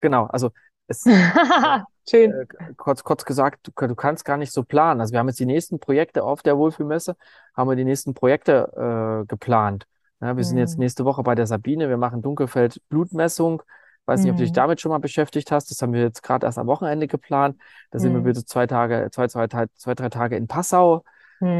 genau, 0.00 0.26
also 0.26 0.50
es, 0.86 1.04
Schön. 2.08 2.32
äh, 2.32 2.46
kurz, 2.76 3.04
kurz 3.04 3.24
gesagt, 3.24 3.68
du, 3.68 3.86
du 3.88 3.94
kannst 3.94 4.24
gar 4.24 4.36
nicht 4.36 4.52
so 4.52 4.64
planen. 4.64 5.00
Also 5.00 5.12
wir 5.12 5.20
haben 5.20 5.28
jetzt 5.28 5.40
die 5.40 5.46
nächsten 5.46 5.78
Projekte 5.80 6.24
auf 6.24 6.42
der 6.42 6.58
Wohlfühlmesse, 6.58 7.16
haben 7.56 7.68
wir 7.70 7.76
die 7.76 7.84
nächsten 7.84 8.14
Projekte 8.14 9.22
äh, 9.22 9.26
geplant. 9.26 9.86
Ja, 10.22 10.36
wir 10.36 10.44
sind 10.44 10.58
jetzt 10.58 10.78
Mhm. 10.78 10.82
nächste 10.84 11.04
Woche 11.04 11.22
bei 11.22 11.34
der 11.34 11.46
Sabine, 11.46 11.88
wir 11.88 11.96
machen 11.96 12.22
Dunkelfeld 12.22 12.80
Blutmessung. 12.88 13.62
Weiß 14.06 14.22
nicht, 14.22 14.30
ob 14.32 14.36
du 14.36 14.42
dich 14.42 14.52
Mhm. 14.52 14.54
damit 14.54 14.80
schon 14.80 14.90
mal 14.90 14.98
beschäftigt 14.98 15.52
hast. 15.52 15.70
Das 15.70 15.82
haben 15.82 15.92
wir 15.92 16.00
jetzt 16.02 16.22
gerade 16.22 16.46
erst 16.46 16.58
am 16.58 16.66
Wochenende 16.68 17.08
geplant. 17.08 17.56
Da 17.90 17.98
sind 17.98 18.12
wir 18.14 18.20
Mhm. 18.20 18.26
wieder 18.26 18.44
zwei 18.46 18.66
Tage, 18.66 19.08
zwei, 19.12 19.28
zwei, 19.28 19.46
zwei, 19.48 19.66
zwei, 19.76 19.94
drei 19.94 20.08
Tage 20.08 20.36
in 20.36 20.46
Passau. 20.48 21.04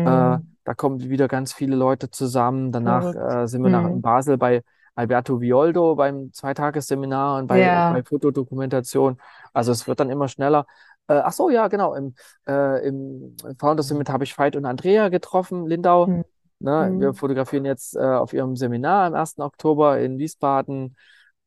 Äh, 0.04 0.38
Mhm. 0.38 0.56
da 0.64 0.74
kommen 0.74 1.00
wieder 1.00 1.28
ganz 1.28 1.52
viele 1.52 1.76
Leute 1.76 2.10
zusammen. 2.10 2.72
Danach 2.72 3.14
äh, 3.14 3.46
sind 3.48 3.62
wir 3.62 3.70
nach 3.70 3.84
in 3.84 3.96
Mhm. 3.96 4.02
Basel 4.02 4.38
bei 4.38 4.62
Alberto 4.94 5.40
Violdo 5.40 5.94
beim 5.96 6.32
Zweitagesseminar 6.32 7.38
und 7.40 7.46
bei, 7.48 7.60
Ja. 7.60 7.92
bei 7.92 8.02
Fotodokumentation. 8.04 9.18
Also 9.52 9.72
es 9.72 9.86
wird 9.88 10.00
dann 10.00 10.10
immer 10.10 10.28
schneller. 10.28 10.66
Äh, 11.08 11.14
ach 11.14 11.32
so, 11.32 11.50
ja, 11.50 11.68
genau. 11.68 11.94
Im, 11.94 12.14
äh, 12.46 12.86
im 12.86 13.36
Founders 13.58 13.88
Summit 13.88 14.08
habe 14.10 14.24
ich 14.24 14.36
Veit 14.38 14.54
und 14.56 14.66
Andrea 14.66 15.08
getroffen, 15.08 15.66
Lindau. 15.66 16.06
Mhm. 16.06 16.24
Ne, 16.62 16.92
wir 16.96 17.12
Mhm. 17.12 17.14
fotografieren 17.14 17.64
jetzt 17.64 17.96
äh, 17.96 18.00
auf 18.00 18.32
ihrem 18.32 18.56
Seminar 18.56 19.06
am 19.06 19.14
1. 19.14 19.42
Oktober 19.42 20.00
in 20.00 20.18
Wiesbaden. 20.18 20.96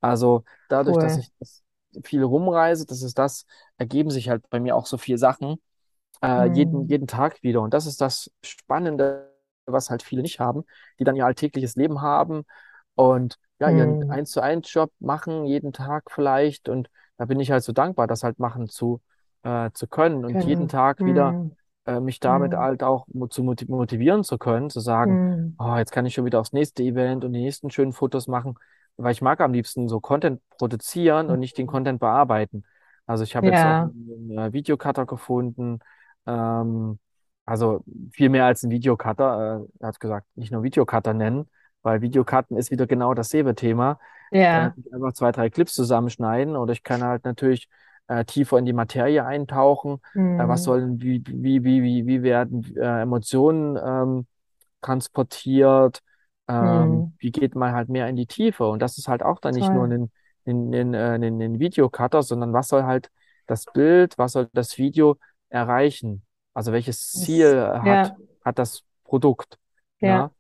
Also 0.02 0.44
dadurch, 0.68 0.98
dass 0.98 1.16
Cool. 1.16 1.18
ich 1.18 1.32
das 1.40 1.64
viel 2.04 2.24
rumreise, 2.24 2.86
das 2.86 3.02
ist 3.02 3.18
das, 3.18 3.46
ergeben 3.78 4.12
sich 4.12 4.30
halt 4.30 4.50
bei 4.50 4.60
mir 4.60 4.76
auch 4.76 4.86
so 4.88 4.98
viele 4.98 5.18
Sachen 5.18 5.62
äh, 6.24 6.48
jeden, 6.50 6.88
Mhm. 6.88 6.90
jeden 6.90 7.08
Tag 7.08 7.42
wieder. 7.44 7.62
Und 7.62 7.74
das 7.74 7.86
ist 7.86 8.02
das 8.02 8.32
Spannende, 8.44 9.32
was 9.66 9.90
halt 9.90 10.04
viele 10.04 10.22
nicht 10.22 10.40
haben, 10.40 10.64
die 11.00 11.04
dann 11.04 11.16
ihr 11.16 11.26
alltägliches 11.26 11.76
Leben 11.76 12.02
haben 12.02 12.46
und 12.96 13.38
ja, 13.60 13.70
ihren 13.72 13.98
Mhm. 13.98 14.10
1 14.10 14.32
zu 14.32 14.42
1 14.42 14.72
Job 14.74 14.92
machen, 15.00 15.46
jeden 15.46 15.74
Tag 15.74 16.12
vielleicht. 16.12 16.70
Und 16.70 16.90
da 17.18 17.26
bin 17.26 17.40
ich 17.40 17.52
halt 17.52 17.64
so 17.64 17.72
dankbar, 17.74 18.08
das 18.08 18.24
halt 18.24 18.40
machen 18.40 18.68
zu, 18.70 19.02
äh, 19.44 19.72
zu 19.74 19.88
können 19.88 20.26
und 20.26 20.44
jeden 20.46 20.68
Können. 20.68 20.70
Tag 20.70 21.06
wieder 21.06 21.38
Mhm. 21.38 21.56
Äh, 21.86 22.00
mich 22.00 22.20
damit 22.20 22.54
Mhm. 22.54 22.56
halt 22.56 22.84
auch 22.84 23.08
mo- 23.14 23.28
zu 23.28 23.44
moti- 23.44 23.70
motivieren 23.70 24.24
zu 24.24 24.38
können, 24.38 24.70
zu 24.70 24.80
sagen, 24.80 25.22
Mhm. 25.22 25.56
oh, 25.58 25.76
jetzt 25.78 25.92
kann 25.92 26.06
ich 26.06 26.14
schon 26.14 26.26
wieder 26.26 26.40
aufs 26.40 26.54
nächste 26.54 26.84
Event 26.84 27.24
und 27.26 27.34
die 27.34 27.42
nächsten 27.42 27.70
schönen 27.72 27.94
Fotos 27.94 28.28
machen, 28.28 28.56
weil 28.98 29.12
ich 29.12 29.22
mag 29.22 29.42
am 29.42 29.54
liebsten 29.54 29.88
so 29.90 30.00
Content 30.00 30.42
produzieren 30.58 31.30
und 31.30 31.40
nicht 31.40 31.58
den 31.58 31.68
Content 31.68 32.00
bearbeiten. 32.00 32.64
Also 33.06 33.24
ich 33.24 33.36
habe 33.36 33.50
jetzt 33.50 33.66
auch 33.66 33.78
Ja, 33.78 33.92
einen 33.94 34.38
äh, 34.38 34.54
Videocutter 34.54 35.06
gefunden, 35.06 35.80
ähm, 36.26 37.00
also 37.46 37.84
viel 38.12 38.30
mehr 38.30 38.46
als 38.46 38.64
ein 38.64 38.72
Videocutter. 38.72 39.62
Äh, 39.64 39.68
er 39.80 39.88
hat 39.90 40.00
gesagt, 40.00 40.28
nicht 40.36 40.52
nur 40.52 40.64
Videocutter 40.64 41.14
nennen, 41.14 41.50
weil 41.82 42.02
Videocutten 42.02 42.58
ist 42.58 42.72
wieder 42.72 42.88
genau 42.88 43.14
dasselbe 43.14 43.56
Thema. 43.56 44.00
Ich 44.40 44.50
kann 44.50 44.64
ja. 44.64 44.76
nicht 44.76 44.92
einfach 44.94 45.14
zwei, 45.14 45.32
drei 45.32 45.50
Clips 45.50 45.74
zusammenschneiden 45.74 46.56
oder 46.56 46.74
ich 46.74 46.84
kann 46.84 47.04
halt 47.04 47.24
natürlich 47.26 47.70
äh, 48.08 48.26
tiefer 48.26 48.58
in 48.58 48.66
die 48.66 48.74
Materie 48.74 49.26
eintauchen. 49.26 50.02
Äh, 50.38 50.48
was 50.48 50.64
Mhm. 50.64 50.64
sollen, 50.64 51.02
wie, 51.02 51.24
wie, 51.28 51.64
wie, 51.64 51.84
wie, 51.84 52.08
wie 52.08 52.24
werden 52.24 52.76
äh, 52.78 53.02
Emotionen 53.02 53.78
ähm, 53.84 54.28
transportiert? 54.82 56.02
Ähm, 56.48 57.06
Mhm. 57.06 57.14
wie 57.20 57.32
geht 57.32 57.56
man 57.56 57.74
halt 57.74 57.90
mehr 57.90 58.08
in 58.08 58.16
die 58.16 58.28
Tiefe? 58.28 58.68
Und 58.68 58.80
das 58.82 58.98
ist 58.98 59.08
halt 59.08 59.24
auch 59.24 59.40
dann 59.40 59.56
nicht 59.56 59.74
nur 59.74 59.86
Toll. 59.86 59.92
ein, 59.92 60.12
ein, 60.46 60.74
ein, 60.74 60.94
äh, 60.94 60.98
ein, 61.16 61.42
ein 61.42 61.60
Videocutter, 61.60 62.24
sondern 62.24 62.54
was 62.54 62.68
soll 62.70 62.84
halt 62.84 63.10
das 63.48 63.66
Bild, 63.66 64.18
was 64.18 64.34
soll 64.34 64.50
das 64.54 64.78
Video 64.78 65.18
erreichen? 65.50 66.24
Also 66.54 66.72
welches 66.72 67.14
Das, 67.14 67.20
Ziel 67.20 67.58
hat, 67.86 68.02
ja, 68.02 68.18
hat 68.44 68.60
das 68.60 68.84
Produkt? 69.04 69.58
ja, 70.00 70.26
Ne? 70.26 70.32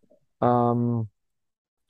Ähm, 0.41 1.09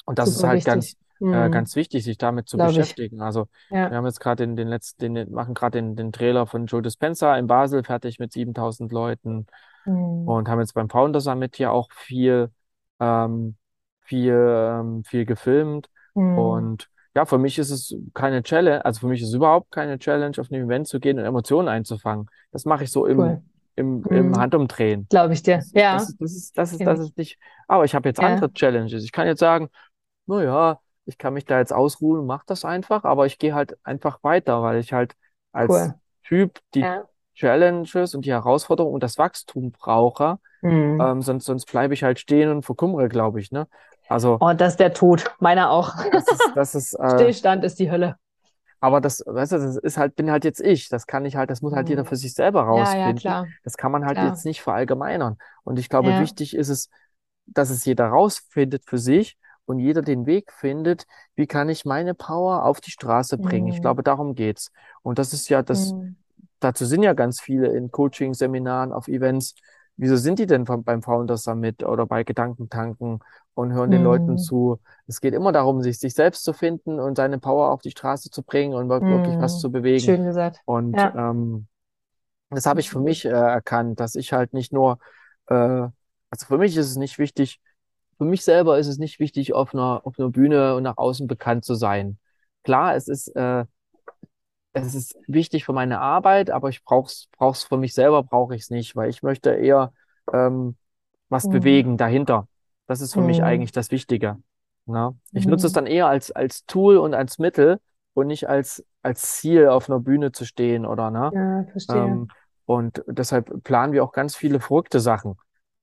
und 0.05 0.19
das 0.19 0.31
ist 0.31 0.43
super 0.43 0.45
halt 0.45 0.63
wichtig. 0.63 0.65
ganz, 0.65 0.97
äh, 1.29 1.49
Mhm. 1.49 1.49
ganz 1.49 1.75
wichtig, 1.75 2.03
sich 2.03 2.17
damit 2.17 2.47
zu 2.49 2.57
Glaube 2.57 2.81
ich. 2.81 2.95
beschäftigen. 2.95 3.21
Also 3.21 3.47
wir 3.87 3.97
Ja. 3.97 3.97
haben 3.97 4.05
jetzt 4.05 4.19
gerade 4.19 4.45
den, 4.45 4.55
den 4.55 4.67
letzten, 4.67 5.13
den, 5.15 5.31
machen 5.31 5.53
gerade 5.53 5.79
den, 5.79 5.95
den 5.95 6.11
Trailer 6.11 6.47
von 6.47 6.65
Joe 6.67 6.81
Dispenza 6.81 7.37
in 7.37 7.47
Basel 7.47 7.83
fertig 7.83 8.19
mit 8.19 8.33
7000 8.33 8.91
Leuten 8.91 9.47
Mhm. 9.85 10.35
und 10.35 10.47
haben 10.49 10.59
jetzt 10.59 10.73
beim 10.73 10.89
Founder 10.89 11.21
Summit 11.21 11.55
hier 11.55 11.71
auch 11.71 11.91
viel, 11.91 12.51
ähm, 12.99 13.57
viel, 14.01 14.33
ähm, 14.33 15.03
viel 15.03 15.25
gefilmt. 15.25 15.89
Mhm. 16.15 16.25
Und 16.33 16.89
ja, 17.15 17.25
für 17.25 17.37
mich 17.37 17.57
ist 17.59 17.69
es 17.69 17.95
keine 18.13 18.43
Challenge, 18.43 18.83
also 18.83 19.01
für 19.01 19.07
mich 19.07 19.21
ist 19.21 19.29
es 19.29 19.33
überhaupt 19.35 19.71
keine 19.71 19.99
Challenge, 19.99 20.35
auf 20.39 20.49
ein 20.51 20.55
Event 20.55 20.87
zu 20.87 20.99
gehen 20.99 21.17
und 21.19 21.25
Emotionen 21.25 21.67
einzufangen. 21.69 22.27
Das 22.51 22.65
mache 22.65 22.83
ich 22.83 22.91
so 22.91 23.05
im, 23.05 23.17
Cool. 23.17 23.41
im, 23.75 24.05
im 24.09 24.35
Mhm. 24.35 24.37
Handumdrehen. 24.37 25.09
Glaube 25.09 25.33
ich 25.33 25.43
dir. 25.43 25.57
Das 25.57 25.73
ist, 25.73 25.93
das 25.93 26.03
Ja, 26.03 26.07
ist, 26.09 26.21
das 26.21 26.33
ist, 26.35 26.57
das 26.57 26.73
ist, 26.73 26.87
das 26.87 26.99
ich. 26.99 27.09
ist 27.09 27.17
nicht, 27.17 27.39
aber 27.67 27.85
ich 27.85 27.95
habe 27.95 28.09
jetzt 28.09 28.19
Ja, 28.19 28.23
andere 28.23 28.51
Challenges. 28.53 29.03
Ich 29.03 29.11
kann 29.11 29.27
jetzt 29.27 29.39
sagen, 29.39 29.69
naja, 30.27 30.79
ich 31.05 31.17
kann 31.17 31.33
mich 31.33 31.45
da 31.45 31.59
jetzt 31.59 31.73
ausruhen 31.73 32.25
mach 32.25 32.43
das 32.45 32.65
einfach, 32.65 33.03
aber 33.03 33.25
ich 33.25 33.37
gehe 33.39 33.53
halt 33.55 33.77
einfach 33.85 34.23
weiter, 34.23 34.61
weil 34.63 34.79
ich 34.79 34.93
halt 34.93 35.15
als 35.51 35.69
cool. 35.69 35.99
Typ 36.23 36.59
die 36.73 36.81
Ja. 36.83 37.07
Challenges 37.35 38.15
und 38.15 38.25
die 38.25 38.31
Herausforderungen 38.31 38.95
und 38.95 39.03
das 39.03 39.17
Wachstum 39.17 39.71
brauche. 39.71 40.39
Mhm. 40.63 40.99
Ähm, 40.99 41.21
sonst 41.21 41.45
sonst 41.45 41.65
bleibe 41.67 41.93
ich 41.93 42.03
halt 42.03 42.19
stehen 42.19 42.49
und 42.49 42.63
verkümmere, 42.63 43.09
glaube 43.09 43.39
ich, 43.41 43.51
ne? 43.51 43.67
Also 44.07 44.41
Oh, 44.41 44.53
das 44.53 44.73
ist 44.73 44.79
der 44.79 44.93
Tod. 44.93 45.33
Meiner 45.39 45.71
auch. 45.71 45.93
das 46.11 46.31
ist, 46.31 46.55
das 46.55 46.75
ist, 46.75 46.93
äh, 46.93 47.03
Stillstand 47.13 47.63
ist 47.63 47.79
die 47.79 47.91
Hölle. 47.91 48.17
aber 48.79 49.01
das, 49.01 49.23
weißt 49.25 49.53
du, 49.53 49.57
das 49.57 49.77
ist 49.77 49.97
halt, 49.97 50.15
bin 50.15 50.29
halt 50.31 50.43
jetzt 50.45 50.61
ich. 50.61 50.89
Das 50.89 51.07
kann 51.07 51.25
ich 51.25 51.35
halt, 51.35 51.49
das 51.49 51.61
muss 51.61 51.73
halt 51.73 51.89
jeder 51.89 52.03
Mhm. 52.03 52.05
für 52.05 52.15
sich 52.15 52.33
selber 52.33 52.63
Ja, 52.69 52.95
ja, 52.95 53.13
rausfinden. 53.13 53.13
klar, 53.13 53.53
Das 53.63 53.77
kann 53.77 53.91
man 53.91 54.05
halt 54.05 54.17
klar. 54.17 54.21
jetzt 54.21 54.45
nicht 54.45 54.61
verallgemeinern. 54.61 55.37
Und 55.63 55.79
ich 55.79 55.89
glaube, 55.89 56.17
Ja. 56.17 56.17
wichtig 56.17 56.55
ist 56.55 56.69
es, 56.69 56.89
dass 57.47 57.69
es 57.69 57.85
jeder 57.85 58.07
rausfindet 58.07 58.83
für 58.85 58.97
sich 58.97 59.37
und 59.65 59.79
jeder 59.79 60.01
den 60.01 60.25
Weg 60.25 60.51
findet, 60.51 61.05
wie 61.35 61.47
kann 61.47 61.69
ich 61.69 61.85
meine 61.85 62.13
Power 62.13 62.63
auf 62.65 62.81
die 62.81 62.91
Straße 62.91 63.37
bringen. 63.37 63.67
Ich 63.67 63.77
Mhm. 63.77 63.81
glaube, 63.81 64.03
darum 64.03 64.35
geht's. 64.35 64.71
Und 65.01 65.19
das 65.19 65.33
ist 65.33 65.49
ja 65.49 65.61
das, 65.63 65.93
Mhm. 65.93 66.15
dazu 66.59 66.85
sind 66.85 67.03
ja 67.03 67.13
ganz 67.13 67.41
viele 67.41 67.67
in 67.69 67.91
Coaching, 67.91 68.33
Seminaren, 68.33 68.91
auf 68.93 69.07
Events. 69.07 69.55
Wieso 69.97 70.17
sind 70.17 70.39
die 70.39 70.45
denn 70.45 70.65
vom, 70.65 70.83
beim 70.83 71.01
Founders 71.01 71.43
Summit 71.43 71.83
oder 71.83 72.05
bei 72.05 72.23
Gedankentanken 72.23 73.19
und 73.53 73.71
hören 73.73 73.91
den 73.91 74.03
Leuten 74.03 74.33
Mhm. 74.33 74.37
zu? 74.37 74.79
Es 75.07 75.21
geht 75.21 75.33
immer 75.33 75.51
darum, 75.51 75.81
sich, 75.81 75.99
sich 75.99 76.13
selbst 76.13 76.43
zu 76.43 76.53
finden 76.53 76.99
und 76.99 77.15
seine 77.15 77.39
Power 77.39 77.71
auf 77.71 77.81
die 77.81 77.91
Straße 77.91 78.29
zu 78.29 78.43
bringen 78.43 78.73
und 78.73 78.89
wir- 78.89 79.01
wirklich 79.01 79.39
was 79.39 79.55
Mhm. 79.55 79.59
zu 79.59 79.71
bewegen. 79.71 80.03
Schön 80.03 80.25
gesagt. 80.25 80.61
Und 80.65 80.97
Ja. 80.97 81.13
ähm, 81.15 81.67
das 82.49 82.65
habe 82.65 82.79
ich 82.79 82.89
für 82.89 82.99
mich 82.99 83.25
äh, 83.25 83.29
erkannt, 83.29 83.99
dass 83.99 84.15
ich 84.15 84.33
halt 84.33 84.53
nicht 84.53 84.71
nur, 84.73 84.99
äh, 85.47 85.53
also 85.55 86.45
für 86.47 86.57
mich 86.57 86.75
ist 86.77 86.87
es 86.89 86.95
nicht 86.97 87.17
wichtig, 87.17 87.59
für 88.17 88.25
mich 88.25 88.43
selber 88.43 88.79
ist 88.79 88.87
es 88.87 88.97
nicht 88.97 89.19
wichtig, 89.19 89.53
auf 89.53 89.73
einer, 89.73 90.01
auf 90.05 90.17
einer 90.19 90.29
Bühne 90.29 90.75
und 90.75 90.83
nach 90.83 90.97
außen 90.97 91.27
bekannt 91.27 91.65
zu 91.65 91.75
sein. 91.75 92.19
Klar, 92.63 92.95
es 92.95 93.07
ist, 93.07 93.27
äh, 93.35 93.65
es 94.73 94.93
ist 94.95 95.17
wichtig 95.27 95.63
für 95.65 95.73
meine 95.73 95.99
Arbeit, 95.99 96.49
aber 96.49 96.69
ich 96.69 96.83
brauch's, 96.83 97.27
brauch's 97.37 97.63
für 97.63 97.77
mich 97.77 97.93
selber, 97.93 98.23
brauche 98.23 98.55
ich 98.55 98.63
es 98.63 98.69
nicht, 98.69 98.95
weil 98.95 99.09
ich 99.09 99.23
möchte 99.23 99.51
eher 99.51 99.93
ähm, 100.33 100.75
was 101.29 101.47
Mhm. 101.47 101.49
bewegen 101.49 101.97
dahinter. 101.97 102.47
Das 102.87 103.01
ist 103.01 103.13
für 103.13 103.21
mich 103.21 103.39
Mhm. 103.39 103.43
eigentlich 103.43 103.71
das 103.71 103.91
Wichtige. 103.91 104.37
Ne? 104.85 105.17
Ich 105.33 105.47
nutze 105.47 105.67
es 105.67 105.73
Mhm. 105.73 105.73
dann 105.73 105.87
eher 105.87 106.07
als, 106.07 106.31
als 106.31 106.65
Tool 106.65 106.97
und 106.97 107.13
als 107.13 107.39
Mittel 107.39 107.79
und 108.13 108.27
nicht 108.27 108.49
als, 108.49 108.85
als 109.01 109.37
Ziel 109.37 109.67
auf 109.67 109.89
einer 109.89 109.99
Bühne 109.99 110.31
zu 110.31 110.45
stehen 110.45 110.85
oder 110.85 111.09
ne? 111.11 111.33
Ja, 111.33 111.63
verstehe. 111.71 112.19
Ähm, 112.19 112.31
und 112.65 113.03
deshalb 113.07 113.63
planen 113.63 113.93
wir 113.93 114.03
auch 114.03 114.11
ganz 114.11 114.35
viele 114.35 114.59
verrückte 114.59 114.99
Sachen 114.99 115.35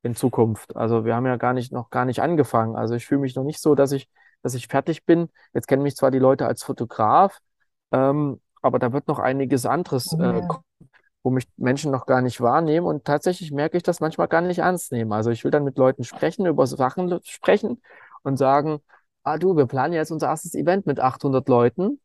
in 0.02 0.14
Zukunft. 0.14 0.74
Also 0.76 1.04
wir 1.04 1.14
haben 1.14 1.26
ja 1.26 1.36
gar 1.36 1.52
nicht, 1.52 1.72
noch 1.72 1.90
gar 1.90 2.04
nicht 2.04 2.20
angefangen. 2.20 2.76
Also 2.76 2.94
ich 2.94 3.06
fühle 3.06 3.20
mich 3.20 3.34
noch 3.36 3.44
nicht 3.44 3.60
so, 3.60 3.74
dass 3.74 3.92
ich, 3.92 4.08
dass 4.42 4.54
ich 4.54 4.66
fertig 4.68 5.04
bin. 5.04 5.28
Jetzt 5.54 5.68
kennen 5.68 5.82
mich 5.82 5.96
zwar 5.96 6.10
die 6.10 6.18
Leute 6.18 6.46
als 6.46 6.62
Fotograf, 6.62 7.38
ähm, 7.92 8.40
aber 8.62 8.78
da 8.78 8.92
wird 8.92 9.08
noch 9.08 9.18
einiges 9.18 9.66
anderes, 9.66 10.12
äh, 10.12 10.18
Ja. 10.22 10.40
kommen, 10.40 10.64
wo 11.22 11.30
mich 11.30 11.46
Menschen 11.56 11.92
noch 11.92 12.06
gar 12.06 12.20
nicht 12.20 12.40
wahrnehmen. 12.40 12.86
Und 12.86 13.04
tatsächlich 13.04 13.52
merke 13.52 13.76
ich 13.76 13.82
das 13.84 14.00
manchmal 14.00 14.28
gar 14.28 14.40
nicht 14.40 14.58
ernst 14.58 14.90
nehmen. 14.92 15.12
Also 15.12 15.30
ich 15.30 15.44
will 15.44 15.50
dann 15.52 15.64
mit 15.64 15.78
Leuten 15.78 16.04
sprechen, 16.04 16.46
über 16.46 16.66
Sachen 16.66 17.20
sprechen 17.24 17.80
und 18.24 18.36
sagen, 18.38 18.80
ah 19.22 19.38
du, 19.38 19.56
wir 19.56 19.66
planen 19.66 19.94
jetzt 19.94 20.10
unser 20.10 20.28
erstes 20.28 20.54
Event 20.54 20.86
mit 20.86 20.98
800 20.98 21.48
Leuten 21.48 22.00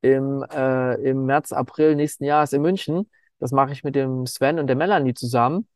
im, 0.00 0.44
äh, 0.52 0.94
im 1.02 1.26
März, 1.26 1.52
April 1.52 1.96
nächsten 1.96 2.24
Jahres 2.24 2.52
in 2.52 2.62
München. 2.62 3.10
Das 3.40 3.50
mache 3.52 3.72
ich 3.72 3.82
mit 3.84 3.94
dem 3.96 4.26
Sven 4.26 4.58
und 4.60 4.68
der 4.68 4.76
Melanie 4.76 5.14
zusammen. 5.14 5.66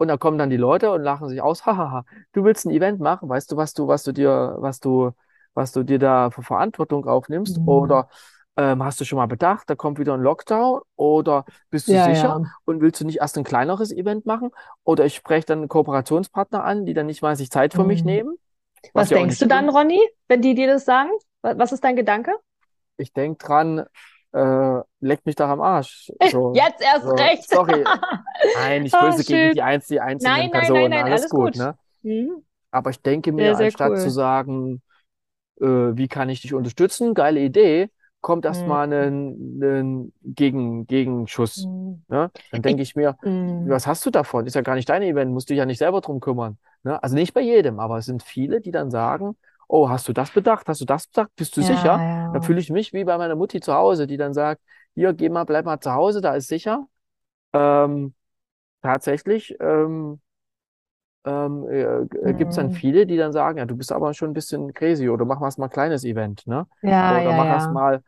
Und 0.00 0.08
da 0.08 0.16
kommen 0.16 0.38
dann 0.38 0.50
die 0.50 0.56
Leute 0.56 0.92
und 0.92 1.02
lachen 1.02 1.28
sich 1.28 1.42
aus, 1.42 1.66
hahaha, 1.66 2.04
du 2.32 2.44
willst 2.44 2.66
ein 2.66 2.70
Event 2.70 3.00
machen, 3.00 3.28
weißt 3.28 3.52
du, 3.52 3.56
was 3.58 3.74
du, 3.74 3.86
was 3.88 4.02
du 4.02 4.12
dir, 4.12 4.56
was 4.58 4.80
du, 4.80 5.12
was 5.54 5.72
du 5.72 5.82
dir 5.84 5.98
da 5.98 6.30
für 6.30 6.42
Verantwortung 6.42 7.06
aufnimmst? 7.06 7.60
Mhm. 7.60 7.66
Oder 7.66 8.08
ähm, 8.56 8.82
hast 8.82 9.00
du 9.00 9.04
schon 9.04 9.18
mal 9.18 9.26
bedacht, 9.26 9.68
da 9.68 9.74
kommt 9.76 9.98
wieder 9.98 10.14
ein 10.14 10.22
Lockdown? 10.22 10.80
Oder 10.96 11.44
bist 11.70 11.92
du 11.92 11.96
Ja, 11.96 11.98
sicher 11.98 12.40
ja. 12.40 12.50
und 12.64 12.80
willst 12.80 13.00
du 13.02 13.04
nicht 13.06 13.18
erst 13.20 13.36
ein 13.38 13.44
kleineres 13.44 13.92
Event 13.92 14.26
machen? 14.26 14.50
Oder 14.84 15.04
ich 15.04 15.14
spreche 15.14 15.46
dann 15.46 15.58
einen 15.60 15.68
Kooperationspartner 15.68 16.64
an, 16.64 16.86
die 16.86 16.94
dann 16.94 17.06
nicht 17.06 17.22
mal 17.22 17.36
sich 17.36 17.50
Zeit 17.50 17.74
für 17.74 17.84
mich 17.84 18.04
Mhm. 18.04 18.06
nehmen? 18.06 18.36
Was 18.94 19.12
auch 19.12 19.12
denkst 19.12 19.38
du 19.38 19.46
dann. 19.46 19.68
Ronny, 19.70 20.00
wenn 20.28 20.42
die 20.42 20.54
dir 20.54 20.66
das 20.68 20.84
sagen? 20.86 21.10
Wa- 21.42 21.58
Was 21.58 21.72
ist 21.72 21.84
dein 21.84 21.96
Gedanke? 21.96 22.32
Ich 22.96 23.12
denke 23.12 23.44
dran, 23.44 23.86
äh, 24.32 24.80
leck 25.00 25.26
mich 25.26 25.36
doch 25.36 25.48
am 25.48 25.60
Arsch. 25.60 26.12
So, 26.22 26.62
Jetzt 26.62 26.82
erst 26.82 27.06
so, 27.06 27.18
recht. 27.18 27.48
sorry. 27.48 27.88
Nein, 28.54 28.84
Ah, 28.92 28.98
böse 28.98 29.24
gegen 29.24 29.50
schön. 29.50 29.52
die, 29.52 29.62
einz 29.62 29.86
die 29.88 30.00
einzelnen 30.00 30.36
Nein, 30.36 30.50
nein, 30.50 30.72
nein, 30.72 30.72
Personen, 30.72 30.90
nein, 30.90 31.06
alles 31.06 31.22
alles 31.22 31.34
gut, 31.34 31.54
gut. 31.54 31.56
ne? 31.56 31.78
Mhm. 32.02 32.44
Aber 32.70 32.90
ich 32.90 33.02
denke 33.02 33.32
mir, 33.32 33.56
sehr 33.56 33.66
anstatt 33.66 33.92
cool. 33.92 33.98
zu 33.98 34.10
sagen, 34.10 34.82
äh, 35.60 35.66
wie 35.66 36.08
kann 36.08 36.28
ich 36.28 36.42
dich 36.42 36.54
unterstützen, 36.54 37.14
geile 37.14 37.40
Idee, 37.40 37.90
kommt 38.20 38.44
Mhm. 38.46 38.46
erstmal 38.46 38.92
ein, 38.92 39.60
ein 39.62 40.12
Gegen, 40.22 40.86
Gegenschuss. 40.86 41.68
Mhm. 41.68 42.04
Ne? 42.08 42.30
Dann 42.50 42.62
denke 42.62 42.82
ich 42.82 42.96
mir, 42.96 43.16
Mhm. 43.22 43.70
was 43.70 43.86
hast 43.86 44.04
du 44.06 44.10
davon? 44.10 44.46
Ist 44.46 44.54
ja 44.54 44.62
gar 44.62 44.74
nicht 44.76 44.88
dein 44.88 45.02
Event, 45.02 45.32
musst 45.32 45.50
dich 45.50 45.58
ja 45.58 45.66
nicht 45.66 45.78
selber 45.78 46.00
drum 46.00 46.20
kümmern. 46.20 46.58
Ne? 46.82 47.02
Also 47.02 47.14
nicht 47.16 47.34
bei 47.34 47.40
jedem, 47.42 47.80
aber 47.80 47.98
es 47.98 48.06
sind 48.06 48.22
viele, 48.22 48.60
die 48.60 48.70
dann 48.72 48.90
sagen, 48.90 49.36
oh, 49.70 49.88
hast 49.88 50.08
du 50.08 50.12
das 50.12 50.32
bedacht? 50.32 50.68
Hast 50.68 50.80
du 50.80 50.84
das 50.84 51.06
bedacht? 51.08 51.30
Bist 51.36 51.56
du 51.56 51.62
Ja, 51.62 51.62
sicher? 51.62 52.02
ja. 52.02 52.30
Dann 52.32 52.42
fühle 52.42 52.60
ich 52.60 52.70
mich 52.70 52.92
wie 52.92 53.04
bei 53.04 53.18
meiner 53.18 53.36
Mutti 53.36 53.60
zu 53.60 53.74
Hause, 53.74 54.06
die 54.06 54.16
dann 54.16 54.34
sagt, 54.34 54.62
hier, 54.94 55.12
geh 55.14 55.28
mal, 55.28 55.44
bleib 55.44 55.64
mal 55.64 55.80
zu 55.80 55.92
Hause, 55.92 56.20
da 56.20 56.34
ist 56.34 56.48
sicher. 56.48 56.86
Ähm, 57.54 58.14
tatsächlich 58.82 59.56
ähm, 59.60 60.20
ähm, 61.24 61.66
äh, 61.68 62.34
gibt 62.34 62.50
es 62.52 62.56
dann 62.56 62.70
Mhm. 62.70 62.70
viele, 62.70 63.06
die 63.06 63.16
dann 63.16 63.32
sagen, 63.32 63.58
ja, 63.58 63.66
du 63.66 63.76
bist 63.76 63.92
aber 63.92 64.14
schon 64.14 64.30
ein 64.30 64.34
bisschen 64.34 64.72
crazy 64.72 65.08
oder 65.08 65.24
mach 65.24 65.40
mal 65.40 65.52
ein 65.56 65.70
kleines 65.70 66.04
Event, 66.04 66.46
ne? 66.46 66.66
Ja, 66.82 67.18
Oder 67.18 67.20
ja, 67.20 67.32
mach 67.32 67.48
erst 67.50 67.70
ja. 67.70 67.70
mal, 67.70 68.02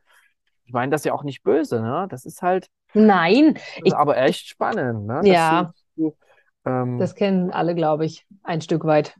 ich 0.64 0.72
meine 0.72 0.90
das 0.92 1.04
ja 1.04 1.12
auch 1.14 1.24
nicht 1.24 1.42
böse, 1.42 1.80
ne? 1.82 2.06
Das 2.10 2.24
ist 2.26 2.42
halt, 2.42 2.68
Nein, 2.94 3.58
ist 3.80 3.92
ich, 3.92 3.94
aber 3.94 4.16
echt 4.18 4.48
spannend, 4.48 5.06
ne? 5.06 5.24
Ja, 5.24 5.34
du, 5.48 5.72
du 5.96 6.16
ähm, 6.64 6.96
das 6.96 7.14
kennen 7.14 7.50
alle, 7.50 7.74
glaube 7.74 8.06
ich, 8.06 8.26
ein 8.44 8.60
Stück 8.62 8.84
weit. 8.84 9.14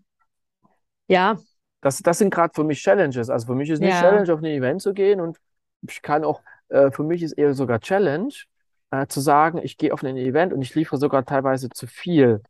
Ja, 1.09 1.39
das, 1.83 1.99
das 1.99 2.19
sind 2.19 2.31
gerade 2.33 2.55
für 2.55 2.65
mich 2.65 2.83
Challenges. 2.83 3.29
Also 3.31 3.49
für 3.49 3.55
mich 3.55 3.71
ist 3.71 3.81
nicht 3.81 3.93
ja. 3.95 4.01
Challenge, 4.01 4.33
auf 4.33 4.41
ein 4.41 4.47
Event 4.47 4.83
zu 4.83 4.95
gehen 4.95 5.21
und 5.21 5.39
ich 5.83 6.01
kann 6.03 6.25
auch, 6.25 6.43
äh, 6.69 6.91
für 6.91 7.03
mich 7.05 7.23
ist 7.23 7.33
eher 7.33 7.55
sogar 7.55 7.81
Challenge, 7.81 8.33
äh, 8.91 9.07
zu 9.09 9.21
sagen, 9.21 9.59
ich 9.63 9.77
gehe 9.77 9.93
auf 9.93 10.03
ein 10.05 10.17
Event 10.17 10.53
und 10.55 10.63
ich 10.63 10.75
liefere 10.75 10.99
sogar 10.99 11.25
teilweise 11.27 11.69
zu 11.71 11.87
viel. 11.87 12.43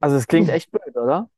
Also 0.00 0.16
es 0.16 0.26
klingt 0.26 0.48
echt 0.48 0.70
blöd, 0.70 0.96
oder? 0.96 1.28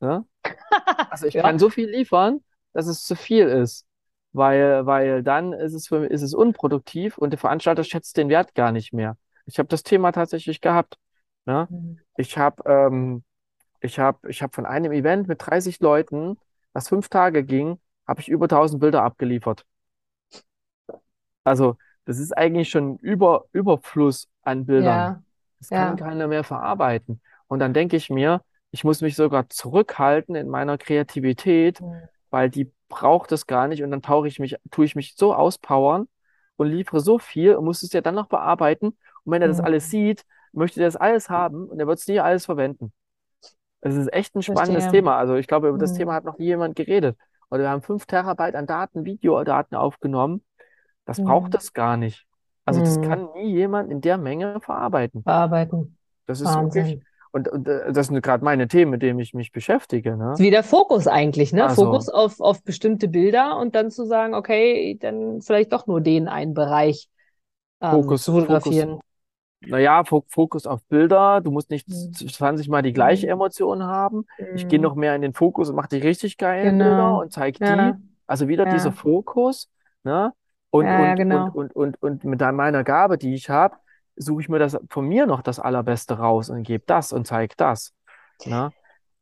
Ne? 0.00 0.24
Also 1.10 1.26
ich 1.26 1.34
Ja. 1.34 1.42
kann 1.42 1.58
so 1.58 1.70
viel 1.70 1.88
liefern, 1.88 2.42
dass 2.72 2.86
es 2.86 3.04
zu 3.04 3.14
viel 3.16 3.46
ist. 3.48 3.86
Weil, 4.32 4.84
weil 4.86 5.22
dann 5.22 5.52
ist 5.54 5.72
es 5.72 5.88
für, 5.88 6.04
ist 6.06 6.22
es 6.22 6.34
unproduktiv 6.34 7.16
und 7.18 7.30
der 7.30 7.38
Veranstalter 7.38 7.84
schätzt 7.84 8.16
den 8.18 8.28
Wert 8.28 8.54
gar 8.54 8.70
nicht 8.72 8.92
mehr. 8.92 9.16
Ich 9.46 9.58
habe 9.58 9.68
das 9.68 9.82
Thema 9.82 10.12
tatsächlich 10.12 10.60
gehabt. 10.60 10.98
Ne? 11.46 11.68
Ich 12.16 12.36
habe 12.36 12.62
ähm, 12.66 13.24
ich 13.80 13.98
hab, 13.98 14.24
ich 14.26 14.42
hab 14.42 14.54
von 14.54 14.66
einem 14.66 14.92
Event 14.92 15.28
mit 15.28 15.44
30 15.46 15.80
Leuten, 15.80 16.38
was 16.72 16.88
fünf 16.88 17.08
Tage 17.08 17.44
ging, 17.44 17.78
habe 18.06 18.20
ich 18.20 18.28
über 18.28 18.48
1000 18.48 18.80
Bilder 18.80 19.02
abgeliefert. 19.02 19.66
Also 21.44 21.76
das 22.04 22.18
ist 22.18 22.36
eigentlich 22.36 22.68
schon 22.70 22.98
über, 22.98 23.46
Überfluss 23.52 24.28
an 24.42 24.66
Bildern. 24.66 25.02
Ja, 25.02 25.22
Das 25.58 25.72
kann 25.72 25.96
ja. 25.96 25.96
keiner 25.96 26.28
mehr 26.28 26.44
verarbeiten. 26.44 27.20
Und 27.48 27.58
dann 27.60 27.74
denke 27.74 27.96
ich 27.96 28.10
mir, 28.10 28.42
ich 28.70 28.84
muss 28.84 29.00
mich 29.00 29.16
sogar 29.16 29.48
zurückhalten 29.48 30.34
in 30.34 30.48
meiner 30.48 30.78
Kreativität, 30.78 31.82
weil 32.30 32.50
die 32.50 32.70
braucht 32.88 33.32
es 33.32 33.46
gar 33.46 33.68
nicht. 33.68 33.82
Und 33.82 33.90
dann 33.90 34.02
tauche 34.02 34.28
ich 34.28 34.38
mich, 34.38 34.56
tue 34.70 34.84
ich 34.84 34.94
mich 34.96 35.14
so 35.16 35.34
auspowern 35.34 36.08
und 36.56 36.68
liefere 36.68 37.00
so 37.00 37.18
viel 37.18 37.54
und 37.56 37.64
muss 37.64 37.82
es 37.82 37.92
ja 37.92 38.00
dann 38.00 38.14
noch 38.14 38.26
bearbeiten. 38.28 38.88
Und 39.24 39.32
wenn 39.32 39.42
er 39.42 39.48
das 39.48 39.60
Mhm. 39.60 39.64
alles 39.64 39.90
sieht, 39.90 40.24
möchte 40.52 40.80
er 40.80 40.86
das 40.86 40.96
alles 40.96 41.28
haben 41.30 41.68
und 41.68 41.78
er 41.80 41.86
wird 41.86 41.98
es 41.98 42.06
nie 42.08 42.20
alles 42.20 42.46
verwenden. 42.46 42.92
Es 43.86 43.96
ist 43.96 44.12
echt 44.12 44.34
ein 44.34 44.42
spannendes 44.42 44.84
Verstehe. 44.84 45.00
Thema. 45.00 45.16
Also 45.16 45.34
ich 45.36 45.46
glaube, 45.46 45.68
über 45.68 45.78
das 45.78 45.92
Mhm. 45.92 45.96
Thema 45.98 46.14
hat 46.14 46.24
noch 46.24 46.38
nie 46.38 46.46
jemand 46.46 46.76
geredet. 46.76 47.16
Und 47.48 47.60
wir 47.60 47.68
haben 47.70 47.82
fünf 47.82 48.06
Terabyte 48.06 48.54
an 48.56 48.66
Daten, 48.66 49.04
Videodaten 49.04 49.76
aufgenommen. 49.76 50.42
Das 51.04 51.22
braucht 51.22 51.52
Mhm. 51.52 51.58
es 51.58 51.72
gar 51.72 51.96
nicht. 51.96 52.26
Also 52.64 52.80
das 52.80 52.98
Mhm. 52.98 53.02
kann 53.02 53.28
nie 53.34 53.52
jemand 53.52 53.90
in 53.92 54.00
der 54.00 54.18
Menge 54.18 54.60
verarbeiten. 54.60 55.22
Bearbeiten. 55.22 55.96
Das 56.26 56.40
ist 56.40 56.48
wirklich, 56.52 56.84
Wahnsinn. 56.84 57.04
und, 57.30 57.48
und 57.48 57.68
äh, 57.68 57.92
das 57.92 58.08
sind 58.08 58.20
gerade 58.22 58.42
meine 58.44 58.66
Themen, 58.66 58.90
mit 58.90 59.02
denen 59.02 59.20
ich 59.20 59.32
mich 59.34 59.52
beschäftige, 59.52 60.16
ne? 60.16 60.32
Ist 60.32 60.40
wie 60.40 60.50
der 60.50 60.64
Fokus 60.64 61.06
eigentlich, 61.06 61.52
ne? 61.52 61.62
Also- 61.64 61.84
Fokus 61.84 62.08
auf, 62.08 62.40
auf 62.40 62.64
bestimmte 62.64 63.06
Bilder 63.06 63.56
und 63.58 63.76
dann 63.76 63.92
zu 63.92 64.04
sagen, 64.06 64.34
okay, 64.34 64.98
dann 65.00 65.40
vielleicht 65.42 65.72
doch 65.72 65.86
nur 65.86 66.00
den 66.00 66.26
einen 66.26 66.54
Bereich 66.54 67.08
ähm, 67.80 67.90
Fokus- 67.92 68.24
zu 68.24 68.32
fotografieren. 68.32 68.98
Naja, 69.60 70.04
Fo- 70.04 70.24
Fokus 70.28 70.66
auf 70.66 70.84
Bilder. 70.84 71.40
Du 71.40 71.50
musst 71.50 71.70
nicht 71.70 71.88
Mhm. 71.88 72.12
20 72.12 72.68
Mal 72.68 72.82
die 72.82 72.92
gleiche 72.92 73.26
Mhm. 73.26 73.32
Emotion 73.32 73.82
haben. 73.82 74.26
Ich 74.54 74.68
gehe 74.68 74.78
Mhm. 74.78 74.82
noch 74.84 74.94
mehr 74.94 75.14
in 75.16 75.22
den 75.22 75.32
Fokus 75.34 75.70
und 75.70 75.76
mache 75.76 75.88
die 75.88 75.98
richtig 75.98 76.36
geilen 76.36 76.78
Genau. 76.78 76.84
Bilder 76.84 77.18
und 77.18 77.32
zeige 77.32 77.58
die. 77.58 77.64
Ja, 77.64 77.98
Also 78.26 78.48
wieder 78.48 78.66
Ja. 78.66 78.72
dieser 78.74 78.92
Fokus, 78.92 79.70
ne? 80.04 80.32
Und, 80.70 80.84
Ja, 80.86 81.10
und, 81.10 81.16
genau. 81.16 81.44
und, 81.46 81.74
und, 81.74 81.74
und, 81.74 82.02
und 82.02 82.24
mit 82.24 82.40
meiner 82.40 82.84
Gabe, 82.84 83.18
die 83.18 83.34
ich 83.34 83.48
habe, 83.50 83.76
suche 84.16 84.42
ich 84.42 84.48
mir 84.48 84.58
das 84.58 84.76
von 84.90 85.06
mir 85.06 85.26
noch 85.26 85.42
das 85.42 85.58
Allerbeste 85.60 86.18
raus 86.18 86.50
und 86.50 86.62
gebe 86.64 86.84
das 86.86 87.12
und 87.12 87.26
zeige 87.26 87.54
das. 87.56 87.92
Ne? 88.44 88.72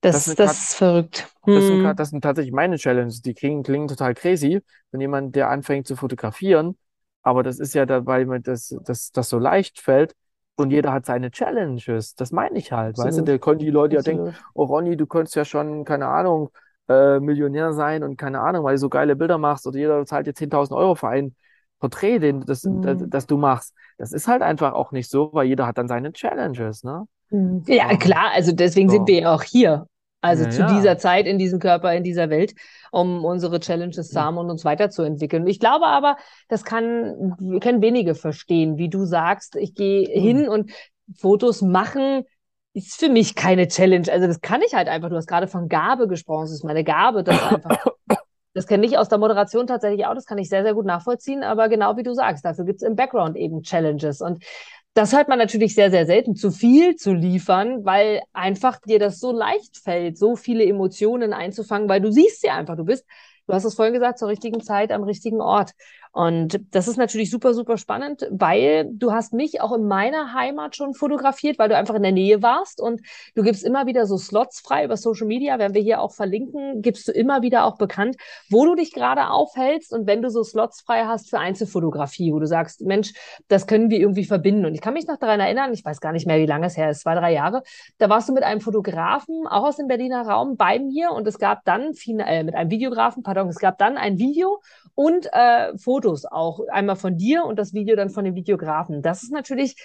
das, 0.01 0.24
das 0.26 0.35
das, 0.35 0.53
ist 0.59 0.74
verrückt. 0.74 1.28
Das 1.47 1.64
sind, 1.64 1.78
Mhm. 1.78 1.82
grad- 1.82 1.99
das 1.99 2.11
sind 2.11 2.20
tatsächlich 2.22 2.53
meine 2.53 2.76
Challenges. 2.76 3.22
Die 3.22 3.32
klingen, 3.35 3.62
klingen 3.62 3.89
total 3.89 4.14
crazy, 4.14 4.61
wenn 4.91 5.01
jemand, 5.01 5.35
der 5.37 5.49
anfängt 5.51 5.87
zu 5.87 5.97
fotografieren. 5.97 6.76
Aber 7.22 7.43
das 7.43 7.59
ist 7.59 7.74
ja 7.74 7.87
dabei, 7.87 8.24
das, 8.41 8.76
das, 8.85 9.12
das 9.12 9.28
so 9.30 9.39
leicht 9.39 9.80
fällt. 9.80 10.14
Und 10.57 10.71
jeder 10.71 10.93
hat 10.93 11.05
seine 11.07 11.31
Challenges. 11.31 12.15
Das 12.15 12.31
meine 12.31 12.59
ich 12.59 12.71
halt. 12.73 12.97
Weißt 12.97 13.19
du, 13.19 13.23
da 13.23 13.39
können 13.39 13.59
die 13.59 13.71
Leute 13.71 13.97
ja 13.97 14.03
denken, 14.03 14.25
oh 14.55 14.65
Ronny, 14.65 14.97
du 14.97 15.07
könntest 15.07 15.35
ja 15.35 15.45
schon, 15.45 15.85
keine 15.85 16.07
Ahnung, 16.09 16.51
äh, 16.89 17.19
Millionär 17.19 17.73
sein 17.73 18.03
und 18.05 18.17
keine 18.17 18.41
Ahnung, 18.41 18.65
weil 18.65 18.75
du 18.75 18.79
so 18.79 18.89
geile 18.89 19.17
Bilder 19.17 19.39
machst 19.39 19.67
oder 19.67 19.79
jeder 19.79 20.07
zahlt 20.07 20.27
dir 20.27 20.35
10.000 20.35 20.77
Euro 20.79 20.95
für 20.95 21.09
ein 21.09 21.35
Porträt, 21.81 22.19
den, 22.21 22.41
das, 22.43 22.63
Mhm. 22.63 22.83
das, 22.83 23.03
das 23.09 23.27
du 23.27 23.37
machst. 23.37 23.75
Das 23.99 24.13
ist 24.13 24.29
halt 24.29 24.43
einfach 24.43 24.73
auch 24.75 24.93
nicht 24.93 25.11
so, 25.11 25.31
weil 25.33 25.47
jeder 25.47 25.67
hat 25.67 25.77
dann 25.79 25.89
seine 25.89 26.13
Challenges, 26.13 26.85
ne? 26.85 27.07
Mhm. 27.31 27.65
Ja, 27.67 27.89
Ja. 27.91 27.97
klar, 27.97 28.31
also 28.33 28.53
deswegen 28.53 28.89
So. 28.89 28.97
sind 28.97 29.09
wir 29.09 29.21
ja 29.23 29.35
auch 29.35 29.43
hier. 29.43 29.87
Also 30.25 30.45
Ja, 30.45 30.51
zu 30.51 30.62
ja. 30.62 30.68
dieser 30.75 30.99
Zeit, 30.99 31.27
in 31.27 31.39
diesem 31.39 31.59
Körper, 31.59 31.95
in 31.95 32.03
dieser 32.05 32.31
Welt, 32.31 32.55
um 32.91 33.25
unsere 33.25 33.61
Challenges 33.61 34.11
zu 34.11 34.20
haben 34.20 34.39
und 34.39 34.51
uns 34.51 34.64
weiterzuentwickeln. 34.64 35.47
Ich 35.47 35.61
glaube 35.61 35.87
aber, 35.87 36.16
das 36.49 36.64
kann, 36.64 37.37
können 37.61 37.83
wenige 37.83 38.14
verstehen, 38.14 38.79
wie 38.79 38.89
du 38.89 39.05
sagst, 39.05 39.57
ich 39.57 39.75
gehe 39.75 40.09
Mhm. 40.14 40.20
hin 40.20 40.49
und 40.49 40.70
Fotos 41.18 41.61
machen 41.62 42.25
ist 42.77 42.99
für 42.99 43.09
mich 43.09 43.35
keine 43.37 43.68
Challenge. 43.68 44.11
Also 44.11 44.27
das 44.27 44.41
kann 44.41 44.61
ich 44.62 44.75
halt 44.75 44.89
einfach. 44.89 45.09
Du 45.09 45.16
hast 45.16 45.29
gerade 45.29 45.47
von 45.47 45.68
Gabe 45.68 46.09
gesprochen. 46.09 46.43
Das 46.45 46.53
ist 46.53 46.64
meine 46.64 46.83
Gabe, 46.85 47.22
das 47.22 47.41
einfach. 47.43 47.77
Das 48.57 48.68
kenne 48.68 48.87
ich 48.87 48.97
aus 48.99 49.09
der 49.09 49.18
Moderation 49.18 49.66
tatsächlich 49.66 50.07
auch. 50.07 50.14
Das 50.14 50.27
kann 50.27 50.39
ich 50.39 50.49
sehr, 50.49 50.62
sehr 50.62 50.75
gut 50.75 50.87
nachvollziehen. 50.87 51.43
Aber 51.43 51.68
genau 51.68 51.97
wie 51.97 52.05
du 52.05 52.14
sagst, 52.14 52.45
dafür 52.45 52.64
gibt 52.64 52.83
es 52.83 52.89
im 52.89 52.95
Background 52.95 53.37
eben 53.37 53.62
Challenges. 53.62 54.20
Und 54.20 54.45
das 54.95 55.12
hört 55.12 55.28
man 55.28 55.38
natürlich 55.38 55.74
sehr, 55.74 55.90
sehr 55.90 56.07
selten, 56.07 56.36
zu 56.36 56.51
viel 56.51 56.97
zu 56.97 57.12
liefern, 57.14 57.84
weil 57.84 58.22
einfach 58.32 58.80
dir 58.80 58.99
das 58.99 59.18
so 59.18 59.32
leicht 59.32 59.78
fällt, 59.78 60.18
so 60.18 60.36
viele 60.36 60.64
Emotionen 60.64 61.32
einzufangen, 61.32 61.88
weil 61.88 62.01
du 62.01 62.12
siehst 62.12 62.40
sie 62.42 62.51
einfach. 62.51 62.76
Du 62.76 62.84
bist, 62.84 63.05
du 63.49 63.55
hast 63.55 63.64
es 63.64 63.74
vorhin 63.74 63.95
gesagt, 63.95 64.18
zur 64.18 64.28
richtigen 64.28 64.61
Zeit 64.62 64.92
am 64.92 65.03
richtigen 65.03 65.40
Ort. 65.40 65.72
Und 66.15 66.61
das 66.71 66.87
ist 66.87 66.97
natürlich 66.97 67.29
super, 67.29 67.55
super 67.55 67.77
spannend, 67.77 68.29
weil 68.31 68.89
du 68.89 69.11
hast 69.11 69.33
mich 69.33 69.61
auch 69.61 69.73
in 69.73 69.89
meiner 69.89 70.33
Heimat 70.33 70.77
schon 70.77 70.95
fotografiert, 70.95 71.59
weil 71.59 71.69
du 71.69 71.77
einfach 71.77 71.97
in 71.97 72.05
der 72.05 72.12
Nähe 72.12 72.41
warst 72.41 72.81
und 72.81 73.01
du 73.35 73.43
gibst 73.43 73.65
immer 73.65 73.87
wieder 73.87 74.07
so 74.07 74.17
Slots 74.17 74.61
frei 74.61 74.85
über 74.85 74.97
Social 74.97 75.27
Media, 75.27 75.59
werden 75.59 75.75
wir 75.75 75.83
hier 75.83 76.01
auch 76.01 76.15
verlinken, 76.15 76.83
gibst 76.83 77.09
du 77.09 77.12
immer 77.12 77.43
wieder 77.43 77.65
auch 77.65 77.79
bekannt, 77.79 78.15
wo 78.49 78.65
du 78.65 78.77
dich 78.77 78.93
gerade 78.93 79.29
aufhältst 79.29 79.93
und 79.93 80.07
wenn 80.07 80.23
du 80.23 80.31
so 80.31 80.45
Slots 80.45 80.83
frei 80.83 81.05
hast 81.05 81.31
für 81.31 81.41
Einzelfotografie, 81.41 82.33
wo 82.33 82.39
du 82.39 82.47
sagst, 82.47 82.83
Mensch, 82.83 83.12
das 83.49 83.67
können 83.67 83.91
wir 83.91 83.99
irgendwie 83.99 84.25
verbinden. 84.25 84.67
Und 84.67 84.75
ich 84.75 84.81
kann 84.81 84.95
mich 84.95 85.09
noch 85.09 85.19
daran 85.19 85.41
erinnern, 85.41 85.73
ich 85.73 85.85
weiß 85.85 86.01
gar 86.01 86.12
nicht 86.12 86.29
mehr, 86.29 86.39
wie 86.39 86.47
lange 86.47 86.67
es 86.67 86.77
her 86.77 86.91
ist, 86.91 87.01
zwei, 87.01 87.17
drei 87.17 87.33
Jahre, 87.33 87.65
da 87.99 88.09
warst 88.09 88.29
du 88.29 88.35
mit 88.35 88.45
einem 88.45 88.61
Fotografen, 88.61 89.49
auch 89.49 89.65
aus 89.65 89.79
dem 89.79 89.89
Berliner 89.89 90.23
Raum, 90.29 90.57
bei 90.57 90.79
mir 90.79 91.11
und 91.11 91.27
es 91.27 91.41
gab 91.41 91.65
dann, 91.65 91.91
äh, 92.07 92.45
mit 92.45 92.55
einem 92.55 92.71
Videografen, 92.71 93.25
pardon, 93.25 93.49
es 93.49 93.59
gab 93.59 93.79
dann 93.79 93.97
ein 93.97 94.17
Video 94.19 94.62
und 94.95 95.29
äh, 95.33 95.77
Fotos 95.77 96.04
auch, 96.31 96.61
einmal 96.69 96.97
von 96.97 97.17
dir 97.17 97.45
und 97.45 97.59
das 97.59 97.73
Video 97.73 97.97
dann 97.97 98.11
von 98.11 98.25
dem 98.25 98.35
Videografen. 98.35 99.03
Das 99.03 99.23
ist 99.23 99.33
natürlich 99.33 99.77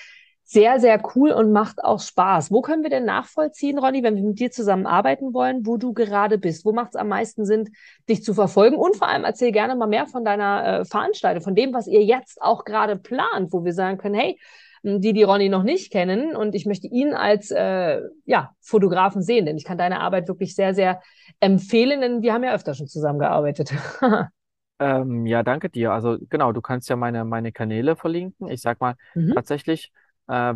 sehr, 0.52 0.80
sehr 0.80 1.00
cool 1.16 1.32
und 1.32 1.52
macht 1.52 1.84
auch 1.84 2.00
Spaß. 2.00 2.52
Wo 2.52 2.62
können 2.62 2.82
wir 2.82 2.90
denn 2.90 3.06
nachvollziehen, 3.06 3.78
Ronny, 3.78 4.02
wenn 4.02 4.16
wir 4.16 4.24
mit 4.24 4.40
dir 4.40 4.50
zusammenarbeiten 4.50 5.32
wollen, 5.32 5.68
wo 5.68 5.78
du 5.78 5.94
gerade 5.94 6.40
bist? 6.40 6.66
Wo 6.66 6.74
macht 6.74 6.90
es 6.90 6.96
am 6.96 7.08
meisten 7.08 7.46
Sinn, 7.46 7.70
dich 8.10 8.24
zu 8.24 8.34
verfolgen? 8.34 8.76
Und 8.76 8.96
vor 8.96 9.08
allem 9.08 9.26
erzähl 9.26 9.52
gerne 9.52 9.76
mal 9.76 9.86
mehr 9.86 10.08
von 10.08 10.26
deiner 10.26 10.80
äh, 10.80 10.86
Veranstaltung, 10.86 11.44
von 11.44 11.54
dem, 11.54 11.72
was 11.72 11.86
ihr 11.86 12.04
jetzt 12.04 12.42
auch 12.42 12.66
gerade 12.66 12.96
plant, 12.96 13.54
wo 13.54 13.64
wir 13.64 13.74
sagen 13.74 14.00
können, 14.00 14.16
hey, 14.16 14.40
die 14.82 15.14
die 15.14 15.22
Ronny 15.22 15.50
noch 15.50 15.62
nicht 15.62 15.92
kennen. 15.92 16.36
Und 16.36 16.56
ich 16.56 16.66
möchte 16.66 16.88
ihn 16.88 17.14
als 17.14 17.52
äh, 17.52 18.02
ja, 18.26 18.56
Fotografen 18.60 19.22
sehen, 19.22 19.46
denn 19.46 19.58
ich 19.58 19.66
kann 19.66 19.78
deine 19.78 20.00
Arbeit 20.00 20.28
wirklich 20.28 20.56
sehr, 20.56 20.74
sehr 20.74 21.00
empfehlen, 21.40 22.02
denn 22.02 22.22
wir 22.24 22.34
haben 22.34 22.44
ja 22.44 22.56
öfter 22.56 22.74
schon 22.74 22.88
zusammengearbeitet. 22.88 23.72
Ähm, 24.80 25.26
ja, 25.26 25.44
danke 25.44 25.70
dir. 25.70 25.92
Also 25.92 26.18
genau, 26.30 26.52
du 26.54 26.62
kannst 26.62 26.90
ja 26.90 26.96
meine, 26.96 27.26
meine 27.26 27.52
Kanäle 27.52 27.96
verlinken. 27.96 28.48
Ich 28.50 28.62
sag 28.62 28.80
mal, 28.80 28.96
Mhm. 29.16 29.34
tatsächlich, 29.34 29.92
äh, 30.28 30.54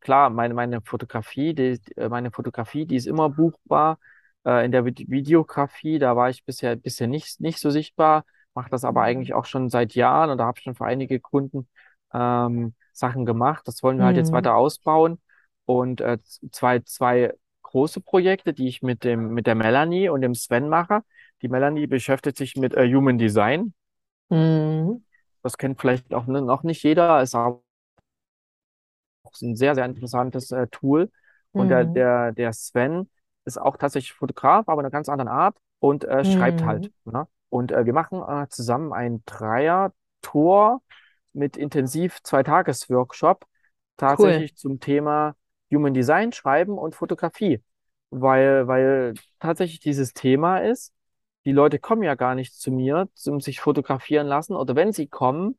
klar, 0.00 0.30
meine, 0.30 0.54
meine 0.54 0.82
Fotografie, 0.82 1.54
die, 1.54 1.80
äh, 1.96 2.08
meine 2.08 2.30
Fotografie, 2.32 2.86
die 2.86 2.96
ist 2.96 3.06
immer 3.06 3.30
buchbar. 3.30 3.98
Äh, 4.46 4.64
in 4.66 4.72
der 4.72 4.84
Vid- 4.84 5.10
Videografie, 5.10 5.98
da 5.98 6.16
war 6.16 6.30
ich 6.30 6.44
bisher, 6.44 6.76
bisher 6.76 7.08
nicht, 7.08 7.40
nicht 7.40 7.58
so 7.60 7.70
sichtbar, 7.70 8.24
mache 8.54 8.70
das 8.70 8.84
aber 8.84 9.02
eigentlich 9.02 9.34
auch 9.34 9.46
schon 9.46 9.70
seit 9.70 9.94
Jahren 9.94 10.30
und 10.30 10.38
da 10.38 10.46
habe 10.46 10.58
ich 10.58 10.64
schon 10.64 10.74
für 10.76 10.86
einige 10.86 11.20
Kunden 11.20 11.68
ähm, 12.14 12.74
Sachen 12.92 13.24
gemacht. 13.26 13.66
Das 13.68 13.82
wollen 13.82 13.98
wir 13.98 14.06
halt 14.06 14.16
jetzt 14.16 14.32
Mhm. 14.32 14.32
weiter 14.32 14.56
ausbauen. 14.56 15.20
Und 15.66 16.00
äh, 16.00 16.18
zwei, 16.52 16.80
zwei 16.80 17.34
große 17.62 18.00
Projekte, 18.00 18.52
die 18.54 18.68
ich 18.68 18.82
mit 18.82 19.04
dem, 19.04 19.28
mit 19.34 19.46
der 19.46 19.54
Melanie 19.54 20.08
und 20.08 20.20
dem 20.22 20.34
Sven 20.34 20.68
mache. 20.68 21.02
Die 21.42 21.48
Melanie 21.48 21.86
beschäftigt 21.86 22.38
sich 22.38 22.56
mit 22.56 22.74
äh, 22.74 22.90
Human 22.92 23.18
Design. 23.18 23.74
Mhm. 24.30 25.02
Das 25.42 25.56
kennt 25.56 25.80
vielleicht 25.80 26.12
auch 26.14 26.26
n- 26.26 26.44
noch 26.46 26.62
nicht 26.64 26.82
jeder, 26.82 27.22
ist 27.22 27.34
aber 27.36 27.62
auch 29.24 29.32
ein 29.42 29.56
sehr, 29.56 29.74
sehr 29.74 29.84
interessantes 29.84 30.50
äh, 30.50 30.66
Tool. 30.68 31.10
Und 31.54 31.68
der, 31.68 31.84
Mhm. 31.84 31.94
der, 31.94 32.32
der 32.32 32.52
Sven 32.52 33.10
ist 33.44 33.58
auch 33.60 33.76
tatsächlich 33.76 34.12
Fotograf, 34.12 34.68
aber 34.68 34.80
einer 34.80 34.90
ganz 34.90 35.08
anderen 35.08 35.28
Art 35.28 35.56
und 35.80 36.04
äh, 36.04 36.24
schreibt 36.24 36.64
halt. 36.64 36.90
Mhm. 36.90 36.92
Ne? 37.04 37.26
Und 37.48 37.72
äh, 37.72 37.84
wir 37.86 37.92
machen 37.92 38.22
äh, 38.22 38.48
zusammen 38.48 38.92
ein 38.92 39.22
Dreier-Tour 39.26 40.82
mit 41.32 41.56
intensiv 41.56 42.22
Zwei-Tages-Workshop 42.22 43.44
tatsächlich 43.96 44.56
zum 44.56 44.80
Thema 44.80 45.34
Human 45.72 45.94
Design, 45.94 46.32
Schreiben 46.32 46.78
und 46.78 46.94
Fotografie. 46.94 47.62
Weil, 48.10 48.66
weil 48.68 49.14
tatsächlich 49.40 49.80
dieses 49.80 50.12
Thema 50.12 50.58
ist, 50.58 50.92
die 51.44 51.52
Leute 51.52 51.78
kommen 51.78 52.02
ja 52.02 52.14
gar 52.14 52.34
nicht 52.34 52.54
zu 52.54 52.70
mir, 52.72 53.08
um 53.26 53.40
sich 53.40 53.60
fotografieren 53.60 54.26
lassen. 54.26 54.54
Oder 54.56 54.76
wenn 54.76 54.92
sie 54.92 55.08
kommen, 55.08 55.58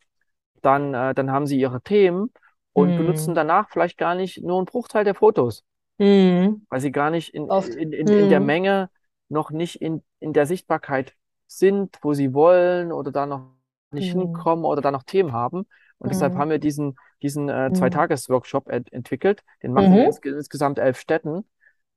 dann, 0.62 0.94
äh, 0.94 1.14
dann 1.14 1.32
haben 1.32 1.48
sie 1.48 1.60
ihre 1.60 1.82
Themen 1.82 2.34
und 2.74 2.96
benutzen 2.96 3.34
Mhm. 3.34 3.36
danach 3.36 3.70
vielleicht 3.70 3.98
gar 3.98 4.16
nicht 4.16 4.44
nur 4.44 4.58
einen 4.58 4.66
Bruchteil 4.66 5.04
der 5.06 5.16
Fotos, 5.16 5.64
Mhm. 6.00 6.66
weil 6.70 6.80
sie 6.82 6.92
gar 6.92 7.10
nicht 7.10 7.34
in, 7.34 7.50
Oft. 7.50 7.76
in, 7.78 7.94
in, 7.94 8.12
in 8.12 8.28
der 8.28 8.40
Mhm. 8.40 8.40
Menge 8.40 8.90
noch 9.30 9.52
nicht 9.52 9.82
in, 9.82 10.04
in 10.20 10.34
der 10.34 10.46
Sichtbarkeit 10.46 11.14
sind, 11.48 11.98
wo 12.02 12.14
sie 12.14 12.34
wollen 12.34 12.92
oder 12.92 13.12
da 13.12 13.26
noch 13.26 13.52
nicht 13.92 14.10
Mhm. 14.10 14.12
hinkommen 14.12 14.66
oder 14.66 14.82
da 14.82 14.92
noch 14.92 15.04
Themen 15.04 15.34
haben. 15.34 15.68
Und 16.00 16.10
deshalb 16.10 16.36
Mhm. 16.36 16.38
haben 16.38 16.50
wir 16.50 16.60
diesen, 16.60 16.96
diesen 17.22 17.50
äh. 17.50 17.72
Zweitages-Workshop 17.74 18.68
ent 18.70 18.92
entwickelt. 18.92 19.44
Den 19.62 19.74
machen 19.74 19.96
wir 19.98 20.06
ins, 20.06 20.18
insgesamt 20.20 20.80
elf 20.80 21.00
Städten 21.00 21.46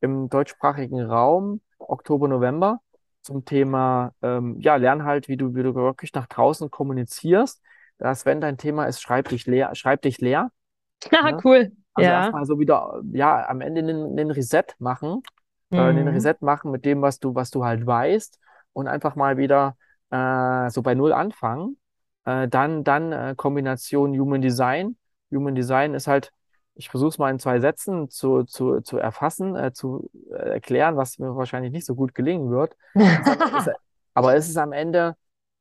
im 0.01 0.28
deutschsprachigen 0.28 1.01
Raum, 1.03 1.61
Oktober, 1.78 2.28
November, 2.28 2.80
zum 3.27 3.45
Thema, 3.45 4.14
ähm, 4.22 4.61
ja, 4.61 4.77
lern 4.77 5.05
halt, 5.05 5.29
wie 5.29 5.37
du, 5.37 5.55
wie 5.55 5.62
du 5.62 5.74
wirklich 5.74 6.12
nach 6.14 6.27
draußen 6.29 6.70
kommunizierst. 6.70 7.62
Das, 7.99 8.27
wenn 8.27 8.41
dein 8.41 8.59
Thema 8.59 8.87
ist, 8.87 9.03
schreib 9.03 9.29
dich 9.29 9.47
leer, 9.47 9.74
schreib 9.74 10.03
dich 10.03 10.20
leer. 10.20 10.51
Ah, 11.12 11.33
Ne? 11.33 11.45
cool. 11.45 11.72
Also 11.95 12.11
Ja. 12.11 12.12
erstmal 12.12 12.45
so 12.47 12.59
wieder, 12.59 13.01
ja, 13.12 13.47
am 13.49 13.61
Ende 13.61 13.81
einen, 13.81 14.31
Reset 14.31 14.64
machen, 14.79 15.22
äh, 15.74 15.83
einen 15.83 16.09
Mhm. 16.09 16.09
Reset 16.09 16.37
machen 16.41 16.70
mit 16.70 16.85
dem, 16.85 17.03
was 17.03 17.18
du, 17.20 17.35
was 17.35 17.51
du 17.51 17.64
halt 17.64 17.87
weißt 17.87 18.39
und 18.72 18.89
einfach 18.89 19.16
mal 19.16 19.37
wieder 19.39 19.77
äh, 20.11 20.70
so 20.70 20.83
bei 20.83 20.95
Null 20.95 21.12
anfangen. 21.12 21.79
Äh, 22.24 22.49
dann, 22.49 22.85
dann 22.85 23.12
äh, 23.12 23.35
Kombination 23.37 24.18
Human 24.18 24.43
Design. 24.43 24.97
Human 25.33 25.55
Design 25.55 25.95
ist 25.95 26.07
halt, 26.07 26.31
ich 26.77 26.89
versuche 26.91 27.09
es 27.11 27.18
mal 27.18 27.31
in 27.31 27.39
zwei 27.39 27.61
Sätzen 27.61 28.11
zu, 28.11 28.45
zu, 28.45 28.81
zu 28.83 28.99
erfassen, 28.99 29.57
äh, 29.57 29.72
zu 29.72 30.11
äh, 30.31 30.35
erklären, 30.55 30.97
was 30.97 31.18
mir 31.18 31.35
wahrscheinlich 31.37 31.72
nicht 31.72 31.87
so 31.87 31.95
gut 31.95 32.14
gelingen 32.14 32.51
wird. 32.51 32.77
Aber 34.14 34.35
es 34.35 34.49
ist 34.49 34.57
am 34.57 34.72
Ende 34.72 35.16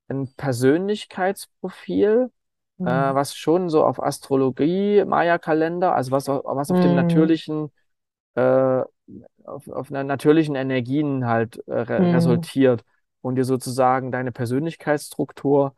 ein 0.08 0.34
Persönlichkeitsprofil, 0.36 2.32
äh, 2.84 2.90
Mhm. 2.90 3.16
was 3.16 3.36
schon 3.36 3.70
so 3.70 3.86
auf 3.86 4.02
Astrologie, 4.04 5.04
Maya-Kalender, 5.06 5.96
also 5.96 6.12
was, 6.12 6.28
was 6.28 6.72
auf 6.72 6.80
dem 6.80 6.94
Mhm. 6.94 6.96
natürlichen, 6.96 7.72
äh, 8.36 8.84
auf, 9.46 9.68
auf 9.70 9.92
einer 9.92 10.04
natürlichen 10.04 10.56
Energien 10.56 11.28
halt 11.28 11.58
äh, 11.68 11.74
re 11.76 12.12
Mhm. 12.12 12.12
resultiert 12.14 12.84
und 13.22 13.36
dir 13.36 13.46
sozusagen 13.46 14.12
deine 14.12 14.32
Persönlichkeitsstruktur 14.32 15.76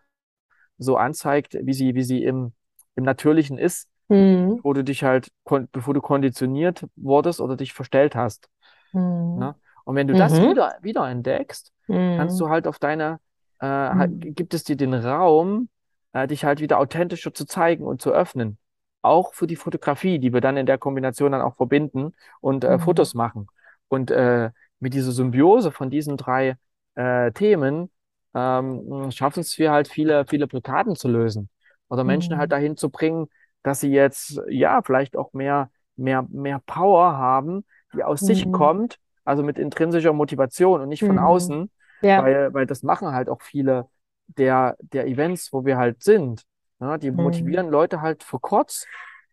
so 0.77 0.97
anzeigt, 0.97 1.57
wie 1.61 1.73
sie, 1.73 1.95
wie 1.95 2.03
sie 2.03 2.23
im, 2.23 2.53
im 2.95 3.03
Natürlichen 3.03 3.57
ist, 3.57 3.89
Mhm. 4.09 4.63
wo 4.63 4.73
du 4.73 4.83
dich 4.83 5.03
halt, 5.03 5.29
bevor 5.71 5.93
du 5.93 6.01
konditioniert 6.01 6.85
wurdest 6.95 7.41
oder 7.41 7.55
dich 7.57 7.73
verstellt 7.73 8.15
hast. 8.15 8.49
Mhm. 8.93 9.01
Ne? 9.35 9.55
Und 9.85 9.95
wenn 9.95 10.07
du 10.07 10.15
das 10.15 10.41
Mhm. 10.41 10.41
wieder, 10.41 10.77
wieder 10.81 11.07
entdeckst, 11.09 11.71
kannst 12.13 12.39
Mhm. 12.39 12.41
du 12.41 12.49
halt 12.49 12.67
auf 12.67 12.79
deine, 12.79 13.19
äh, 13.59 13.65
halt, 13.67 14.13
Mhm. 14.13 14.21
gibt 14.21 14.53
es 14.53 14.63
dir 14.63 14.75
den 14.75 14.93
Raum, 14.93 15.69
äh, 16.13 16.27
dich 16.27 16.43
halt 16.45 16.59
wieder 16.59 16.79
authentischer 16.79 17.33
zu 17.33 17.45
zeigen 17.45 17.85
und 17.85 18.01
zu 18.01 18.11
öffnen. 18.11 18.57
Auch 19.01 19.33
für 19.33 19.47
die 19.47 19.55
Fotografie, 19.55 20.19
die 20.19 20.33
wir 20.33 20.41
dann 20.41 20.57
in 20.57 20.65
der 20.65 20.77
Kombination 20.77 21.31
dann 21.31 21.41
auch 21.41 21.55
verbinden 21.55 22.13
und 22.41 22.63
äh, 22.63 22.79
Mhm. 22.79 22.79
Fotos 22.79 23.13
machen. 23.13 23.47
Und 23.87 24.11
äh, 24.11 24.51
mit 24.79 24.93
dieser 24.93 25.11
Symbiose 25.11 25.71
von 25.71 25.89
diesen 25.89 26.17
drei 26.17 26.57
äh, 26.95 27.31
Themen 27.31 27.89
ähm, 28.33 29.11
schaffen 29.11 29.39
es 29.41 29.57
wir 29.57 29.71
halt 29.71 29.87
viele, 29.87 30.25
viele 30.27 30.47
Blockaden 30.47 30.95
zu 30.95 31.07
lösen. 31.07 31.49
Oder 31.89 32.03
Menschen 32.03 32.37
halt 32.37 32.51
dahin 32.51 32.75
zu 32.77 32.89
bringen, 32.89 33.27
dass 33.67 33.81
sie 33.81 33.91
jetzt 33.91 34.41
ja 34.49 34.81
vielleicht 34.83 35.17
auch 35.17 35.33
mehr, 35.33 35.71
mehr, 35.95 36.23
mehr 36.29 36.59
Power 36.65 37.17
haben, 37.17 37.65
die 37.93 38.03
aus 38.03 38.25
sich 38.25 38.45
Mhm. 38.45 38.51
kommt, 38.51 38.99
also 39.25 39.43
mit 39.43 39.59
intrinsischer 39.59 40.13
Motivation 40.13 40.81
und 40.81 40.89
nicht 40.89 41.03
von 41.03 41.17
Mhm. 41.17 41.19
außen, 41.19 41.71
Ja. 42.01 42.21
weil, 42.23 42.53
weil 42.53 42.65
das 42.65 42.83
machen 42.83 43.09
halt 43.13 43.29
auch 43.29 43.41
viele 43.41 43.89
der, 44.27 44.75
der 44.81 45.07
Events, 45.07 45.53
wo 45.53 45.65
wir 45.65 45.77
halt 45.77 46.03
sind. 46.03 46.43
Ja, 46.79 46.97
die 46.97 47.11
Mhm. 47.13 47.19
motivieren 47.21 47.69
Leute 47.69 48.01
halt 48.01 48.23
für 48.23 48.39
kurz, 48.39 48.85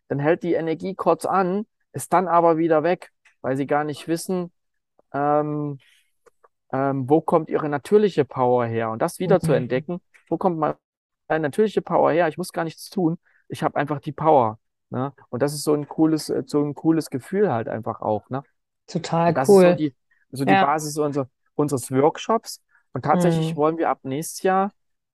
dann 0.07 0.19
hält 0.19 0.43
die 0.43 0.53
Energie 0.53 0.95
kurz 0.95 1.25
an, 1.25 1.65
ist 1.93 2.13
dann 2.13 2.27
aber 2.27 2.57
wieder 2.57 2.83
weg, 2.83 3.11
weil 3.41 3.57
sie 3.57 3.67
gar 3.67 3.83
nicht 3.83 4.07
wissen, 4.07 4.51
ähm, 5.13 5.81
ähm, 6.71 7.09
wo 7.09 7.21
kommt 7.21 7.49
ihre 7.49 7.69
natürliche 7.69 8.25
Power 8.25 8.65
her? 8.65 8.89
Und 8.91 9.01
das 9.01 9.19
wieder 9.19 9.39
zu 9.39 9.51
Mhm. 9.51 9.53
entdecken, 9.53 10.01
wo 10.29 10.37
kommt 10.37 10.57
meine 10.59 10.77
natürliche 11.29 11.81
Power 11.81 12.11
her? 12.11 12.27
Ich 12.27 12.37
muss 12.37 12.51
gar 12.51 12.63
nichts 12.63 12.89
tun, 12.89 13.17
ich 13.47 13.63
habe 13.63 13.75
einfach 13.77 13.99
die 13.99 14.11
Power. 14.11 14.59
Ne? 14.89 15.13
Und 15.29 15.41
das 15.41 15.53
ist 15.53 15.63
so 15.63 15.73
ein 15.73 15.87
cooles, 15.87 16.29
äh, 16.29 16.43
so 16.45 16.61
ein 16.63 16.73
cooles 16.75 17.09
Gefühl 17.09 17.51
halt 17.51 17.67
einfach 17.67 18.01
auch. 18.01 18.29
Ne? 18.29 18.43
Total 18.87 19.33
das 19.33 19.49
ist 19.49 19.55
so 19.55 19.61
cool. 19.61 19.75
die, 19.75 19.95
so 20.31 20.45
die 20.45 20.53
Ja. 20.53 20.65
Basis 20.65 20.97
unser, 20.97 21.27
unseres 21.55 21.91
Workshops. 21.91 22.61
Und 22.93 23.03
tatsächlich 23.03 23.53
Mhm. 23.53 23.57
wollen 23.57 23.77
wir 23.77 23.89
ab 23.89 23.99
nächstes 24.03 24.41
Jahr, 24.43 24.71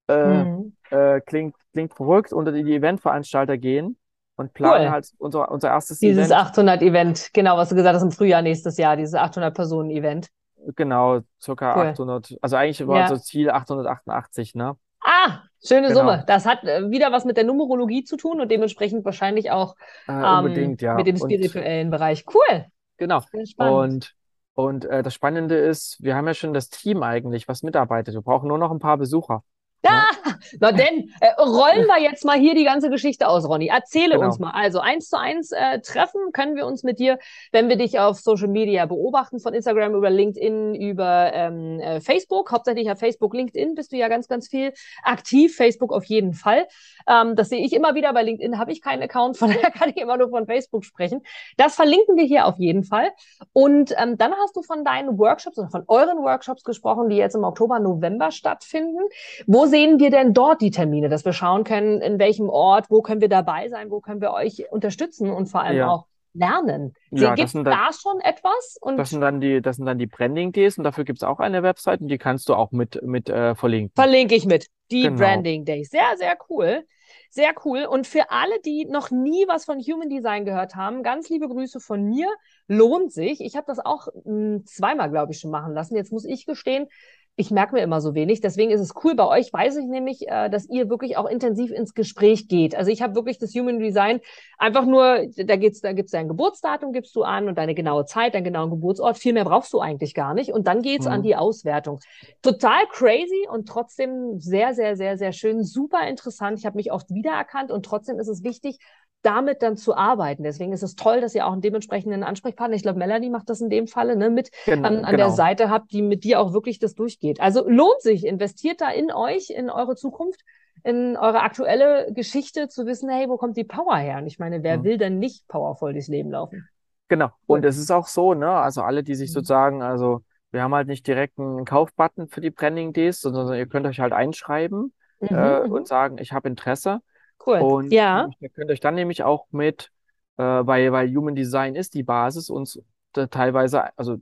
äh, 0.07 0.43
Mhm. 0.43 0.75
äh, 0.91 1.21
klingt, 1.21 1.55
klingt 1.73 1.93
verrückt, 1.93 2.34
unter 2.34 2.51
die 2.51 2.75
Eventveranstalter 2.75 3.57
gehen 3.57 3.97
und 4.36 4.53
planen 4.53 4.86
Cool. 4.88 4.91
halt 4.91 5.09
unser, 5.17 5.49
unser 5.51 5.69
erstes 5.69 5.99
Dieses 5.99 6.27
Event. 6.27 6.34
800-Event, 6.57 7.29
genau, 7.34 7.57
was 7.57 7.69
du 7.69 7.75
gesagt 7.75 7.95
hast, 7.95 8.03
im 8.03 8.11
Frühjahr 8.11 8.41
nächstes 8.41 8.77
Jahr, 8.77 8.97
dieses 8.97 9.15
800-Personen-Event. 9.15 10.27
Genau, 10.75 11.21
circa 11.41 11.75
Cool. 11.75 11.88
800. 11.88 12.38
Also 12.41 12.55
eigentlich 12.55 12.86
war 12.88 12.97
Ja. 12.97 13.03
unser 13.09 13.21
Ziel 13.21 13.49
888, 13.49 14.53
ne? 14.53 14.77
Ah, 15.03 15.39
schöne 15.64 15.88
Genau. 15.88 15.99
Summe. 15.99 16.24
Das 16.28 16.45
hat 16.45 16.64
äh, 16.64 16.89
wieder 16.89 17.12
was 17.12 17.26
mit 17.26 17.38
der 17.38 17.43
Numerologie 17.43 18.03
zu 18.03 18.18
tun 18.18 18.41
und 18.41 18.49
dementsprechend 18.51 19.05
wahrscheinlich 19.05 19.51
auch 19.51 19.76
Äh, 20.07 20.12
ähm, 20.12 20.78
ja. 20.80 20.95
mit 20.95 21.07
dem 21.07 21.16
Und 21.16 21.32
spirituellen 21.32 21.89
Bereich. 21.89 22.26
Cool. 22.34 22.66
genau. 22.97 23.22
Und, 23.57 24.16
und 24.53 24.86
äh, 24.86 25.01
das 25.03 25.14
Spannende 25.14 25.55
ist, 25.55 25.97
wir 26.01 26.16
haben 26.16 26.28
ja 26.28 26.34
schon 26.34 26.53
das 26.53 26.70
Team 26.70 27.03
eigentlich, 27.03 27.47
was 27.47 27.64
mitarbeitet. 27.64 28.14
Wir 28.14 28.22
brauchen 28.22 28.47
nur 28.47 28.57
noch 28.57 28.72
ein 28.72 28.80
paar 28.80 28.97
Besucher. 28.97 29.43
Ah, 29.88 30.36
na 30.59 30.71
denn, 30.71 31.11
äh, 31.21 31.32
rollen 31.41 31.88
wir 31.88 31.99
jetzt 31.99 32.23
mal 32.23 32.38
hier 32.38 32.53
die 32.53 32.63
ganze 32.63 32.89
Geschichte 32.89 33.27
aus, 33.27 33.47
Ronny. 33.47 33.67
Erzähle 33.67 34.15
Genau. 34.15 34.25
uns 34.27 34.39
mal. 34.39 34.51
Also 34.51 34.79
eins 34.79 35.09
zu 35.09 35.17
eins 35.17 35.51
äh, 35.51 35.79
treffen 35.79 36.32
können 36.34 36.55
wir 36.55 36.65
uns 36.67 36.84
mit 36.84 36.99
dir, 36.99 37.17
wenn 37.51 37.67
wir 37.67 37.75
dich 37.77 37.99
auf 37.99 38.19
Social 38.19 38.47
Media 38.47 38.86
beobachten, 38.86 39.39
von 39.39 39.53
Instagram 39.53 39.95
über 39.95 40.09
LinkedIn, 40.09 40.75
über 40.75 41.32
ähm, 41.34 41.79
äh, 41.79 41.99
Facebook. 42.01 42.51
Hauptsächlich 42.51 42.91
auf 42.91 42.99
Facebook, 42.99 43.34
LinkedIn 43.34 43.73
bist 43.75 43.91
du 43.91 43.97
ja 43.97 44.07
ganz, 44.07 44.27
ganz 44.27 44.47
viel 44.49 44.73
aktiv. 45.03 45.55
Facebook 45.55 45.91
auf 45.93 46.05
jeden 46.05 46.34
Fall. 46.34 46.67
Ähm, 47.07 47.36
das 47.36 47.49
sehe 47.49 47.63
ich 47.65 47.73
immer 47.73 47.95
wieder. 47.95 48.13
Bei 48.13 48.21
LinkedIn 48.23 48.59
habe 48.59 48.71
ich 48.71 48.82
keinen 48.82 49.01
Account, 49.01 49.38
von 49.38 49.49
daher 49.49 49.71
kann 49.71 49.89
ich 49.89 49.97
immer 49.97 50.17
nur 50.17 50.29
von 50.29 50.45
Facebook 50.45 50.86
sprechen. 50.86 51.21
Das 51.57 51.75
verlinken 51.75 52.17
wir 52.17 52.25
hier 52.25 52.45
auf 52.45 52.57
jeden 52.59 52.84
Fall. 52.84 53.09
Und 53.53 53.93
ähm, 53.97 54.17
dann 54.17 54.34
hast 54.43 54.55
du 54.55 54.61
von 54.61 54.84
deinen 54.84 55.17
Workshops 55.17 55.57
oder 55.57 55.69
von 55.69 55.84
euren 55.88 56.19
Workshops 56.19 56.63
gesprochen, 56.63 57.09
die 57.09 57.15
jetzt 57.15 57.36
im 57.36 57.43
Oktober, 57.43 57.79
November 57.79 58.32
stattfinden. 58.32 58.99
Wo 59.47 59.65
sehen 59.72 59.99
wir 59.99 60.11
denn 60.11 60.34
dort 60.34 60.61
die 60.61 60.69
Termine, 60.69 61.09
dass 61.09 61.26
wir 61.26 61.34
schauen 61.34 61.63
können, 61.63 62.01
in 62.01 62.19
welchem 62.19 62.49
Ort, 62.49 62.86
wo 62.89 63.01
können 63.01 63.22
wir 63.22 63.30
dabei 63.30 63.69
sein, 63.69 63.89
wo 63.89 63.99
können 63.99 64.22
wir 64.22 64.32
euch 64.32 64.72
unterstützen 64.72 65.32
und 65.32 65.47
vor 65.47 65.61
allem 65.63 65.78
Ja. 65.78 65.89
auch 65.89 66.05
lernen? 66.34 66.93
Ja, 67.09 67.34
Gibt 67.36 67.53
es 67.55 67.63
da 67.63 67.89
schon 67.91 68.19
etwas? 68.22 68.78
Und 68.80 68.97
Das 68.97 69.09
sind 69.09 69.22
dann 69.22 69.41
die, 69.41 69.61
das 69.61 69.78
sind 69.78 69.86
dann 69.86 69.97
die 69.97 70.07
Branding 70.07 70.51
Days 70.51 70.78
und 70.78 70.84
dafür 70.84 71.03
gibt 71.03 71.19
es 71.19 71.24
auch 71.24 71.39
eine 71.39 71.63
Website 71.63 72.01
und 72.01 72.09
die 72.09 72.17
kannst 72.19 72.47
du 72.49 72.53
auch 72.53 72.72
mit, 72.72 73.01
mit 73.01 73.30
äh, 73.30 73.55
verlinken. 73.55 73.93
verlinke 73.95 74.36
ich 74.36 74.45
mit. 74.45 74.67
Die 74.91 75.03
Genau. 75.03 75.17
Branding 75.17 75.65
Days. 75.65 75.89
Sehr, 75.89 76.17
sehr 76.17 76.38
cool. 76.49 76.86
Sehr 77.30 77.53
cool. 77.63 77.86
Und 77.86 78.07
für 78.07 78.30
alle, 78.30 78.59
die 78.65 78.86
noch 78.86 79.09
nie 79.09 79.45
was 79.47 79.63
von 79.63 79.80
Human 79.80 80.09
Design 80.09 80.43
gehört 80.43 80.76
haben, 80.76 81.01
ganz 81.01 81.30
liebe 81.30 81.47
Grüße 81.47 81.80
von 81.80 82.03
mir. 82.03 82.28
Lohnt 82.67 83.13
sich. 83.13 83.39
Ich 83.39 83.55
habe 83.55 83.65
das 83.67 83.80
auch 83.80 84.07
mh, 84.07 84.22
hm, 84.26 84.65
zweimal, 84.65 85.09
glaube 85.09 85.32
ich, 85.32 85.39
schon 85.39 85.51
machen 85.51 85.74
lassen. 85.74 85.95
Jetzt 85.95 86.11
muss 86.11 86.26
ich 86.26 86.45
gestehen, 86.45 86.88
ich 87.36 87.49
merke 87.49 87.75
mir 87.75 87.82
immer 87.82 88.01
so 88.01 88.13
wenig. 88.13 88.41
Deswegen 88.41 88.71
ist 88.71 88.82
es 88.82 88.93
cool. 89.03 89.15
Bei 89.15 89.25
euch 89.27 89.51
weiß 89.51 89.77
ich 89.77 89.86
nämlich, 89.86 90.27
äh, 90.27 90.49
dass 90.49 90.69
ihr 90.69 90.89
wirklich 90.89 91.17
auch 91.17 91.25
intensiv 91.25 91.71
ins 91.71 91.93
Gespräch 91.93 92.47
geht. 92.47 92.75
Also 92.75 92.91
ich 92.91 93.01
habe 93.01 93.15
wirklich 93.15 93.39
das 93.39 93.53
Human 93.53 93.79
Design 93.79 94.19
einfach 94.57 94.86
nur, 94.86 95.27
da 95.38 95.55
geht's, 95.55 95.82
da 95.82 95.93
gibt's 95.93 96.11
dein 96.11 96.27
Geburtsdatum, 96.27 96.91
gibst 96.91 97.15
du 97.15 97.23
an 97.23 97.47
und 97.47 97.57
deine 97.57 97.73
genaue 97.73 98.05
Zeit, 98.05 98.36
deinen 98.36 98.43
genauen 98.43 98.69
Geburtsort. 98.69 99.17
Viel 99.17 99.34
mehr 99.34 99.45
brauchst 99.45 99.71
du 99.73 99.79
eigentlich 99.79 100.13
gar 100.13 100.34
nicht. 100.34 100.51
Und 100.51 100.67
dann 100.67 100.82
geht's 100.82 101.05
mhm. 101.05 101.11
an 101.11 101.23
die 101.23 101.36
Auswertung. 101.36 101.99
Total 102.41 102.86
crazy 102.91 103.47
und 103.49 103.67
trotzdem 103.67 104.39
sehr, 104.39 104.73
sehr, 104.73 104.95
sehr, 104.95 105.17
sehr 105.17 105.32
schön. 105.32 105.63
Super 105.63 106.07
interessant. 106.07 106.59
Ich 106.59 106.65
habe 106.65 106.75
mich 106.75 106.91
oft 106.91 107.09
wiedererkannt 107.11 107.71
und 107.71 107.86
trotzdem 107.86 108.19
ist 108.19 108.27
es 108.27 108.43
wichtig, 108.43 108.77
damit 109.22 109.61
dann 109.61 109.78
zu 109.78 109.95
arbeiten. 109.95 110.43
Deswegen 110.43 110.74
ist 110.74 110.84
es 110.84 110.95
toll, 110.95 111.22
dass 111.22 111.36
ihr 111.36 111.45
auch 111.45 111.51
einen 111.51 111.61
dementsprechenden 111.61 112.24
Ansprechpartner, 112.24 112.76
ich 112.76 112.82
glaube, 112.82 112.99
Melanie 112.99 113.30
macht 113.30 113.49
das 113.49 113.61
in 113.61 113.69
dem 113.69 113.88
Falle, 113.88 114.15
ne, 114.15 114.30
mit 114.30 114.51
Gen 114.65 114.86
an, 114.86 114.97
an 114.97 115.11
genau. 115.11 115.17
der 115.17 115.30
Seite 115.32 115.69
habt, 115.69 115.91
die 115.91 116.01
mit 116.01 116.24
dir 116.24 116.39
auch 116.39 116.53
wirklich 116.53 116.80
das 116.80 116.95
durchgeht. 116.95 117.39
Also 117.39 117.67
lohnt 117.67 118.01
sich, 118.01 118.26
investiert 118.26 118.82
da 118.82 118.89
in 118.89 119.11
euch, 119.11 119.49
in 119.49 119.69
eure 119.69 119.95
Zukunft, 119.95 120.41
in 120.84 121.17
eure 121.17 121.41
aktuelle 121.41 122.11
Geschichte 122.13 122.67
zu 122.67 122.86
wissen, 122.86 123.09
hey, 123.09 123.30
wo 123.30 123.38
kommt 123.38 123.57
die 123.57 123.63
Power 123.63 123.97
her? 123.97 124.17
Und 124.17 124.28
ich 124.28 124.39
meine, 124.39 124.63
wer 124.63 124.80
mhm. 124.80 124.84
will 124.84 124.97
denn 124.97 125.19
nicht 125.19 125.47
powervoll 125.47 125.93
durchs 125.93 126.07
Leben 126.07 126.32
laufen? 126.32 126.67
Genau. 127.07 127.30
Und 127.45 127.65
es 127.65 127.78
ist 127.78 127.91
auch 127.91 128.07
so, 128.07 128.34
ne, 128.34 128.49
also 128.49 128.82
alle, 128.82 129.03
die 129.03 129.15
sich 129.15 129.30
mhm. 129.30 129.34
sozusagen, 129.34 129.82
also 129.84 130.22
wir 130.51 130.63
haben 130.63 130.74
halt 130.74 130.88
nicht 130.88 131.05
direkt 131.05 131.39
einen 131.39 131.65
Kaufbutton 131.65 132.28
für 132.28 132.41
die 132.41 132.49
Branding 132.49 132.93
Days, 132.93 133.22
sondern 133.22 133.53
ihr 133.53 133.67
könnt 133.67 133.86
euch 133.86 133.99
halt 133.99 134.13
einschreiben 134.13 134.93
mhm, 135.19 135.28
äh, 135.30 135.67
mhm. 135.67 135.72
und 135.72 135.88
sagen, 135.88 136.17
ich 136.17 136.32
habe 136.34 136.49
Interesse. 136.49 137.01
Cool. 137.46 137.60
Und 137.60 137.92
ja. 137.92 138.30
ihr 138.39 138.50
könnt 138.50 138.72
euch 138.72 138.80
dann 138.80 138.96
nämlich 138.96 139.24
auch 139.24 139.48
mit, 139.52 139.92
äh, 140.38 140.44
weil, 140.44 140.92
weil 140.92 141.14
Human 141.16 141.36
Design 141.36 141.76
ist 141.76 141.94
die 141.94 142.04
Basis, 142.04 142.50
uns 142.50 142.82
teilweise, 143.14 143.98
also 143.98 144.18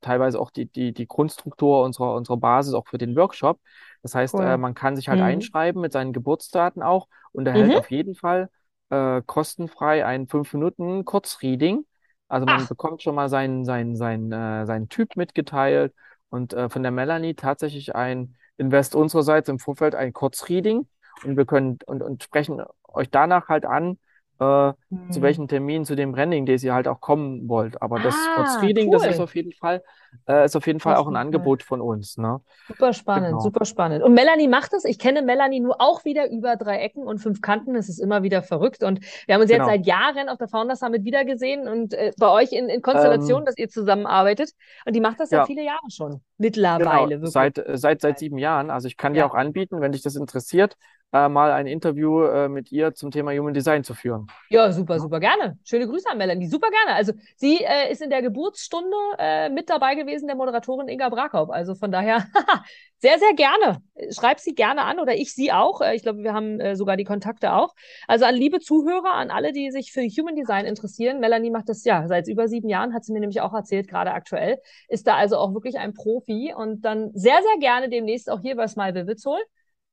teilweise 0.00 0.38
auch 0.38 0.50
die, 0.50 0.66
die, 0.66 0.92
die 0.92 1.06
Grundstruktur 1.06 1.82
unserer, 1.82 2.14
unserer 2.14 2.36
Basis 2.36 2.74
auch 2.74 2.86
für 2.86 2.98
den 2.98 3.16
Workshop. 3.16 3.58
Das 4.02 4.14
heißt, 4.14 4.34
cool. 4.34 4.44
äh, 4.44 4.56
man 4.56 4.74
kann 4.74 4.96
sich 4.96 5.08
halt 5.08 5.20
mhm. 5.20 5.26
einschreiben 5.26 5.80
mit 5.80 5.92
seinen 5.92 6.12
Geburtsdaten 6.12 6.82
auch 6.82 7.08
und 7.32 7.46
erhält 7.46 7.70
mhm. 7.70 7.76
auf 7.76 7.90
jeden 7.90 8.14
Fall 8.14 8.50
äh, 8.90 9.22
kostenfrei 9.24 10.04
ein 10.04 10.26
5 10.26 10.52
Minuten 10.52 11.04
Kurzreading. 11.04 11.86
Also 12.28 12.46
man 12.46 12.62
Ach. 12.62 12.68
bekommt 12.68 13.02
schon 13.02 13.14
mal 13.14 13.28
seinen, 13.28 13.64
seinen, 13.64 13.96
seinen, 13.96 14.32
äh, 14.32 14.66
seinen 14.66 14.88
Typ 14.88 15.16
mitgeteilt 15.16 15.94
und 16.28 16.52
äh, 16.52 16.68
von 16.68 16.82
der 16.82 16.92
Melanie 16.92 17.34
tatsächlich 17.34 17.94
ein 17.94 18.36
Invest 18.56 18.94
unsererseits 18.94 19.48
im 19.48 19.58
Vorfeld 19.58 19.94
ein 19.94 20.12
Kurzreading 20.12 20.86
und 21.22 21.36
wir 21.36 21.44
können 21.44 21.78
und, 21.86 22.02
und 22.02 22.22
sprechen 22.22 22.62
euch 22.88 23.10
danach 23.10 23.48
halt 23.48 23.64
an, 23.64 23.98
äh, 24.40 24.72
mhm. 24.90 25.12
zu 25.12 25.22
welchen 25.22 25.48
Termin 25.48 25.84
zu 25.84 25.94
dem 25.94 26.12
Branding 26.12 26.44
Days 26.46 26.64
ihr 26.64 26.74
halt 26.74 26.88
auch 26.88 27.00
kommen 27.00 27.48
wollt. 27.48 27.80
Aber 27.80 28.00
das 28.00 28.14
ah, 28.36 28.58
Reading, 28.60 28.88
cool. 28.88 28.98
das 28.98 29.06
ist 29.06 29.20
auf 29.20 29.34
jeden 29.36 29.52
Fall, 29.52 29.82
äh, 30.28 30.44
ist 30.44 30.56
auf 30.56 30.66
jeden 30.66 30.80
Fall 30.80 30.96
auch 30.96 31.06
ein 31.06 31.16
Angebot 31.16 31.62
von 31.62 31.80
uns. 31.80 32.18
Ne? 32.18 32.40
Super 32.66 32.92
spannend, 32.92 33.28
genau. 33.28 33.40
super 33.40 33.64
spannend. 33.64 34.02
Und 34.02 34.14
Melanie 34.14 34.48
macht 34.48 34.72
es. 34.72 34.84
Ich 34.84 34.98
kenne 34.98 35.22
Melanie 35.22 35.60
nur 35.60 35.80
auch 35.80 36.04
wieder 36.04 36.28
über 36.30 36.56
drei 36.56 36.78
Ecken 36.78 37.04
und 37.04 37.18
fünf 37.18 37.42
Kanten. 37.42 37.76
Es 37.76 37.88
ist 37.88 38.00
immer 38.00 38.22
wieder 38.22 38.42
verrückt. 38.42 38.82
Und 38.82 39.00
wir 39.26 39.34
haben 39.34 39.42
uns 39.42 39.50
genau. 39.50 39.68
jetzt 39.68 39.72
seit 39.72 39.86
Jahren 39.86 40.28
auf 40.28 40.38
der 40.38 40.48
Founders 40.48 40.80
Summit 40.80 41.04
wiedergesehen 41.04 41.68
und 41.68 41.94
äh, 41.94 42.12
bei 42.18 42.28
euch 42.28 42.52
in, 42.52 42.68
in 42.68 42.82
Konstellation, 42.82 43.42
ähm, 43.42 43.46
dass 43.46 43.56
ihr 43.56 43.68
zusammenarbeitet. 43.68 44.50
Und 44.84 44.96
die 44.96 45.00
macht 45.00 45.20
das 45.20 45.30
ja, 45.30 45.38
ja 45.38 45.46
viele 45.46 45.64
Jahre 45.64 45.90
schon. 45.90 46.20
Mittlerweile. 46.38 47.18
Genau. 47.18 47.30
Seit, 47.30 47.58
äh, 47.58 47.78
seit, 47.78 48.00
seit 48.00 48.18
sieben 48.18 48.38
Jahren. 48.38 48.70
Also 48.70 48.88
ich 48.88 48.96
kann 48.96 49.14
ja. 49.14 49.22
dir 49.22 49.30
auch 49.30 49.34
anbieten, 49.34 49.80
wenn 49.80 49.92
dich 49.92 50.02
das 50.02 50.16
interessiert 50.16 50.76
äh, 51.14 51.28
mal 51.28 51.52
ein 51.52 51.68
Interview 51.68 52.24
äh, 52.24 52.48
mit 52.48 52.72
ihr 52.72 52.92
zum 52.92 53.12
Thema 53.12 53.30
Human 53.32 53.54
Design 53.54 53.84
zu 53.84 53.94
führen. 53.94 54.26
Ja, 54.50 54.72
super, 54.72 54.98
super 54.98 55.20
gerne. 55.20 55.56
Schöne 55.64 55.86
Grüße 55.86 56.10
an 56.10 56.18
Melanie, 56.18 56.48
super 56.48 56.70
gerne. 56.70 56.96
Also 56.96 57.12
sie 57.36 57.58
äh, 57.62 57.92
ist 57.92 58.02
in 58.02 58.10
der 58.10 58.20
Geburtsstunde 58.20 58.96
äh, 59.18 59.48
mit 59.48 59.70
dabei 59.70 59.94
gewesen, 59.94 60.26
der 60.26 60.34
Moderatorin 60.34 60.88
Inga 60.88 61.08
Brakaup. 61.10 61.50
Also 61.50 61.76
von 61.76 61.92
daher 61.92 62.26
sehr, 62.98 63.20
sehr 63.20 63.32
gerne. 63.34 63.80
Schreib 64.10 64.40
sie 64.40 64.56
gerne 64.56 64.82
an 64.82 64.98
oder 64.98 65.14
ich 65.14 65.32
sie 65.32 65.52
auch. 65.52 65.80
Äh, 65.80 65.94
ich 65.94 66.02
glaube, 66.02 66.24
wir 66.24 66.34
haben 66.34 66.58
äh, 66.58 66.74
sogar 66.74 66.96
die 66.96 67.04
Kontakte 67.04 67.52
auch. 67.52 67.74
Also 68.08 68.24
an 68.24 68.34
liebe 68.34 68.58
Zuhörer, 68.58 69.14
an 69.14 69.30
alle, 69.30 69.52
die 69.52 69.70
sich 69.70 69.92
für 69.92 70.00
Human 70.00 70.34
Design 70.34 70.66
interessieren. 70.66 71.20
Melanie 71.20 71.52
macht 71.52 71.68
das 71.68 71.84
ja 71.84 72.08
seit 72.08 72.26
über 72.26 72.48
sieben 72.48 72.68
Jahren, 72.68 72.92
hat 72.92 73.04
sie 73.04 73.12
mir 73.12 73.20
nämlich 73.20 73.40
auch 73.40 73.54
erzählt, 73.54 73.86
gerade 73.86 74.10
aktuell. 74.10 74.58
Ist 74.88 75.06
da 75.06 75.14
also 75.14 75.36
auch 75.36 75.54
wirklich 75.54 75.78
ein 75.78 75.94
Profi 75.94 76.52
und 76.56 76.84
dann 76.84 77.12
sehr, 77.14 77.40
sehr 77.40 77.60
gerne 77.60 77.88
demnächst 77.88 78.28
auch 78.28 78.40
hier 78.40 78.56
bei 78.56 78.66
Smile 78.66 78.94
Vivid 78.94 79.24
holen. 79.24 79.44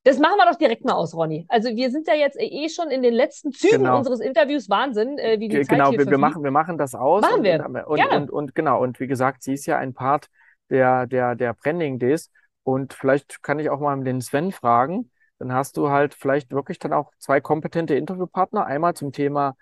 Das 0.03 0.17
machen 0.17 0.37
wir 0.37 0.49
doch 0.49 0.57
direkt 0.57 0.83
mal 0.83 0.93
aus, 0.93 1.13
Ronny. 1.13 1.45
Also 1.47 1.69
wir 1.75 1.91
sind 1.91 2.07
ja 2.07 2.15
jetzt 2.15 2.37
eh 2.39 2.69
schon 2.69 2.89
in 2.89 3.03
den 3.03 3.13
letzten 3.13 3.51
Zügen 3.51 3.83
genau. 3.83 3.97
unseres 3.99 4.19
Interviews. 4.19 4.67
Wahnsinn, 4.69 5.19
äh, 5.19 5.39
wie 5.39 5.47
die 5.47 5.57
G 5.57 5.61
Zeit 5.61 5.77
Genau, 5.77 5.91
wir, 5.91 6.07
wir, 6.07 6.17
machen, 6.17 6.43
wir 6.43 6.51
machen 6.51 6.77
das 6.77 6.95
aus. 6.95 7.21
Machen 7.21 7.43
wir. 7.43 7.63
Und, 7.65 7.75
und, 7.85 8.11
und, 8.11 8.31
und, 8.31 8.55
genau, 8.55 8.81
und 8.81 8.99
wie 8.99 9.07
gesagt, 9.07 9.43
sie 9.43 9.53
ist 9.53 9.67
ja 9.67 9.77
ein 9.77 9.93
Part 9.93 10.27
der, 10.71 11.05
der, 11.05 11.35
der 11.35 11.53
Branding 11.53 11.99
Days. 11.99 12.31
Und 12.63 12.93
vielleicht 12.93 13.43
kann 13.43 13.59
ich 13.59 13.69
auch 13.69 13.79
mal 13.79 14.03
den 14.03 14.21
Sven 14.21 14.51
fragen. 14.51 15.11
Dann 15.37 15.53
hast 15.53 15.77
du 15.77 15.89
halt 15.89 16.15
vielleicht 16.15 16.51
wirklich 16.51 16.79
dann 16.79 16.93
auch 16.93 17.11
zwei 17.19 17.39
kompetente 17.39 17.93
Interviewpartner. 17.95 18.65
Einmal 18.65 18.95
zum 18.95 19.11
Thema 19.11 19.55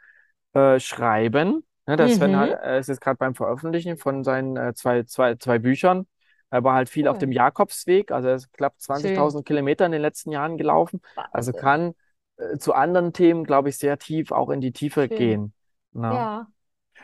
äh, 0.54 0.80
Schreiben. 0.80 1.66
Ne, 1.86 1.98
der 1.98 2.08
mhm. 2.08 2.12
Sven 2.12 2.38
hat, 2.38 2.64
äh, 2.64 2.80
ist 2.80 2.88
jetzt 2.88 3.02
gerade 3.02 3.18
beim 3.18 3.36
Veröffentlichen 3.36 3.98
von 3.98 4.24
seinen 4.24 4.56
äh, 4.56 4.74
zwei, 4.74 5.04
zwei, 5.04 5.36
zwei 5.36 5.60
Büchern. 5.60 6.06
Er 6.52 6.64
war 6.64 6.74
halt 6.74 6.90
viel 6.90 7.04
cool. 7.04 7.10
auf 7.10 7.18
dem 7.18 7.32
Jakobsweg, 7.32 8.12
also 8.12 8.30
er 8.30 8.36
ist 8.36 8.52
knapp 8.54 8.76
20.000 8.80 9.44
Kilometer 9.44 9.86
in 9.86 9.92
den 9.92 10.02
letzten 10.02 10.32
Jahren 10.32 10.58
gelaufen. 10.58 11.02
Wahnsinn. 11.16 11.32
Also 11.32 11.54
kann 11.54 11.94
äh, 12.38 12.58
zu 12.58 12.74
anderen 12.74 13.14
Themen, 13.14 13.44
glaube 13.44 13.70
ich, 13.70 13.78
sehr 13.78 14.00
tief 14.00 14.32
auch 14.32 14.50
in 14.50 14.62
die 14.62 14.72
Tiefe 14.72 15.08
Schön. 15.08 15.18
gehen. 15.18 15.54
Na? 15.94 16.10
Ne? 16.10 16.16
Ja. 16.16 16.48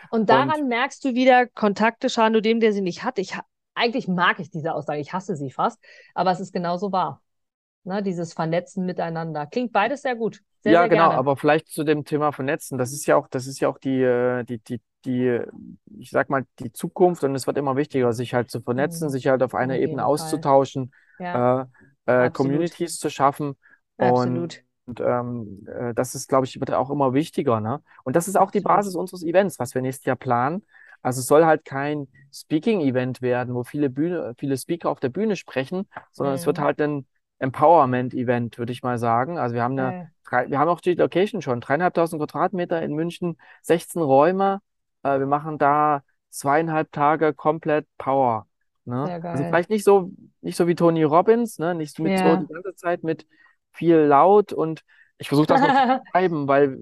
Und 0.09 0.29
daran 0.29 0.61
Und, 0.61 0.67
merkst 0.67 1.03
du 1.03 1.13
wieder, 1.13 1.47
Kontakte 1.47 2.09
schaden 2.09 2.33
nur 2.33 2.41
dem, 2.41 2.59
der 2.59 2.73
sie 2.73 2.81
nicht 2.81 3.03
hat. 3.03 3.17
Ich, 3.19 3.37
eigentlich 3.73 4.07
mag 4.07 4.39
ich 4.39 4.49
diese 4.49 4.73
Aussage, 4.73 4.99
ich 4.99 5.13
hasse 5.13 5.35
sie 5.35 5.51
fast, 5.51 5.79
aber 6.13 6.31
es 6.31 6.39
ist 6.39 6.53
genauso 6.53 6.91
wahr. 6.91 7.21
Ne, 7.83 8.01
dieses 8.01 8.33
Vernetzen 8.33 8.83
miteinander. 8.87 9.45
Klingt 9.45 9.71
beides 9.71 10.01
sehr 10.01 10.15
gut. 10.15 10.41
Sehr, 10.61 10.71
ja, 10.71 10.79
sehr 10.81 10.89
genau, 10.89 11.09
gerne. 11.09 11.19
aber 11.19 11.37
vielleicht 11.37 11.67
zu 11.67 11.83
dem 11.83 12.03
Thema 12.03 12.31
Vernetzen. 12.31 12.79
Das 12.79 12.91
ist 12.91 13.05
ja 13.05 13.15
auch, 13.15 13.27
das 13.27 13.45
ist 13.45 13.59
ja 13.59 13.69
auch 13.69 13.77
die, 13.77 14.01
äh, 14.01 14.43
die, 14.43 14.57
die, 14.57 14.81
die, 15.05 15.39
ich 15.97 16.09
sag 16.09 16.29
mal, 16.29 16.45
die 16.59 16.71
Zukunft 16.71 17.23
und 17.23 17.35
es 17.35 17.47
wird 17.47 17.57
immer 17.57 17.75
wichtiger, 17.75 18.13
sich 18.13 18.33
halt 18.33 18.49
zu 18.49 18.61
vernetzen, 18.61 19.07
mhm. 19.07 19.11
sich 19.11 19.27
halt 19.27 19.43
auf 19.43 19.55
einer 19.55 19.77
Ebene 19.77 20.01
Fall. 20.01 20.05
auszutauschen, 20.05 20.91
ja. 21.19 21.67
äh, 22.05 22.25
äh, 22.25 22.29
Communities 22.29 22.99
zu 22.99 23.09
schaffen. 23.09 23.55
Absolut. 23.97 24.63
Und, 24.85 24.99
und 24.99 25.07
ähm, 25.07 25.67
äh, 25.67 25.93
das 25.93 26.15
ist, 26.15 26.27
glaube 26.27 26.45
ich, 26.45 26.59
wird 26.59 26.71
auch 26.73 26.89
immer 26.89 27.13
wichtiger. 27.13 27.59
Ne? 27.59 27.81
Und 28.03 28.15
das 28.15 28.27
ist 28.27 28.37
auch 28.37 28.51
die 28.51 28.61
Basis 28.61 28.95
unseres 28.95 29.23
Events, 29.23 29.59
was 29.59 29.73
wir 29.73 29.81
nächstes 29.81 30.05
Jahr 30.05 30.15
planen. 30.15 30.63
Also 31.01 31.19
es 31.19 31.27
soll 31.27 31.45
halt 31.45 31.65
kein 31.65 32.07
Speaking-Event 32.33 33.21
werden, 33.21 33.53
wo 33.53 33.63
viele 33.63 33.89
Bühne, 33.89 34.33
viele 34.37 34.57
Speaker 34.57 34.89
auf 34.89 34.99
der 34.99 35.09
Bühne 35.09 35.35
sprechen, 35.35 35.87
sondern 36.11 36.33
mhm. 36.33 36.39
es 36.39 36.45
wird 36.45 36.57
mhm. 36.57 36.63
halt 36.63 36.81
ein 36.81 37.07
Empowerment-Event, 37.39 38.57
würde 38.57 38.71
ich 38.71 38.83
mal 38.83 38.97
sagen. 38.97 39.37
Also 39.37 39.55
wir 39.55 39.63
haben 39.63 39.77
eine, 39.77 40.11
drei, 40.23 40.49
wir 40.49 40.59
haben 40.59 40.69
auch 40.69 40.81
die 40.81 40.95
Location 40.95 41.41
schon, 41.41 41.61
dreieinhalbtausend 41.61 42.19
Quadratmeter 42.19 42.81
in 42.81 42.93
München, 42.93 43.37
16 43.61 44.01
Räume. 44.01 44.61
Äh, 45.05 45.19
wir 45.19 45.27
machen 45.27 45.57
da 45.57 46.01
zweieinhalb 46.31 46.91
Tage 46.91 47.33
komplett 47.33 47.85
Power. 47.97 48.47
Ne? 48.85 49.03
Also. 49.03 49.27
Also 49.27 49.43
vielleicht 49.45 49.69
nicht 49.69 49.83
so, 49.83 50.11
nicht 50.41 50.57
so 50.57 50.67
wie 50.67 50.75
Tony 50.75 51.03
Robbins, 51.03 51.59
ne? 51.59 51.75
Nicht 51.75 51.99
mit 51.99 52.13
ja. 52.13 52.31
so 52.31 52.45
die 52.45 52.53
ganze 52.53 52.75
Zeit 52.75 53.03
mit 53.03 53.25
viel 53.71 53.97
laut 53.97 54.51
und 54.51 54.83
ich 55.17 55.27
versuche 55.27 55.47
das 55.47 55.61
noch 55.61 55.67
zu 55.67 56.03
schreiben, 56.11 56.47
weil 56.47 56.79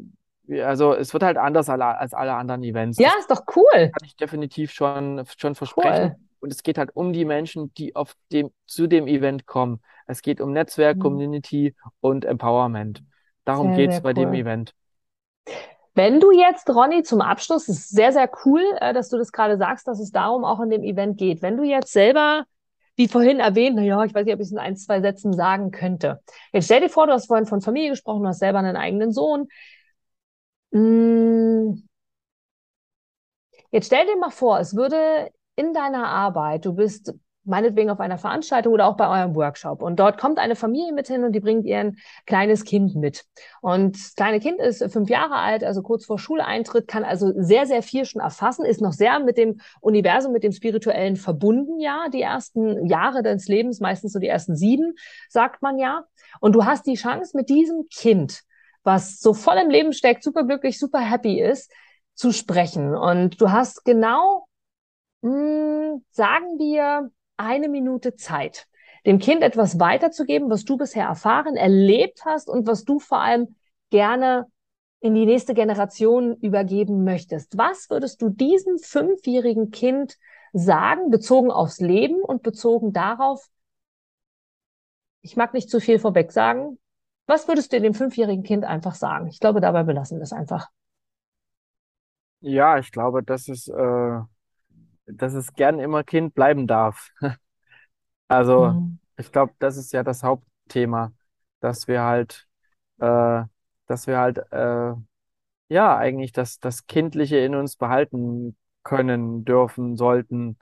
also 0.64 0.94
es 0.94 1.14
wird 1.14 1.24
halt 1.24 1.38
anders 1.38 1.70
als 1.70 2.14
alle 2.14 2.34
anderen 2.34 2.64
Events. 2.64 2.98
Ja, 3.00 3.12
ist 3.20 3.32
doch 3.32 3.44
cool. 3.56 3.72
Kann 3.74 4.06
ich 4.06 4.16
definitiv 4.16 4.72
schon, 4.72 5.24
schon 5.38 5.56
versprechen. 5.56 6.12
Cool. 6.12 6.16
Und 6.42 6.52
es 6.52 6.64
geht 6.64 6.78
halt 6.78 6.94
um 6.96 7.14
die 7.14 7.24
Menschen, 7.24 7.74
die 7.76 7.96
auf 7.96 8.14
dem, 8.34 8.52
zu 8.66 8.88
dem 8.88 9.08
Event 9.08 9.46
kommen. 9.46 9.82
Es 10.06 10.22
geht 10.22 10.42
um 10.42 10.52
Netzwerk, 10.52 10.98
mhm. 10.98 11.02
Community 11.02 11.76
und 12.02 12.26
Empowerment. 12.26 13.04
Darum 13.46 13.76
geht 13.76 13.92
es 13.92 14.02
bei 14.02 14.10
cool. 14.10 14.16
dem 14.16 14.34
Event. 14.34 14.74
Wenn 15.96 16.20
du 16.20 16.32
jetzt, 16.32 16.70
Ronny, 16.70 17.04
zum 17.04 17.22
Abschluss, 17.22 17.68
ist 17.70 17.90
sehr, 17.90 18.12
sehr 18.12 18.30
cool, 18.46 18.64
äh, 18.80 18.94
dass 18.94 19.10
du 19.10 19.18
das 19.18 19.32
gerade 19.32 19.58
sagst, 19.58 19.88
dass 19.88 20.00
es 20.00 20.12
darum 20.12 20.44
auch 20.44 20.60
in 20.60 20.70
dem 20.70 20.84
Event 20.84 21.18
geht. 21.18 21.42
Wenn 21.42 21.58
du 21.58 21.64
jetzt 21.64 21.92
selber, 21.94 22.46
wie 22.96 23.08
vorhin 23.08 23.40
erwähnt, 23.40 23.76
naja, 23.76 24.04
ich 24.04 24.14
weiß 24.14 24.26
nicht, 24.26 24.34
ob 24.34 24.40
ich 24.40 24.48
es 24.48 24.52
in 24.52 24.58
ein, 24.60 24.76
zwei 24.76 25.02
Sätzen 25.02 25.34
sagen 25.34 25.72
könnte. 25.72 26.22
Jetzt 26.52 26.66
stell 26.66 26.82
dir 26.82 26.90
vor, 26.90 27.08
du 27.08 27.14
hast 27.14 27.28
vorhin 27.28 27.46
von 27.46 27.62
Familie 27.62 27.92
gesprochen, 27.92 28.24
du 28.24 28.30
hast 28.30 28.40
selber 28.40 28.60
einen 28.60 28.76
eigenen 28.78 29.12
Sohn. 29.12 29.48
Hm. 30.72 31.88
Jetzt 33.72 33.88
stell 33.88 34.06
dir 34.06 34.18
mal 34.18 34.30
vor, 34.30 34.60
es 34.60 34.76
würde 34.76 35.32
in 35.56 35.74
deiner 35.74 36.08
Arbeit, 36.08 36.66
du 36.66 36.74
bist 36.74 37.14
meinetwegen 37.46 37.90
auf 37.90 38.00
einer 38.00 38.18
Veranstaltung 38.18 38.74
oder 38.74 38.88
auch 38.88 38.98
bei 38.98 39.08
eurem 39.08 39.36
Workshop. 39.36 39.82
Und 39.82 40.00
dort 40.00 40.20
kommt 40.20 40.40
eine 40.40 40.56
Familie 40.56 40.94
mit 40.94 41.08
hin 41.08 41.24
und 41.24 41.34
die 41.34 41.40
bringt 41.40 41.66
ihr 41.66 41.80
ein 41.80 41.98
kleines 42.26 42.64
Kind 42.64 42.96
mit. 42.96 43.26
Und 43.62 43.96
das 43.96 44.16
kleine 44.16 44.40
Kind 44.40 44.60
ist 44.60 44.84
fünf 44.92 45.10
Jahre 45.10 45.36
alt, 45.36 45.64
also 45.64 45.82
kurz 45.82 46.06
vor 46.06 46.20
Schuleintritt, 46.20 46.88
kann 46.88 47.04
also 47.04 47.32
sehr, 47.36 47.66
sehr 47.66 47.84
viel 47.84 48.06
schon 48.06 48.22
erfassen, 48.22 48.66
ist 48.66 48.82
noch 48.82 48.94
sehr 48.94 49.20
mit 49.20 49.38
dem 49.38 49.60
Universum, 49.82 50.32
mit 50.32 50.44
dem 50.44 50.52
Spirituellen 50.52 51.16
verbunden, 51.16 51.80
ja. 51.80 52.08
Die 52.14 52.22
ersten 52.22 52.88
Jahre 52.88 53.24
deines 53.24 53.48
Lebens, 53.48 53.80
meistens 53.80 54.14
so 54.14 54.20
die 54.20 54.28
ersten 54.28 54.56
sieben, 54.56 54.94
sagt 55.30 55.62
man 55.62 55.78
ja. 55.78 56.06
Und 56.40 56.54
du 56.54 56.66
hast 56.66 56.88
die 56.88 56.96
Chance, 56.96 57.36
mit 57.36 57.50
diesem 57.50 57.88
Kind 57.94 58.44
was 58.84 59.20
so 59.20 59.34
voll 59.34 59.58
im 59.58 59.70
Leben 59.70 59.94
steckt, 59.94 60.24
super 60.24 60.44
glücklich, 60.44 60.78
super 60.78 61.00
happy 61.00 61.42
ist, 61.42 61.72
zu 62.16 62.32
sprechen. 62.32 62.96
Und 62.96 63.42
du 63.42 63.52
hast 63.52 63.86
genau, 63.86 64.48
mh, 65.22 65.32
hm, 65.32 66.06
sagen 66.12 66.60
wir, 66.60 67.10
eine 67.44 67.70
Minute 67.70 68.16
Zeit, 68.16 68.68
dem 69.06 69.20
Kind 69.20 69.44
etwas 69.44 69.80
weiterzugeben, 69.80 70.50
was 70.50 70.66
du 70.66 70.78
bisher 70.78 71.06
erfahren, 71.06 71.56
erlebt 71.56 72.24
hast 72.26 72.50
und 72.50 72.68
was 72.68 72.84
du 72.84 73.00
vor 73.00 73.20
allem 73.20 73.56
gerne 73.90 74.48
in 75.02 75.14
die 75.16 75.26
nächste 75.26 75.54
Generation 75.54 76.38
übergeben 76.38 77.04
möchtest. 77.04 77.58
Was 77.58 77.90
würdest 77.90 78.22
du 78.22 78.30
diesem 78.30 78.78
fünfjährigen 78.78 79.70
Kind 79.72 80.18
sagen, 80.54 81.10
bezogen 81.10 81.52
aufs 81.52 81.82
Leben 81.82 82.22
und 82.22 82.44
bezogen 82.44 82.94
darauf, 82.94 83.50
ich 85.22 85.36
mag 85.36 85.54
nicht 85.54 85.70
zu 85.70 85.80
viel 85.80 86.00
vorweg 86.00 86.32
sagen, 86.32 86.80
was 87.26 87.48
würdest 87.48 87.74
du 87.74 87.82
dem 87.82 87.94
fünfjährigen 87.94 88.44
Kind 88.44 88.66
einfach 88.66 88.96
sagen? 88.96 89.28
Ich 89.28 89.40
glaube, 89.40 89.62
dabei 89.62 89.84
belassen 89.84 90.20
wir 90.20 90.24
es 90.24 90.34
einfach. 90.34 90.70
Ja, 92.42 92.78
ich 92.78 92.92
glaube, 92.92 93.24
dass 93.24 93.48
es, 93.48 93.70
äh, 93.70 94.20
dass 95.08 95.34
es 95.34 95.54
gern 95.54 95.80
immer 95.80 96.04
Kind 96.04 96.34
bleiben 96.36 96.68
darf. 96.68 97.10
Also, 98.28 98.76
Mhm. 98.76 98.98
ich 99.18 99.32
glaube, 99.32 99.54
das 99.60 99.78
ist 99.78 99.94
ja 99.94 100.04
das 100.04 100.24
Hauptthema, 100.24 101.14
dass 101.60 101.88
wir 101.88 102.02
halt, 102.04 102.48
äh, 103.00 103.44
dass 103.88 104.08
wir 104.08 104.18
halt, 104.20 104.40
äh, 104.52 104.94
ja, 105.70 105.98
eigentlich 105.98 106.32
das, 106.34 106.60
das 106.60 106.88
Kindliche 106.88 107.38
in 107.40 107.56
uns 107.56 107.76
behalten 107.78 108.58
können, 108.84 109.46
dürfen, 109.46 109.98
sollten. 109.98 110.58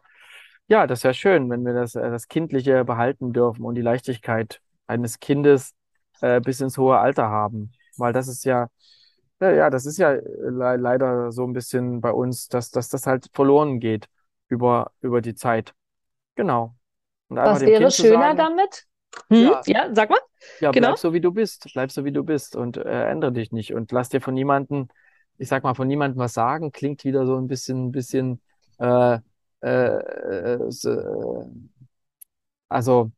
Ja, 0.68 0.88
das 0.88 1.04
wäre 1.04 1.14
schön, 1.14 1.50
wenn 1.50 1.66
wir 1.66 1.74
das, 1.74 1.96
äh, 1.96 2.10
das 2.12 2.28
Kindliche 2.28 2.86
behalten 2.86 3.34
dürfen 3.34 3.66
und 3.66 3.76
die 3.76 3.82
Leichtigkeit 3.82 4.62
eines 4.88 5.20
Kindes 5.20 5.74
äh, 6.22 6.42
bis 6.42 6.62
ins 6.62 6.78
hohe 6.78 7.00
Alter 7.00 7.30
haben. 7.30 7.72
Weil 7.98 8.14
das 8.14 8.28
ist 8.28 8.46
ja, 8.46 8.70
ja, 9.42 9.70
das 9.70 9.86
ist 9.86 9.98
ja 9.98 10.14
äh, 10.14 10.22
le 10.24 10.78
leider 10.78 11.32
so 11.32 11.46
ein 11.46 11.54
bisschen 11.54 12.02
bei 12.02 12.12
uns, 12.12 12.48
dass, 12.48 12.72
dass 12.72 12.90
das 12.90 13.08
halt 13.08 13.30
verloren 13.34 13.80
geht 13.80 14.08
über, 14.52 14.94
über 15.02 15.22
die 15.22 15.36
Zeit. 15.36 15.76
Genau. 16.36 16.76
Und 17.30 17.38
Was 17.44 17.66
wäre 17.66 17.92
schöner 17.92 18.34
sagen, 18.34 18.36
damit? 18.36 18.88
Hm? 19.30 19.52
ja, 19.52 19.66
Ja, 19.66 19.94
sag 19.94 20.10
mal. 20.10 20.20
ja, 20.60 20.72
Genau. 20.72 20.96
bleib 20.96 20.98
so, 21.00 21.14
wie 21.14 21.22
du 21.22 21.32
bist. 21.34 21.70
Bleib 21.74 21.92
so, 21.92 22.06
wie 22.06 22.12
du 22.12 22.24
bist 22.24 22.56
und 22.56 22.78
äh, 22.78 23.10
ändere 23.12 23.34
dich 23.34 23.52
nicht. 23.52 23.74
Und 23.74 23.92
lass 23.92 24.10
dir 24.10 24.22
von 24.22 24.34
niemandem, 24.34 24.90
ich 25.38 25.48
sag 25.50 25.64
mal, 25.64 25.76
von 25.76 25.88
niemandem 25.88 26.20
was 26.20 26.34
sagen. 26.34 26.72
Klingt 26.72 27.04
wieder 27.04 27.26
so 27.26 27.38
ein 27.38 27.48
bisschen, 27.48 27.88
ein 27.88 27.92
bisschen, 27.92 28.42
äh, 28.80 29.20
äh, 29.62 29.68
äh, 29.68 30.72
so, 30.72 30.92
äh, 30.92 31.46
also, 32.70 33.12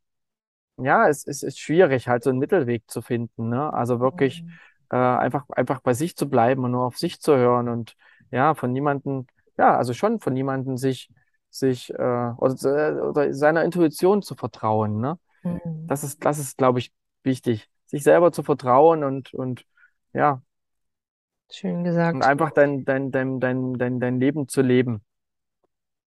ja, 0.78 1.08
es, 1.08 1.26
es 1.26 1.42
ist 1.42 1.60
schwierig, 1.60 2.08
halt 2.08 2.24
so 2.24 2.30
einen 2.30 2.38
Mittelweg 2.40 2.84
zu 2.90 3.02
finden, 3.02 3.50
ne? 3.50 3.72
Also 3.72 4.00
wirklich 4.00 4.44
Mhm. 4.44 4.60
äh, 4.90 4.96
einfach, 4.96 5.46
einfach 5.50 5.80
bei 5.82 5.94
sich 5.94 6.16
zu 6.16 6.28
bleiben 6.30 6.64
und 6.64 6.72
nur 6.72 6.84
auf 6.86 6.98
sich 6.98 7.20
zu 7.20 7.36
hören 7.36 7.68
und 7.68 7.96
ja, 8.32 8.54
von 8.54 8.72
niemandem, 8.72 9.26
ja, 9.58 9.76
also 9.76 9.94
schon 9.94 10.20
von 10.20 10.34
niemandem 10.34 10.76
sich, 10.78 11.10
sich 11.54 11.90
äh, 11.90 11.94
oder, 12.36 13.08
oder 13.08 13.32
seiner 13.34 13.64
Intuition 13.64 14.22
zu 14.22 14.34
vertrauen, 14.34 15.00
ne? 15.00 15.18
Mhm. 15.44 15.86
Das 15.86 16.04
ist, 16.04 16.24
das 16.24 16.38
ist, 16.38 16.58
glaube 16.58 16.78
ich, 16.78 16.92
wichtig, 17.22 17.68
sich 17.86 18.02
selber 18.02 18.32
zu 18.32 18.42
vertrauen 18.42 19.04
und, 19.04 19.34
und 19.34 19.64
ja, 20.12 20.42
Schön 21.50 21.84
und 21.84 21.84
gesagt. 21.84 22.22
einfach 22.22 22.50
dein, 22.52 22.84
dein, 22.84 23.10
dein, 23.10 23.40
dein, 23.40 23.74
dein, 23.74 24.00
dein 24.00 24.20
Leben 24.20 24.48
zu 24.48 24.62
leben. 24.62 25.02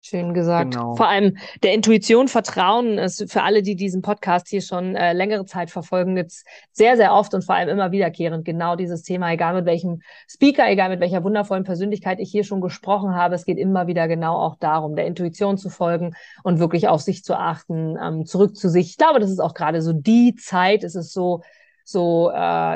Schön 0.01 0.33
gesagt. 0.33 0.75
Genau. 0.75 0.95
Vor 0.95 1.09
allem 1.09 1.37
der 1.63 1.75
Intuition 1.75 2.29
vertrauen 2.29 2.99
ist 2.99 3.31
für 3.31 3.43
alle, 3.43 3.63
die 3.63 3.75
diesen 3.75 4.01
Podcast 4.01 4.49
hier 4.49 4.63
schon 4.63 4.95
äh, 4.95 5.13
längere 5.13 5.45
Zeit 5.45 5.71
verfolgen, 5.71 6.17
jetzt 6.17 6.47
sehr, 6.71 6.97
sehr 6.97 7.13
oft 7.13 7.35
und 7.35 7.45
vor 7.45 7.57
allem 7.57 7.69
immer 7.69 7.91
wiederkehrend 7.91 8.45
genau 8.45 8.77
dieses 8.77 9.03
Thema, 9.03 9.33
egal 9.33 9.55
mit 9.55 9.67
welchem 9.67 10.01
Speaker, 10.29 10.71
egal 10.71 10.91
mit 10.91 11.01
welcher 11.01 11.25
wundervollen 11.25 11.65
Persönlichkeit 11.65 12.21
ich 12.21 12.31
hier 12.31 12.45
schon 12.45 12.61
gesprochen 12.61 13.17
habe. 13.17 13.35
Es 13.35 13.45
geht 13.45 13.59
immer 13.59 13.89
wieder 13.89 14.07
genau 14.07 14.37
auch 14.37 14.57
darum, 14.57 14.95
der 14.95 15.07
Intuition 15.07 15.59
zu 15.59 15.69
folgen 15.69 16.15
und 16.45 16.61
wirklich 16.61 16.87
auf 16.87 17.03
sich 17.03 17.25
zu 17.25 17.35
achten, 17.37 17.97
ähm, 18.01 18.25
zurück 18.25 18.57
zu 18.57 18.71
sich. 18.71 18.91
Ich 18.91 18.97
glaube, 18.99 19.19
das 19.19 19.31
ist 19.31 19.41
auch 19.41 19.53
gerade 19.53 19.83
so 19.83 19.93
die 19.93 20.37
Zeit. 20.37 20.85
Es 20.85 20.95
ist 20.95 21.13
so, 21.13 21.43
so, 21.91 22.31
äh, 22.31 22.35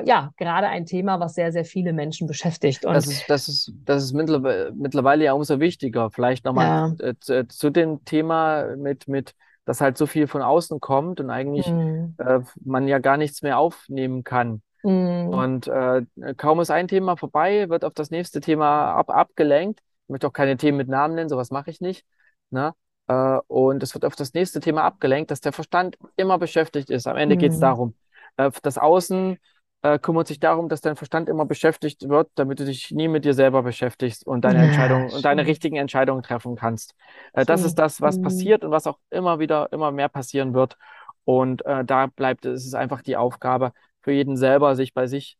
ja, 0.09 0.33
gerade 0.39 0.69
ein 0.69 0.87
Thema, 0.87 1.21
was 1.21 1.35
sehr, 1.35 1.53
sehr 1.53 1.65
viele 1.67 1.93
Menschen 1.93 2.27
beschäftigt. 2.27 2.87
Und 2.87 2.95
Das 2.95 3.07
ist, 3.07 3.29
das 3.29 3.49
ist, 3.49 3.73
das 3.85 4.03
ist 4.05 4.13
mittlerweile, 4.15 4.73
mittlerweile 4.75 5.25
ja 5.25 5.33
umso 5.35 5.61
wichtiger. 5.61 6.11
Vielleicht 6.11 6.45
nochmal 6.47 6.95
ja, 6.99 7.09
äh, 7.09 7.15
zu, 7.21 7.47
zu 7.47 7.71
dem 7.71 8.05
Thema 8.07 8.75
mit, 8.77 9.09
mit, 9.09 9.35
dass 9.67 9.83
halt 9.83 9.99
so 9.99 10.07
viel 10.07 10.27
von 10.27 10.41
außen 10.41 10.81
kommt 10.81 11.21
und 11.21 11.29
eigentlich 11.31 11.67
mm, 11.69 12.15
äh, 12.19 12.41
man 12.65 12.89
ja 12.89 12.99
gar 13.01 13.19
nichts 13.19 13.43
mehr 13.43 13.59
aufnehmen 13.59 14.25
kann. 14.25 14.63
mm, 14.83 15.29
Und 15.35 15.67
äh, 15.69 16.03
kaum 16.37 16.61
ist 16.61 16.71
ein 16.71 16.89
Thema 16.89 17.17
vorbei, 17.17 17.69
wird 17.69 17.85
auf 17.85 17.95
das 17.95 18.11
nächste 18.11 18.41
Thema 18.41 18.95
ab, 18.95 19.11
abgelenkt. 19.11 19.81
Ich 20.05 20.09
möchte 20.09 20.27
auch 20.27 20.33
keine 20.33 20.57
Themen 20.57 20.79
mit 20.79 20.89
Namen 20.89 21.15
nennen, 21.15 21.29
sowas 21.29 21.51
mache 21.51 21.71
ich 21.71 21.81
nicht. 21.81 22.07
Ne? 22.51 22.75
Äh, 23.09 23.39
und 23.47 23.83
es 23.83 23.95
wird 23.95 24.05
auf 24.05 24.17
das 24.17 24.33
nächste 24.35 24.61
Thema 24.61 24.85
abgelenkt, 24.85 25.31
dass 25.31 25.41
der 25.41 25.53
Verstand 25.53 25.97
immer 26.17 26.39
beschäftigt 26.39 26.91
ist. 26.91 27.07
Am 27.07 27.17
Ende 27.17 27.37
geht 27.37 27.53
es 27.53 27.59
darum. 27.59 27.95
Äh, 28.37 28.51
das 28.63 28.79
Außen 28.79 29.39
äh, 29.83 29.99
kümmert 29.99 30.29
sich 30.29 30.41
darum, 30.41 30.69
dass 30.69 30.81
dein 30.81 30.97
Verstand 30.97 31.29
immer 31.29 31.45
beschäftigt 31.47 32.09
wird, 32.09 32.31
damit 32.37 32.61
du 32.61 32.65
dich 32.65 32.91
nie 32.91 33.09
mit 33.09 33.25
dir 33.25 33.35
selber 33.35 33.63
beschäftigst 33.63 34.27
und 34.27 34.43
deine 34.45 34.61
ja, 34.61 34.63
Entscheidungen 34.63 35.11
und 35.11 35.25
deine 35.25 35.45
schön, 35.45 35.47
richtigen 35.47 35.77
Entscheidungen 35.77 36.23
treffen 36.23 36.57
kannst. 36.57 36.95
Äh, 37.33 37.45
das 37.45 37.63
ist 37.65 37.75
schön. 37.75 37.79
das, 37.79 38.01
was 38.01 38.19
Mm, 38.19 38.19
passiert 38.19 38.65
und 38.65 38.71
was 38.71 38.87
auch 38.87 38.99
immer 39.11 39.39
wieder, 39.39 39.73
immer 39.73 39.91
mehr 39.91 40.09
passieren 40.09 40.55
wird. 40.55 40.77
Und 41.25 41.65
äh, 41.67 41.85
da 41.85 42.07
bleibt 42.07 42.45
es 42.47 42.65
ist 42.67 42.75
einfach 42.75 43.03
die 43.03 43.17
Aufgabe 43.17 43.73
für 44.01 44.13
jeden 44.13 44.37
selber, 44.37 44.75
sich 44.77 44.95
bei 44.95 45.07
sich 45.07 45.39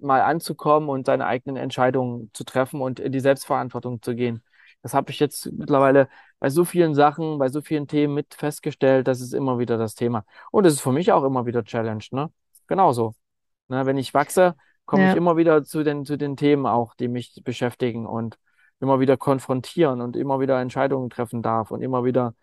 mal 0.00 0.20
anzukommen 0.22 0.88
und 0.88 1.06
seine 1.06 1.26
eigenen 1.26 1.56
Entscheidungen 1.56 2.30
zu 2.32 2.44
treffen 2.44 2.80
und 2.80 3.00
in 3.00 3.12
die 3.12 3.20
Selbstverantwortung 3.20 4.02
zu 4.02 4.14
gehen. 4.14 4.42
Das 4.82 4.94
habe 4.94 5.10
ich 5.10 5.20
jetzt 5.20 5.50
mittlerweile 5.52 6.08
bei 6.44 6.50
so 6.50 6.66
vielen 6.66 6.94
Sachen, 6.94 7.38
bei 7.38 7.48
so 7.48 7.62
vielen 7.62 7.86
Themen 7.86 8.12
mit 8.12 8.34
festgestellt, 8.34 9.08
das 9.08 9.22
ist 9.22 9.32
immer 9.32 9.58
wieder 9.58 9.78
das 9.78 9.94
Thema. 9.94 10.26
Und 10.50 10.66
es 10.66 10.74
ist 10.74 10.82
für 10.82 10.92
mich 10.92 11.10
auch 11.10 11.24
immer 11.24 11.46
wieder 11.46 11.64
Challenge, 11.64 12.04
ne? 12.10 12.30
Genauso. 12.66 13.14
Ne? 13.68 13.86
Wenn 13.86 13.96
ich 13.96 14.12
wachse, 14.12 14.54
komme 14.84 15.04
ich 15.04 15.12
ja, 15.12 15.16
immer 15.16 15.38
wieder 15.38 15.64
zu 15.64 15.82
den, 15.82 16.04
zu 16.04 16.18
den 16.18 16.36
Themen 16.36 16.66
auch, 16.66 16.94
die 16.96 17.08
mich 17.08 17.40
beschäftigen 17.44 18.04
und 18.04 18.36
immer 18.78 19.00
wieder 19.00 19.16
konfrontieren 19.16 20.02
und 20.02 20.16
immer 20.16 20.38
wieder 20.38 20.60
Entscheidungen 20.60 21.08
treffen 21.08 21.40
darf 21.40 21.70
und 21.70 21.80
immer 21.80 22.04
wieder, 22.04 22.34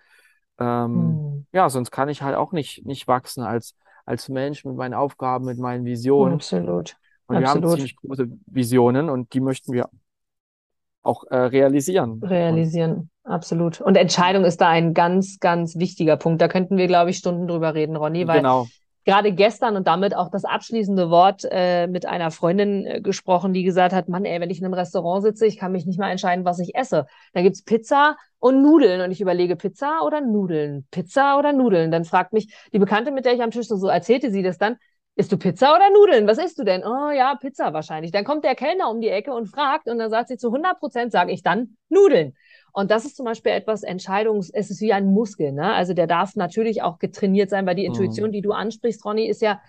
ähm, 0.58 0.94
mm, 0.94 1.46
ja, 1.52 1.70
sonst 1.70 1.92
kann 1.92 2.10
ich 2.10 2.24
halt 2.24 2.36
auch 2.36 2.54
nicht, 2.54 2.84
nicht 2.84 3.08
wachsen 3.08 3.44
als, 3.44 3.76
als 4.08 4.30
Mensch 4.30 4.66
mit 4.66 4.78
meinen 4.78 4.96
Aufgaben, 4.96 5.46
mit 5.46 5.60
meinen 5.60 5.86
Visionen. 5.86 6.34
absolut, 6.34 6.98
Und 7.28 7.40
wir 7.40 7.48
haben 7.48 7.60
absolut. 7.60 7.76
ziemlich 7.76 7.96
große 7.98 8.32
Visionen 8.48 9.12
und 9.12 9.32
die 9.36 9.42
möchten 9.42 9.74
wir 9.74 9.92
auch 11.04 11.24
äh, 11.26 11.36
realisieren. 11.36 12.20
Realisieren, 12.24 13.11
absolut. 13.24 13.82
Und 13.82 13.96
Entscheidung 13.96 14.46
ist 14.46 14.62
da 14.62 14.70
ein 14.70 14.94
ganz, 14.94 15.40
ganz 15.40 15.78
wichtiger 15.78 16.18
Punkt. 16.18 16.42
Da 16.42 16.48
könnten 16.48 16.78
wir, 16.78 16.88
glaube 16.88 17.10
ich, 17.10 17.18
Stunden 17.18 17.48
drüber 17.48 17.74
reden, 17.74 17.96
Ronny, 17.96 18.28
weil 18.28 18.38
genau, 18.38 18.68
gerade 19.06 19.32
gestern 19.32 19.76
und 19.76 19.88
damit 19.88 20.16
auch 20.16 20.30
das 20.30 20.46
abschließende 20.46 21.10
Wort 21.10 21.44
äh, 21.50 21.88
mit 21.88 22.06
einer 22.06 22.32
Freundin 22.32 22.86
äh, 22.86 23.02
gesprochen, 23.02 23.54
die 23.54 23.64
gesagt 23.64 23.94
hat, 23.94 24.10
Mann, 24.10 24.26
ey, 24.26 24.40
wenn 24.40 24.50
ich 24.50 24.60
in 24.60 24.66
einem 24.66 24.74
Restaurant 24.74 25.24
sitze, 25.24 25.46
ich 25.46 25.58
kann 25.58 25.72
mich 25.72 25.86
nicht 25.86 26.00
mal 26.00 26.12
entscheiden, 26.12 26.46
was 26.46 26.60
ich 26.60 26.76
esse. 26.76 27.06
Da 27.34 27.42
gibt's 27.42 27.64
Pizza 27.64 28.16
und 28.40 28.62
Nudeln 28.62 29.02
und 29.02 29.12
ich 29.12 29.22
überlege, 29.22 29.56
Pizza 29.56 30.02
oder 30.06 30.22
Nudeln? 30.22 30.86
Pizza 30.92 31.38
oder 31.38 31.54
Nudeln? 31.54 31.92
Dann 31.92 32.06
fragt 32.06 32.34
mich 32.34 32.54
die 32.74 32.80
Bekannte, 32.80 33.12
mit 33.12 33.26
der 33.26 33.34
ich 33.34 33.42
am 33.42 33.52
Tisch 33.52 33.68
so, 33.68 33.76
so 33.76 33.88
erzählte 33.88 34.32
sie 34.32 34.44
das 34.44 34.58
dann, 34.58 34.78
isst 35.16 35.32
du 35.32 35.38
Pizza 35.38 35.76
oder 35.76 35.90
Nudeln? 35.92 36.28
Was 36.28 36.38
isst 36.38 36.60
du 36.60 36.64
denn? 36.64 36.84
Oh 36.84 37.10
ja, 37.10 37.36
Pizza 37.36 37.74
wahrscheinlich. 37.74 38.12
Dann 38.12 38.24
kommt 38.24 38.46
der 38.46 38.56
Kellner 38.56 38.90
um 38.90 39.02
die 39.02 39.10
Ecke 39.10 39.34
und 39.34 39.48
fragt 39.48 39.88
und 39.88 39.98
dann 39.98 40.10
sagt 40.10 40.30
sie 40.30 40.38
zu 40.38 40.48
100 40.48 40.80
Prozent, 40.80 41.12
sage 41.12 41.32
ich 41.32 41.44
dann 41.44 41.76
Nudeln. 41.90 42.34
Und 42.74 42.92
das 42.92 43.06
ist 43.06 43.18
zum 43.18 43.26
Beispiel 43.26 43.52
etwas 43.52 43.84
Entscheidungs, 43.84 44.50
es 44.50 44.70
ist 44.72 44.82
wie 44.82 44.94
ein 44.94 45.08
Muskel, 45.08 45.52
ne? 45.52 45.74
Also 45.74 45.94
der 45.94 46.08
darf 46.08 46.36
natürlich 46.36 46.82
auch 46.82 47.00
getrainiert 47.00 47.50
sein, 47.50 47.66
weil 47.66 47.76
die 47.76 47.86
Intuition, 47.86 48.30
Mhm. 48.30 48.34
die 48.34 48.42
du 48.42 48.52
ansprichst, 48.52 49.04
Ronny, 49.06 49.28
ist 49.28 49.42
ja 49.42 49.62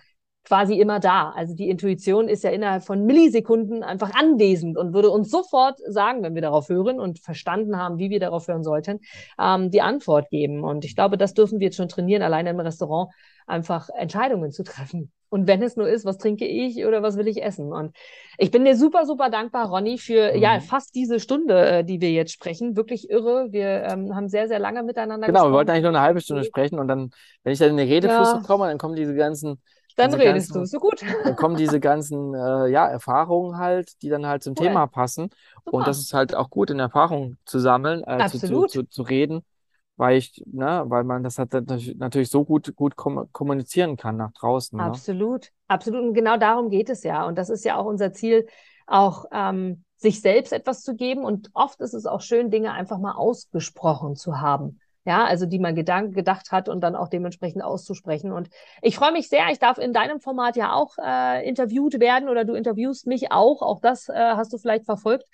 quasi 0.45 0.77
immer 0.79 0.99
da. 0.99 1.31
Also 1.31 1.55
die 1.55 1.69
Intuition 1.69 2.27
ist 2.27 2.43
ja 2.43 2.49
innerhalb 2.49 2.83
von 2.83 3.05
Millisekunden 3.05 3.81
einfach 3.81 4.13
anwesend 4.13 4.77
und 4.77 4.93
würde 4.93 5.09
uns 5.09 5.29
sofort 5.31 5.79
sagen, 5.87 6.21
wenn 6.21 6.35
wir 6.35 6.41
darauf 6.41 6.67
hören 6.67 6.99
und 6.99 7.19
verstanden 7.19 7.77
haben, 7.77 7.97
wie 7.97 8.09
wir 8.09 8.19
darauf 8.19 8.47
hören 8.49 8.63
sollten, 8.63 8.99
ähm, 9.39 9.71
die 9.71 9.81
Antwort 9.81 10.29
geben. 10.29 10.63
Und 10.63 10.83
ich 10.83 10.95
glaube, 10.95 11.17
das 11.17 11.33
dürfen 11.33 11.59
wir 11.59 11.67
jetzt 11.67 11.77
schon 11.77 11.87
trainieren, 11.87 12.23
alleine 12.23 12.49
im 12.49 12.59
Restaurant 12.59 13.13
einfach 13.47 13.89
Entscheidungen 13.89 14.51
zu 14.51 14.63
treffen. 14.63 15.11
Und 15.29 15.47
wenn 15.47 15.63
es 15.63 15.75
nur 15.75 15.89
ist, 15.89 16.05
was 16.05 16.19
trinke 16.19 16.45
ich 16.45 16.85
oder 16.85 17.01
was 17.01 17.17
will 17.17 17.27
ich 17.27 17.41
essen? 17.41 17.73
Und 17.73 17.95
ich 18.37 18.51
bin 18.51 18.65
dir 18.65 18.75
super, 18.77 19.05
super 19.05 19.29
dankbar, 19.29 19.67
Ronny, 19.69 19.97
für 19.97 20.35
ja 20.37 20.59
Mhm. 20.59 20.59
fast 20.59 20.93
diese 20.95 21.19
Stunde, 21.19 21.65
äh, 21.79 21.83
die 21.83 22.01
wir 22.01 22.11
jetzt 22.11 22.31
sprechen. 22.33 22.75
Wirklich 22.75 23.09
irre. 23.09 23.47
Wir 23.51 23.83
ähm, 23.83 24.15
haben 24.15 24.29
sehr, 24.29 24.47
sehr 24.47 24.59
lange 24.59 24.83
miteinander 24.83 25.27
Genau, 25.27 25.45
wir 25.47 25.51
wollten 25.53 25.69
gesprochen. 25.69 25.71
eigentlich 25.71 25.83
nur 25.83 25.91
eine 25.91 26.01
halbe 26.01 26.19
Stunde 26.21 26.43
sprechen 26.43 26.79
und 26.79 26.87
dann, 26.89 27.11
wenn 27.43 27.53
ich 27.53 27.59
dann 27.59 27.69
in 27.69 27.77
den 27.77 27.87
Redefluss 27.87 28.33
Ja, 28.33 28.41
komme, 28.41 28.67
dann 28.67 28.77
kommen 28.77 28.95
diese 28.95 29.15
ganzen, 29.15 29.61
dann 29.95 30.13
diese 30.13 30.19
redest 30.19 30.55
du. 30.55 30.65
ganzen, 30.65 30.65
So 30.65 30.79
gut. 30.79 31.01
dann 31.23 31.35
kommen 31.35 31.55
diese 31.55 31.79
ganzen, 31.79 32.33
äh, 32.33 32.67
ja, 32.67 32.87
Erfahrungen 32.87 33.57
halt, 33.57 34.01
die 34.01 34.09
dann 34.09 34.25
halt 34.27 34.43
zum 34.43 34.55
Thema 34.55 34.85
Cool. 34.85 34.87
passen. 34.87 35.29
Und 35.69 35.87
das 35.87 35.99
Super. 35.99 36.01
ist 36.01 36.13
halt 36.13 36.35
auch 36.35 36.49
gut, 36.49 36.69
in 36.71 36.79
Erfahrung 36.79 37.37
zu 37.45 37.59
sammeln, 37.59 38.03
äh, 38.03 38.25
zu, 38.25 38.41
zu, 38.41 38.63
zu, 38.63 38.83
zu 38.83 39.01
reden. 39.03 39.45
Weil 39.95 40.17
ich, 40.17 40.43
ne, 40.45 40.83
weil 40.87 41.03
man 41.03 41.23
das 41.23 41.37
halt 41.37 41.53
natürlich 41.97 42.29
so 42.29 42.43
gut, 42.43 42.75
gut 42.75 42.95
kommunizieren 42.95 43.95
kann 43.95 44.17
nach 44.17 44.31
draußen. 44.33 44.77
Ne? 44.77 44.83
Absolut, 44.83 45.51
absolut. 45.67 46.01
Und 46.01 46.13
genau 46.13 46.37
darum 46.37 46.69
geht 46.69 46.89
es 46.89 47.03
ja. 47.03 47.25
Und 47.25 47.37
das 47.37 47.49
ist 47.49 47.63
ja 47.63 47.77
auch 47.77 47.85
unser 47.85 48.11
Ziel, 48.11 48.47
auch 48.87 49.25
ähm, 49.31 49.83
sich 49.97 50.21
selbst 50.21 50.51
etwas 50.51 50.81
zu 50.81 50.95
geben. 50.95 51.23
Und 51.23 51.49
oft 51.53 51.79
ist 51.81 51.93
es 51.93 52.05
auch 52.05 52.21
schön, 52.21 52.49
Dinge 52.49 52.73
einfach 52.73 52.97
mal 52.97 53.13
ausgesprochen 53.13 54.15
zu 54.15 54.41
haben. 54.41 54.79
Ja, 55.05 55.25
also 55.25 55.45
die 55.45 55.59
man 55.59 55.75
Gedanken 55.75 56.13
gedacht 56.13 56.53
hat 56.53 56.69
und 56.69 56.79
dann 56.79 56.95
auch 56.95 57.09
dementsprechend 57.09 57.61
auszusprechen. 57.61 58.31
Und 58.31 58.49
ich 58.81 58.95
freue 58.95 59.11
mich 59.11 59.27
sehr. 59.27 59.49
Ich 59.51 59.59
darf 59.59 59.77
in 59.77 59.91
deinem 59.91 60.21
Format 60.21 60.55
ja 60.55 60.73
auch 60.73 60.95
äh, 60.97 61.45
interviewt 61.47 61.99
werden 61.99 62.29
oder 62.29 62.45
du 62.45 62.53
interviewst 62.53 63.05
mich 63.05 63.31
auch. 63.31 63.61
Auch 63.61 63.81
das 63.81 64.07
äh, 64.07 64.13
hast 64.13 64.53
du 64.53 64.57
vielleicht 64.57 64.85
verfolgt. 64.85 65.25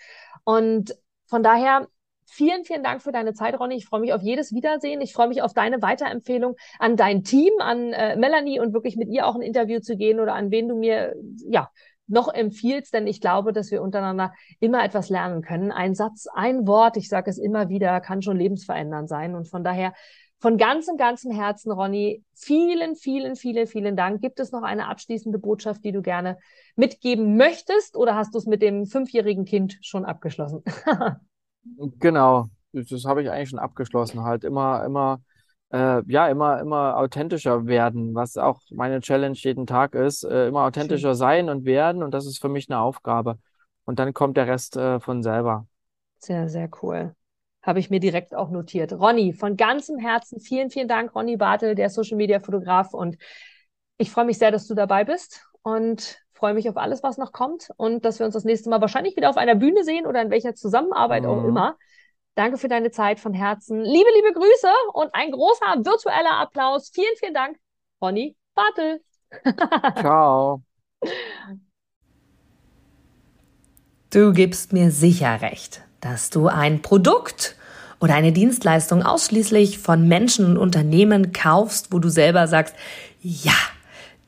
Und 0.44 0.96
von 1.28 1.44
daher 1.44 1.88
Vielen, 2.32 2.64
vielen 2.64 2.84
Dank 2.84 3.02
für 3.02 3.12
deine 3.12 3.34
Zeit, 3.34 3.60
Ronny. 3.60 3.76
Ich 3.76 3.86
freue 3.86 4.02
mich 4.02 4.14
auf 4.14 4.22
jedes 4.22 4.54
Wiedersehen. 4.54 5.02
Ich 5.02 5.14
freue 5.14 5.28
mich 5.28 5.42
auf 5.42 5.54
deine 5.54 5.82
Weiterempfehlung 5.82 6.56
an 6.78 6.96
dein 6.96 7.24
Team, 7.24 7.52
an 7.60 7.92
äh, 7.92 8.16
Melanie 8.16 8.60
und 8.60 8.74
wirklich 8.74 8.96
mit 8.96 9.10
ihr 9.10 9.28
auch 9.28 9.36
ein 9.36 9.42
Interview 9.42 9.80
zu 9.80 9.98
gehen 9.98 10.20
oder 10.20 10.36
an 10.36 10.52
wen 10.52 10.68
du 10.68 10.78
mir 10.78 11.16
ja 11.50 11.70
noch 12.10 12.34
empfiehlst, 12.34 12.94
denn 12.94 13.08
ich 13.08 13.22
glaube, 13.22 13.54
dass 13.54 13.72
wir 13.72 13.82
untereinander 13.82 14.34
immer 14.60 14.84
etwas 14.84 15.10
lernen 15.10 15.42
können. 15.42 15.72
Ein 15.72 15.94
Satz, 15.96 16.28
ein 16.34 16.68
Wort, 16.68 16.98
ich 16.98 17.08
sage 17.08 17.30
es 17.30 17.38
immer 17.38 17.70
wieder, 17.70 18.00
kann 18.02 18.22
schon 18.22 18.38
lebensverändernd 18.38 19.08
sein. 19.08 19.36
Und 19.36 19.48
von 19.48 19.64
daher 19.64 19.94
von 20.40 20.58
ganzem, 20.58 20.98
ganzem 20.98 21.32
Herzen, 21.32 21.72
Ronny, 21.72 22.24
vielen, 22.34 22.96
vielen, 22.96 23.36
vielen, 23.36 23.68
vielen 23.68 23.96
Dank. 23.96 24.22
Gibt 24.22 24.40
es 24.40 24.52
noch 24.52 24.64
eine 24.64 24.88
abschließende 24.88 25.38
Botschaft, 25.38 25.84
die 25.84 25.92
du 25.92 26.02
gerne 26.02 26.38
mitgeben 26.76 27.38
möchtest 27.38 27.96
oder 27.96 28.16
hast 28.16 28.34
du 28.34 28.40
es 28.40 28.46
mit 28.46 28.62
dem 28.62 28.86
fünfjährigen 28.86 29.46
Kind 29.46 29.78
schon 29.82 30.06
abgeschlossen? 30.06 30.64
Genau, 32.00 32.50
das 32.74 33.06
habe 33.06 33.22
ich 33.22 33.30
eigentlich 33.30 33.50
schon 33.50 33.60
abgeschlossen. 33.60 34.24
Halt 34.24 34.44
immer, 34.44 34.84
immer, 34.86 35.22
äh, 35.72 36.02
ja, 36.08 36.28
immer, 36.28 36.60
immer 36.60 36.98
authentischer 36.98 37.68
werden, 37.68 38.16
was 38.16 38.38
auch 38.38 38.62
meine 38.72 39.02
Challenge 39.02 39.36
jeden 39.38 39.68
Tag 39.68 39.96
ist. 39.96 40.24
Äh, 40.24 40.48
immer 40.48 40.64
authentischer 40.64 41.10
Schön. 41.10 41.18
sein 41.18 41.50
und 41.50 41.66
werden 41.66 42.04
und 42.04 42.12
das 42.14 42.26
ist 42.26 42.40
für 42.40 42.50
mich 42.50 42.70
eine 42.70 42.80
Aufgabe. 42.80 43.38
Und 43.86 44.00
dann 44.00 44.14
kommt 44.14 44.38
der 44.38 44.48
Rest 44.48 44.78
äh, 44.78 45.00
von 45.00 45.24
selber. 45.24 45.68
Sehr, 46.20 46.50
sehr 46.50 46.70
cool. 46.82 47.16
Habe 47.62 47.80
ich 47.80 47.90
mir 47.90 48.00
direkt 48.00 48.36
auch 48.36 48.50
notiert. 48.50 48.94
Ronny, 48.94 49.34
von 49.34 49.58
ganzem 49.58 49.98
Herzen 49.98 50.40
vielen, 50.40 50.70
vielen 50.70 50.88
Dank, 50.88 51.14
Ronny 51.16 51.38
Bartel, 51.38 51.76
der 51.76 51.90
Social 51.90 52.18
Media 52.18 52.40
Fotograf. 52.40 52.94
Und 52.94 53.18
ich 53.98 54.12
freue 54.12 54.26
mich 54.26 54.38
sehr, 54.38 54.52
dass 54.52 54.68
du 54.68 54.76
dabei 54.76 55.04
bist 55.04 55.46
und 55.62 56.20
freue 56.40 56.54
mich 56.54 56.70
auf 56.70 56.78
alles, 56.78 57.04
was 57.04 57.18
noch 57.18 57.34
kommt 57.34 57.70
und 57.76 58.06
dass 58.06 58.18
wir 58.20 58.26
uns 58.26 58.34
das 58.34 58.46
nächste 58.46 58.70
Mal 58.70 58.80
wahrscheinlich 58.82 59.16
wieder 59.18 59.30
auf 59.30 59.38
einer 59.38 59.56
Bühne 59.56 59.84
sehen 59.84 60.06
oder 60.08 60.22
in 60.22 60.32
welcher 60.32 60.56
Zusammenarbeit 60.56 61.24
mhm. 61.24 61.30
auch 61.30 61.44
immer. 61.44 61.78
Danke 62.36 62.58
für 62.58 62.70
deine 62.70 62.92
Zeit 62.92 63.20
von 63.20 63.34
Herzen. 63.34 63.82
Liebe, 63.82 64.10
liebe 64.16 64.34
Grüße 64.34 64.72
und 64.94 65.10
ein 65.14 65.32
großer 65.32 65.86
virtueller 65.86 66.40
Applaus. 66.40 66.90
Vielen, 66.94 67.14
vielen 67.20 67.34
Dank, 67.34 67.58
Ronny 68.02 68.38
Bartel. 68.56 69.02
Ciao. 70.00 70.62
Du 74.10 74.32
gibst 74.32 74.72
mir 74.72 74.92
sicher 74.92 75.42
recht, 75.42 75.82
dass 76.00 76.30
du 76.30 76.48
ein 76.48 76.82
Produkt 76.82 77.58
oder 78.00 78.16
eine 78.16 78.32
Dienstleistung 78.32 79.04
ausschließlich 79.04 79.80
von 79.80 80.08
Menschen 80.08 80.46
und 80.46 80.58
Unternehmen 80.58 81.34
kaufst, 81.34 81.92
wo 81.92 82.00
du 82.00 82.08
selber 82.08 82.48
sagst, 82.48 82.76
ja, 83.22 83.52